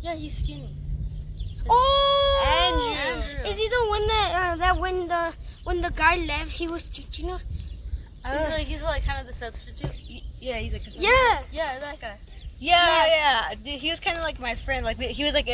Yeah, 0.01 0.15
he's 0.15 0.39
skinny. 0.39 0.71
Oh, 1.69 2.73
Andrew. 2.73 3.23
Andrew. 3.23 3.51
Is 3.51 3.59
he 3.59 3.69
the 3.69 3.85
one 3.89 4.07
that 4.07 4.33
uh, 4.35 4.57
that 4.57 4.77
when 4.79 5.09
the 5.09 5.35
when 5.65 5.81
the 5.81 5.91
guy 5.91 6.17
left, 6.17 6.51
he 6.51 6.69
was 6.69 6.87
teaching 6.87 7.31
us? 7.31 7.45
He's 8.25 8.49
like 8.51 8.67
he's 8.67 8.83
like 8.83 9.05
kind 9.05 9.21
of 9.21 9.27
the 9.27 9.33
substitute. 9.33 10.23
Yeah, 10.41 10.57
he's 10.57 10.73
like 10.73 10.87
a 10.87 10.91
Yeah. 10.91 11.43
Yeah, 11.53 11.79
that 11.81 12.01
guy. 12.01 12.17
Yeah, 12.59 13.07
yeah. 13.07 13.55
Dude, 13.55 13.81
he 13.81 13.91
was 13.91 14.01
kind 14.01 14.17
of 14.19 14.23
like 14.25 14.39
my 14.41 14.55
friend. 14.55 14.85
Like 14.85 14.99
he 14.99 15.25
was 15.25 15.35
like 15.35 15.49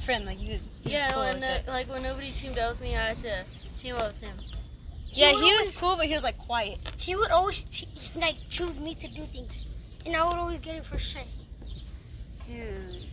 everyone's 0.00 0.04
friend. 0.04 0.26
Like 0.26 0.38
he 0.38 0.52
was. 0.52 0.62
He 0.82 0.92
was 0.92 1.00
Yeah, 1.00 1.10
cool 1.12 1.22
when 1.22 1.42
uh, 1.42 1.46
it. 1.46 1.68
like 1.68 1.88
when 1.88 2.02
nobody 2.02 2.30
teamed 2.32 2.58
up 2.58 2.70
with 2.72 2.80
me, 2.80 2.96
I 2.96 3.08
had 3.08 3.16
to 3.18 3.44
team 3.78 3.96
up 3.96 4.06
with 4.08 4.20
him. 4.20 4.34
Yeah, 5.12 5.32
would 5.32 5.42
he 5.42 5.52
was 5.58 5.72
cool, 5.72 5.96
but 5.96 6.06
he 6.06 6.14
was 6.14 6.24
like 6.24 6.38
quiet. 6.38 6.78
He 6.96 7.16
would 7.16 7.30
always 7.30 7.64
te- 7.64 7.88
like 8.16 8.36
choose 8.48 8.78
me 8.78 8.94
to 8.94 9.08
do 9.08 9.24
things, 9.26 9.62
and 10.06 10.14
I 10.16 10.24
would 10.24 10.34
always 10.34 10.58
get 10.58 10.76
it 10.76 10.84
for 10.84 10.98
sure. 10.98 11.22
Dude. 12.46 13.04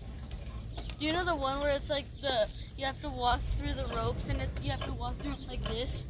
Do 1.00 1.06
you 1.06 1.14
know 1.14 1.26
the 1.26 1.36
one 1.36 1.60
where 1.60 1.72
it's 1.72 1.90
like 1.90 2.06
the 2.22 2.48
you 2.78 2.86
have 2.86 3.00
to 3.02 3.10
walk 3.10 3.42
through 3.58 3.74
the 3.74 3.86
ropes 3.96 4.30
and 4.30 4.42
it, 4.42 4.50
you 4.64 4.72
have 4.72 4.84
to 4.86 4.94
walk 4.94 5.16
through 5.20 5.36
like 5.48 5.62
this? 5.64 6.08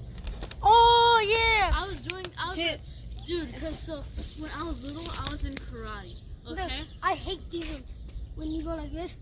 Oh 0.62 1.26
yeah. 1.28 1.72
I 1.76 1.86
was 1.88 2.02
doing, 2.02 2.26
I 2.40 2.50
was 2.50 2.58
Dude. 2.58 2.80
dude, 3.26 3.54
because 3.54 3.78
so 3.78 4.02
when 4.40 4.50
I 4.58 4.64
was 4.64 4.86
little, 4.86 5.10
I 5.26 5.30
was 5.32 5.44
in 5.46 5.54
karate. 5.54 6.16
Okay. 6.50 6.64
Look, 6.64 6.72
I 7.04 7.16
hate 7.16 7.40
these 7.52 7.70
ones. 7.70 7.92
When 8.36 8.50
you 8.52 8.64
go 8.64 8.76
like 8.76 8.94
this. 8.94 9.18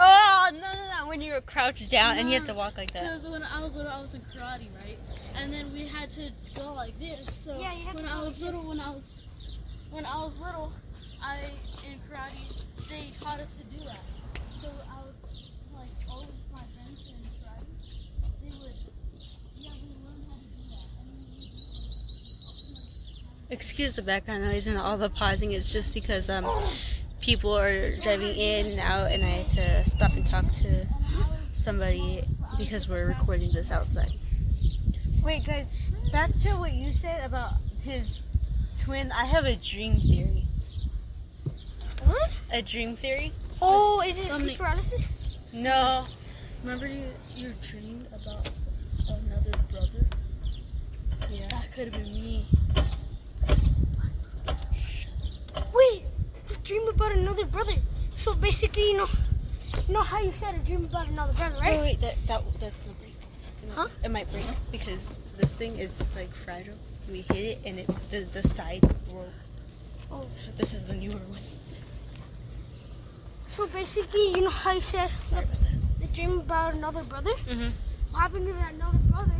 Oh 0.00 0.50
no 0.52 0.60
no 0.60 1.00
no! 1.00 1.08
When 1.08 1.20
you 1.20 1.32
were 1.32 1.40
crouched 1.40 1.90
down 1.90 2.18
and 2.18 2.28
you 2.28 2.34
have 2.34 2.44
to 2.44 2.54
walk 2.54 2.76
like 2.76 2.92
that. 2.92 3.02
Because 3.02 3.26
when 3.26 3.42
I 3.42 3.62
was 3.62 3.76
little, 3.76 3.90
I 3.90 4.00
was 4.00 4.14
in 4.14 4.20
karate, 4.20 4.68
right? 4.82 4.98
And 5.36 5.52
then 5.52 5.72
we 5.72 5.86
had 5.86 6.10
to 6.10 6.30
go 6.54 6.72
like 6.74 6.98
this. 6.98 7.32
So 7.34 7.58
Yeah, 7.58 7.72
you 7.74 7.84
had 7.84 7.96
when 7.96 8.04
to 8.04 8.10
I 8.10 8.22
was 8.22 8.40
like 8.40 8.52
little, 8.52 8.68
when 8.68 8.80
I 8.80 8.90
was 8.90 9.14
when 9.90 10.06
I 10.06 10.22
was 10.22 10.40
little, 10.40 10.72
I 11.22 11.50
in 11.86 11.98
karate 12.10 12.64
they 12.88 13.10
taught 13.20 13.40
us 13.40 13.56
to 13.56 13.64
do 13.76 13.84
that. 13.86 14.00
So 14.60 14.68
I 14.68 15.02
was 15.04 15.48
like 15.74 15.88
all 16.10 16.20
of 16.20 16.28
my 16.52 16.58
friends 16.58 17.08
in 17.08 17.20
karate, 17.42 17.66
they 18.42 18.56
would 18.62 18.72
yeah 19.56 19.70
we 19.82 19.88
learned 20.06 20.24
how 20.28 20.36
to 20.36 20.42
do 20.42 20.62
that. 20.70 20.86
And 21.00 21.08
then 21.10 21.26
we 23.48 23.54
Excuse 23.54 23.94
the 23.94 24.02
background 24.02 24.44
noise 24.44 24.66
and 24.66 24.78
all 24.78 24.96
the 24.96 25.10
pausing. 25.10 25.52
It's 25.52 25.72
just 25.72 25.92
because 25.94 26.30
um 26.30 26.44
people 27.20 27.56
are 27.56 27.96
driving 27.96 28.34
in 28.34 28.66
and 28.66 28.80
out, 28.80 29.10
and 29.10 29.24
I 29.24 29.28
had 29.28 29.50
to 29.50 29.84
stop 29.84 30.12
and 30.12 30.26
talk 30.26 30.52
to 30.54 30.86
somebody 31.52 32.24
because 32.56 32.88
we're 32.88 33.06
recording 33.06 33.52
this 33.52 33.70
outside. 33.72 34.12
Wait, 35.22 35.44
guys, 35.44 35.72
back 36.12 36.30
to 36.42 36.50
what 36.52 36.72
you 36.72 36.90
said 36.90 37.24
about 37.24 37.54
his 37.82 38.20
twin. 38.80 39.10
I 39.12 39.24
have 39.24 39.44
a 39.44 39.56
dream 39.56 39.96
theory. 39.96 40.44
What? 42.04 42.30
A 42.52 42.62
dream 42.62 42.96
theory? 42.96 43.32
Oh, 43.60 44.00
is 44.00 44.18
it 44.18 44.26
sleep 44.26 44.58
paralysis? 44.58 45.08
No. 45.52 46.04
Remember 46.62 46.86
you 46.86 47.04
you 47.34 47.52
dreamed 47.60 48.06
about 48.14 48.50
another 49.08 49.50
brother? 49.70 50.06
Yeah. 51.28 51.48
That 51.48 51.72
could 51.74 51.94
have 51.94 52.02
been 52.02 52.12
me. 52.12 52.46
Wait, 55.74 56.04
dream 56.68 56.86
about 56.88 57.12
another 57.12 57.46
brother. 57.46 57.74
So 58.14 58.34
basically, 58.34 58.90
you 58.92 58.98
know, 58.98 59.08
you 59.86 59.94
know 59.94 60.02
how 60.02 60.20
you 60.20 60.32
said 60.32 60.54
a 60.54 60.58
dream 60.58 60.84
about 60.84 61.08
another 61.08 61.32
brother, 61.32 61.56
right? 61.60 61.80
wait, 61.80 62.00
that, 62.00 62.16
that 62.26 62.42
that's 62.60 62.78
gonna 62.84 62.96
break. 63.00 63.14
It 63.62 63.68
might- 63.68 63.76
Huh? 63.76 63.88
It 64.04 64.10
might 64.10 64.30
break 64.32 64.44
because 64.70 65.14
this 65.38 65.54
thing 65.54 65.76
is 65.78 66.02
like 66.14 66.30
fragile. 66.44 66.74
We 67.10 67.22
hit 67.32 67.44
it 67.52 67.58
and 67.64 67.78
it 67.80 67.86
the, 68.10 68.20
the 68.36 68.42
side 68.46 68.82
broke. 69.10 69.32
Oh. 70.12 70.26
So 70.36 70.50
this 70.56 70.74
is 70.74 70.84
the 70.84 70.94
newer 70.94 71.16
one. 71.32 71.40
So 73.48 73.66
basically, 73.68 74.28
you 74.36 74.42
know 74.42 74.50
how 74.50 74.72
you 74.72 74.80
said 74.80 75.10
Sorry 75.24 75.44
about 75.44 75.60
that. 75.62 76.00
the 76.00 76.06
dream 76.08 76.38
about 76.40 76.74
another 76.74 77.02
brother? 77.02 77.32
Mm-hmm. 77.48 77.68
What 78.12 78.20
happened 78.20 78.46
to 78.46 78.52
that 78.54 78.74
another 78.74 78.98
brother? 79.10 79.38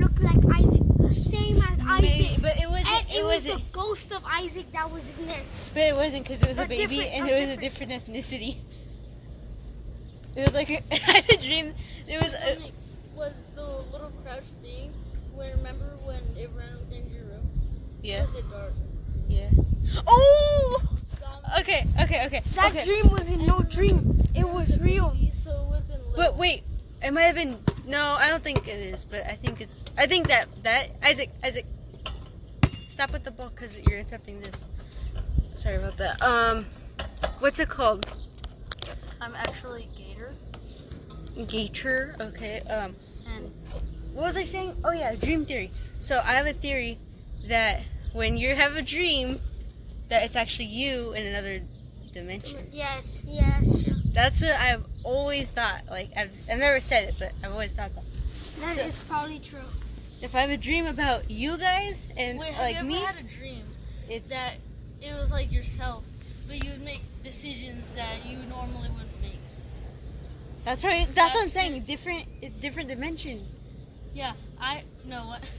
Looked 0.00 0.20
like 0.22 0.40
Isaac, 0.60 0.79
the 1.10 1.14
same 1.14 1.56
as 1.62 1.80
Isaac. 1.80 2.40
but 2.40 2.56
it 2.58 2.70
wasn't. 2.70 2.88
And 2.88 3.10
it, 3.10 3.16
it, 3.16 3.24
was 3.24 3.44
wasn't. 3.44 3.54
the 3.54 3.72
ghost 3.72 4.12
of 4.12 4.22
Isaac 4.24 4.70
that 4.72 4.90
was 4.90 5.18
in 5.18 5.26
there. 5.26 5.42
But 5.74 5.82
it 5.82 5.96
wasn't 5.96 6.24
because 6.24 6.42
it 6.42 6.48
was 6.48 6.58
a 6.58 6.64
A 6.64 6.68
baby 6.68 7.06
and 7.08 7.28
it 7.28 7.40
was 7.40 7.56
a 7.56 7.60
different 7.60 7.92
ethnicity. 7.92 8.58
It 10.36 10.42
was 10.42 10.54
like 10.54 10.70
I 10.92 10.94
had 10.94 11.28
a 11.28 11.36
dream. 11.42 11.74
It 12.06 12.20
was. 12.22 12.32
A, 12.34 12.52
it 12.52 12.72
was 13.16 13.32
the 13.54 13.66
little 13.92 14.12
crouch 14.22 14.44
thing. 14.62 14.92
When 15.34 15.50
remember 15.50 15.86
when 16.04 16.22
it 16.36 16.50
ran 16.54 16.78
within 16.78 17.10
your 17.12 17.24
room? 17.24 17.50
yeah. 18.02 18.22
Was 18.22 18.34
it 18.36 18.50
dark? 18.50 18.72
Yeah. 19.28 19.50
Oh. 20.06 20.82
Okay. 21.58 21.84
Okay. 22.02 22.26
Okay. 22.26 22.42
That 22.54 22.70
okay. 22.70 22.84
dream 22.84 23.10
wasn't 23.10 23.46
no 23.46 23.60
dream. 23.60 24.22
It 24.34 24.48
was 24.48 24.78
real. 24.78 25.16
So 25.32 25.50
it 25.50 25.66
would 25.66 25.74
have 25.76 25.88
been. 25.88 26.00
But 26.14 26.36
wait, 26.36 26.62
it 27.02 27.12
might 27.12 27.22
have 27.22 27.34
been. 27.34 27.58
No, 27.86 28.16
I 28.18 28.28
don't 28.28 28.42
think 28.42 28.68
it 28.68 28.78
is. 28.80 29.04
But 29.04 29.26
I 29.26 29.34
think 29.34 29.60
it's. 29.60 29.86
I 29.98 30.06
think 30.06 30.28
that 30.28 30.46
that 30.62 30.90
Isaac 31.04 31.30
Isaac. 31.44 31.66
Stop 32.88 33.12
with 33.12 33.24
the 33.24 33.30
ball 33.30 33.50
because 33.50 33.78
you're 33.78 33.98
interrupting 33.98 34.40
this. 34.40 34.66
Sorry 35.54 35.76
about 35.76 35.96
that. 35.96 36.20
Um, 36.22 36.64
what's 37.38 37.60
it 37.60 37.68
called? 37.68 38.06
I'm 39.20 39.34
actually 39.36 39.88
Gator. 39.96 40.34
Gator. 41.46 42.16
Okay. 42.20 42.60
Um, 42.68 42.96
And 43.26 43.50
what 44.12 44.24
was 44.24 44.36
I 44.36 44.44
saying? 44.44 44.74
Oh 44.84 44.92
yeah, 44.92 45.14
dream 45.14 45.44
theory. 45.44 45.70
So 45.98 46.20
I 46.24 46.32
have 46.34 46.46
a 46.46 46.52
theory 46.52 46.98
that 47.46 47.82
when 48.12 48.36
you 48.36 48.54
have 48.54 48.76
a 48.76 48.82
dream, 48.82 49.38
that 50.08 50.24
it's 50.24 50.36
actually 50.36 50.66
you 50.66 51.12
in 51.12 51.26
another 51.26 51.60
dimension. 52.12 52.66
Yes, 52.72 53.22
yes. 53.26 53.84
That's 54.12 54.42
what 54.42 54.58
I've 54.58 54.84
always 55.04 55.50
thought. 55.50 55.82
Like 55.90 56.10
I've, 56.16 56.32
I've 56.50 56.58
never 56.58 56.80
said 56.80 57.08
it, 57.08 57.14
but 57.18 57.32
I've 57.44 57.52
always 57.52 57.72
thought 57.72 57.94
that. 57.94 58.04
That 58.60 58.76
So- 58.76 58.82
is 58.82 59.04
probably 59.04 59.38
true. 59.38 59.58
If 60.22 60.34
I 60.34 60.40
have 60.40 60.50
a 60.50 60.56
dream 60.58 60.84
about 60.86 61.30
you 61.30 61.56
guys 61.56 62.10
and 62.18 62.38
wait, 62.38 62.52
have 62.52 62.62
like 62.62 62.74
you 62.74 62.78
ever 62.80 62.88
me, 62.88 63.00
had 63.00 63.16
a 63.18 63.22
dream 63.26 63.64
it's 64.08 64.28
that 64.30 64.54
it 65.00 65.14
was 65.14 65.30
like 65.30 65.50
yourself, 65.50 66.04
but 66.46 66.62
you 66.62 66.70
would 66.72 66.82
make 66.82 67.00
decisions 67.24 67.92
that 67.94 68.16
you 68.26 68.36
normally 68.50 68.90
wouldn't 68.90 69.22
make? 69.22 69.38
that's 70.64 70.84
right. 70.84 71.06
That's 71.14 71.34
what 71.34 71.40
I'm 71.40 71.44
That's 71.46 71.52
saying. 71.54 71.80
Different, 71.84 72.26
it's 72.42 72.58
different 72.58 72.88
dimensions. 72.90 73.54
Yeah, 74.14 74.34
I 74.60 74.82
know 75.06 75.26
what. 75.26 75.42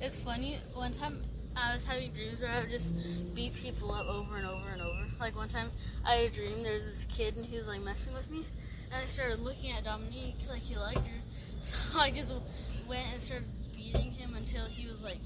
It's 0.00 0.14
funny. 0.14 0.58
One 0.74 0.92
time 0.92 1.20
I 1.56 1.72
was 1.72 1.82
having 1.82 2.12
dreams 2.12 2.40
where 2.40 2.52
I 2.52 2.60
would 2.60 2.70
just 2.70 2.94
beat 3.34 3.52
people 3.52 3.90
up 3.92 4.06
over 4.06 4.36
and 4.36 4.46
over 4.46 4.68
and 4.72 4.80
over. 4.80 5.04
Like 5.18 5.34
one 5.34 5.48
time 5.48 5.72
I 6.06 6.12
had 6.12 6.26
a 6.26 6.30
dream 6.32 6.62
there 6.62 6.74
was 6.74 6.86
this 6.86 7.04
kid 7.06 7.34
and 7.34 7.44
he 7.44 7.56
was 7.56 7.66
like 7.66 7.80
messing 7.82 8.14
with 8.14 8.30
me, 8.30 8.46
and 8.92 9.02
I 9.02 9.06
started 9.06 9.40
looking 9.40 9.72
at 9.72 9.84
Domonique 9.84 10.48
like 10.48 10.62
he 10.62 10.76
liked 10.76 10.98
her. 10.98 11.14
So 11.60 11.76
I 11.98 12.12
just 12.12 12.32
went 12.86 13.04
and 13.12 13.20
started 13.20 13.44
beating 13.74 14.12
him 14.12 14.36
until 14.36 14.66
he 14.66 14.86
was 14.86 15.02
like 15.02 15.18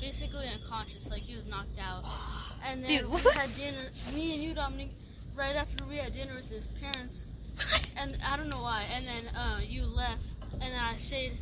basically 0.00 0.46
unconscious, 0.46 1.10
like 1.10 1.22
he 1.22 1.34
was 1.34 1.46
knocked 1.46 1.78
out. 1.78 2.04
And 2.66 2.82
then 2.82 3.02
Dude, 3.02 3.10
we 3.10 3.20
had 3.34 3.50
dinner, 3.56 3.90
me 4.14 4.32
and 4.32 4.42
you, 4.42 4.54
Domonique, 4.54 4.94
right 5.36 5.54
after 5.54 5.84
we 5.84 5.96
had 5.96 6.14
dinner 6.14 6.32
with 6.34 6.48
his 6.48 6.66
parents. 6.66 7.26
And 7.98 8.16
I 8.26 8.36
don't 8.38 8.48
know 8.48 8.62
why. 8.62 8.84
And 8.94 9.06
then 9.06 9.34
uh, 9.36 9.60
you 9.62 9.84
left, 9.84 10.24
and 10.52 10.62
then 10.62 10.82
I 10.82 10.94
stayed, 10.94 11.32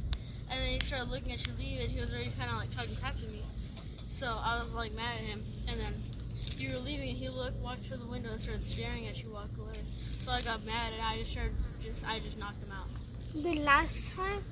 and 0.51 0.61
then 0.61 0.69
he 0.69 0.81
started 0.81 1.11
looking 1.11 1.33
at 1.33 1.47
you 1.47 1.53
leave, 1.59 1.81
and 1.81 1.91
he 1.91 2.01
was 2.01 2.13
already 2.13 2.31
kind 2.39 2.51
of 2.51 2.57
like 2.57 2.75
talking 2.75 2.95
back 2.97 3.15
to 3.21 3.29
me. 3.29 3.43
So 4.09 4.27
I 4.43 4.63
was 4.63 4.75
like 4.75 4.95
mad 4.95 5.15
at 5.19 5.25
him, 5.25 5.45
and 5.69 5.79
then 5.79 5.93
you 6.59 6.73
were 6.73 6.81
leaving, 6.81 7.09
and 7.11 7.19
he 7.19 7.29
looked, 7.29 7.57
walked 7.63 7.85
through 7.85 7.99
the 7.99 8.07
window, 8.07 8.31
and 8.31 8.41
started 8.41 8.63
staring 8.63 9.07
at 9.07 9.23
you 9.23 9.31
walk 9.31 9.51
away. 9.61 9.79
So 10.23 10.31
I 10.31 10.41
got 10.43 10.65
mad, 10.65 10.93
and 10.93 11.03
I 11.03 11.19
just 11.19 11.33
started 11.33 11.53
just 11.83 12.07
I 12.07 12.21
just 12.21 12.39
knocked 12.39 12.63
him 12.63 12.71
out. 12.71 12.87
The 13.43 13.57
last 13.65 14.13
time. 14.15 14.45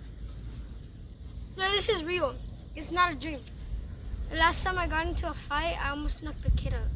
No, 1.56 1.62
this 1.70 1.88
is 1.88 2.02
real. 2.02 2.34
It's 2.74 2.90
not 2.90 3.12
a 3.12 3.14
dream. 3.14 3.38
The 4.30 4.36
last 4.36 4.64
time 4.64 4.78
I 4.78 4.88
got 4.88 5.06
into 5.06 5.30
a 5.30 5.34
fight, 5.34 5.76
I 5.80 5.90
almost 5.90 6.24
knocked 6.24 6.42
the 6.42 6.50
kid 6.52 6.74
out. 6.74 6.90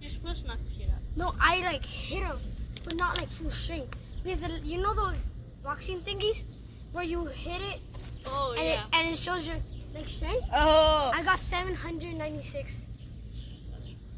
You're 0.00 0.08
supposed 0.10 0.42
to 0.42 0.48
knock 0.48 0.58
the 0.70 0.78
kid 0.84 0.88
out. 0.90 1.00
No, 1.16 1.34
I 1.38 1.60
like 1.60 1.84
hit 1.84 2.22
him, 2.22 2.38
but 2.82 2.96
not 2.96 3.18
like 3.18 3.28
full 3.28 3.50
strength. 3.50 3.94
Because 4.22 4.40
the, 4.40 4.66
you 4.66 4.80
know 4.80 4.94
those 4.94 5.16
boxing 5.62 6.00
thingies 6.00 6.44
where 6.92 7.04
you 7.04 7.26
hit 7.26 7.60
it 7.60 7.80
Oh 8.26 8.54
and, 8.56 8.64
yeah. 8.66 8.72
it 8.74 8.80
and 8.94 9.08
it 9.08 9.16
shows 9.18 9.46
your 9.46 9.56
like 9.94 10.08
strength. 10.08 10.46
Oh, 10.50 11.10
I 11.14 11.22
got 11.24 11.38
796. 11.38 12.82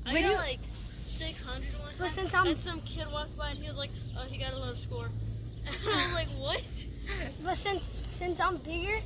I 0.07 0.12
When 0.12 0.22
got 0.22 0.31
you- 0.31 0.37
like 0.39 0.61
600 0.62 1.64
one 1.81 1.86
But 1.99 2.11
since 2.11 2.34
I'm- 2.34 2.47
and 2.47 2.59
some 2.59 2.80
kid 2.82 3.07
walked 3.12 3.36
by 3.36 3.51
and 3.51 3.59
he 3.59 3.68
was 3.68 3.78
like, 3.78 3.90
"Oh, 4.16 4.24
he 4.30 4.36
got 4.38 4.53
a 4.53 4.59
low 4.59 4.74
score." 4.74 5.09
And 5.66 5.76
I 5.88 6.05
was 6.07 6.14
like, 6.14 6.28
"What?" 6.38 6.86
But 7.44 7.57
since 7.57 7.84
since 7.86 8.40
I'm 8.40 8.57
bigger 8.59 8.99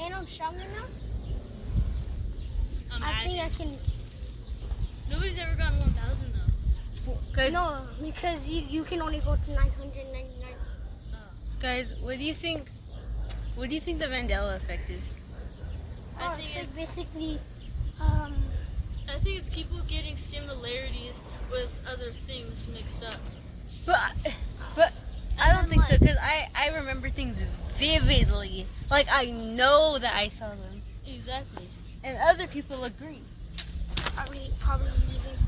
and 0.00 0.14
I'm 0.14 0.26
stronger 0.26 0.64
now, 0.78 0.86
I 3.02 3.24
think 3.24 3.40
I 3.40 3.48
can. 3.50 3.70
Nobody's 5.10 5.38
ever 5.38 5.54
gotten 5.54 5.78
1,000 5.80 6.32
though. 6.34 7.18
guys, 7.32 7.52
No, 7.52 7.82
because 8.02 8.50
you 8.52 8.62
you 8.68 8.84
can 8.84 9.02
only 9.02 9.18
go 9.20 9.36
to 9.36 9.50
999. 9.52 10.24
guys, 11.60 11.94
what 12.00 12.18
do 12.18 12.24
you 12.24 12.34
think? 12.34 12.70
What 13.56 13.68
do 13.68 13.74
you 13.74 13.80
think 13.80 13.98
the 14.00 14.06
Mandela 14.06 14.56
effect 14.56 14.90
is? 14.90 15.18
I 16.18 16.26
Oh, 16.26 16.36
think 16.36 16.48
it's 16.48 16.56
it's- 16.56 16.76
basically, 16.76 17.38
um, 18.00 18.34
I 19.08 19.18
think 19.18 19.38
it's 19.40 19.54
people 19.54 19.78
getting 19.88 20.16
similarities 20.16 21.20
with 21.50 21.86
other 21.92 22.10
things 22.10 22.66
mixed 22.72 23.04
up. 23.04 23.14
But, 23.86 24.34
but 24.76 24.92
I 25.40 25.52
don't 25.52 25.62
then, 25.62 25.70
think 25.70 25.84
so 25.84 25.98
because 25.98 26.16
I 26.20 26.46
I 26.56 26.76
remember 26.76 27.08
things 27.08 27.40
vividly. 27.76 28.66
Like 28.90 29.06
I 29.12 29.30
know 29.30 29.98
that 29.98 30.14
I 30.14 30.28
saw 30.28 30.48
them, 30.48 30.82
Exactly. 31.06 31.66
and 32.02 32.16
other 32.28 32.46
people 32.46 32.84
agree. 32.84 33.20
probably 34.14 34.50
probably 34.60 34.88
leaving. 35.08 35.38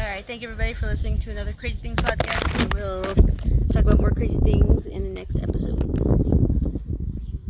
All 0.00 0.04
right, 0.14 0.24
thank 0.24 0.42
you 0.42 0.48
everybody 0.48 0.74
for 0.74 0.86
listening 0.86 1.18
to 1.20 1.30
another 1.30 1.52
Crazy 1.52 1.80
Things 1.80 1.98
podcast. 1.98 2.72
We'll 2.74 3.02
talk 3.72 3.82
about 3.82 3.98
more 4.00 4.10
crazy 4.12 4.38
things 4.38 4.86
in 4.86 5.02
the 5.02 5.10
next 5.10 5.40
episode. 5.42 6.46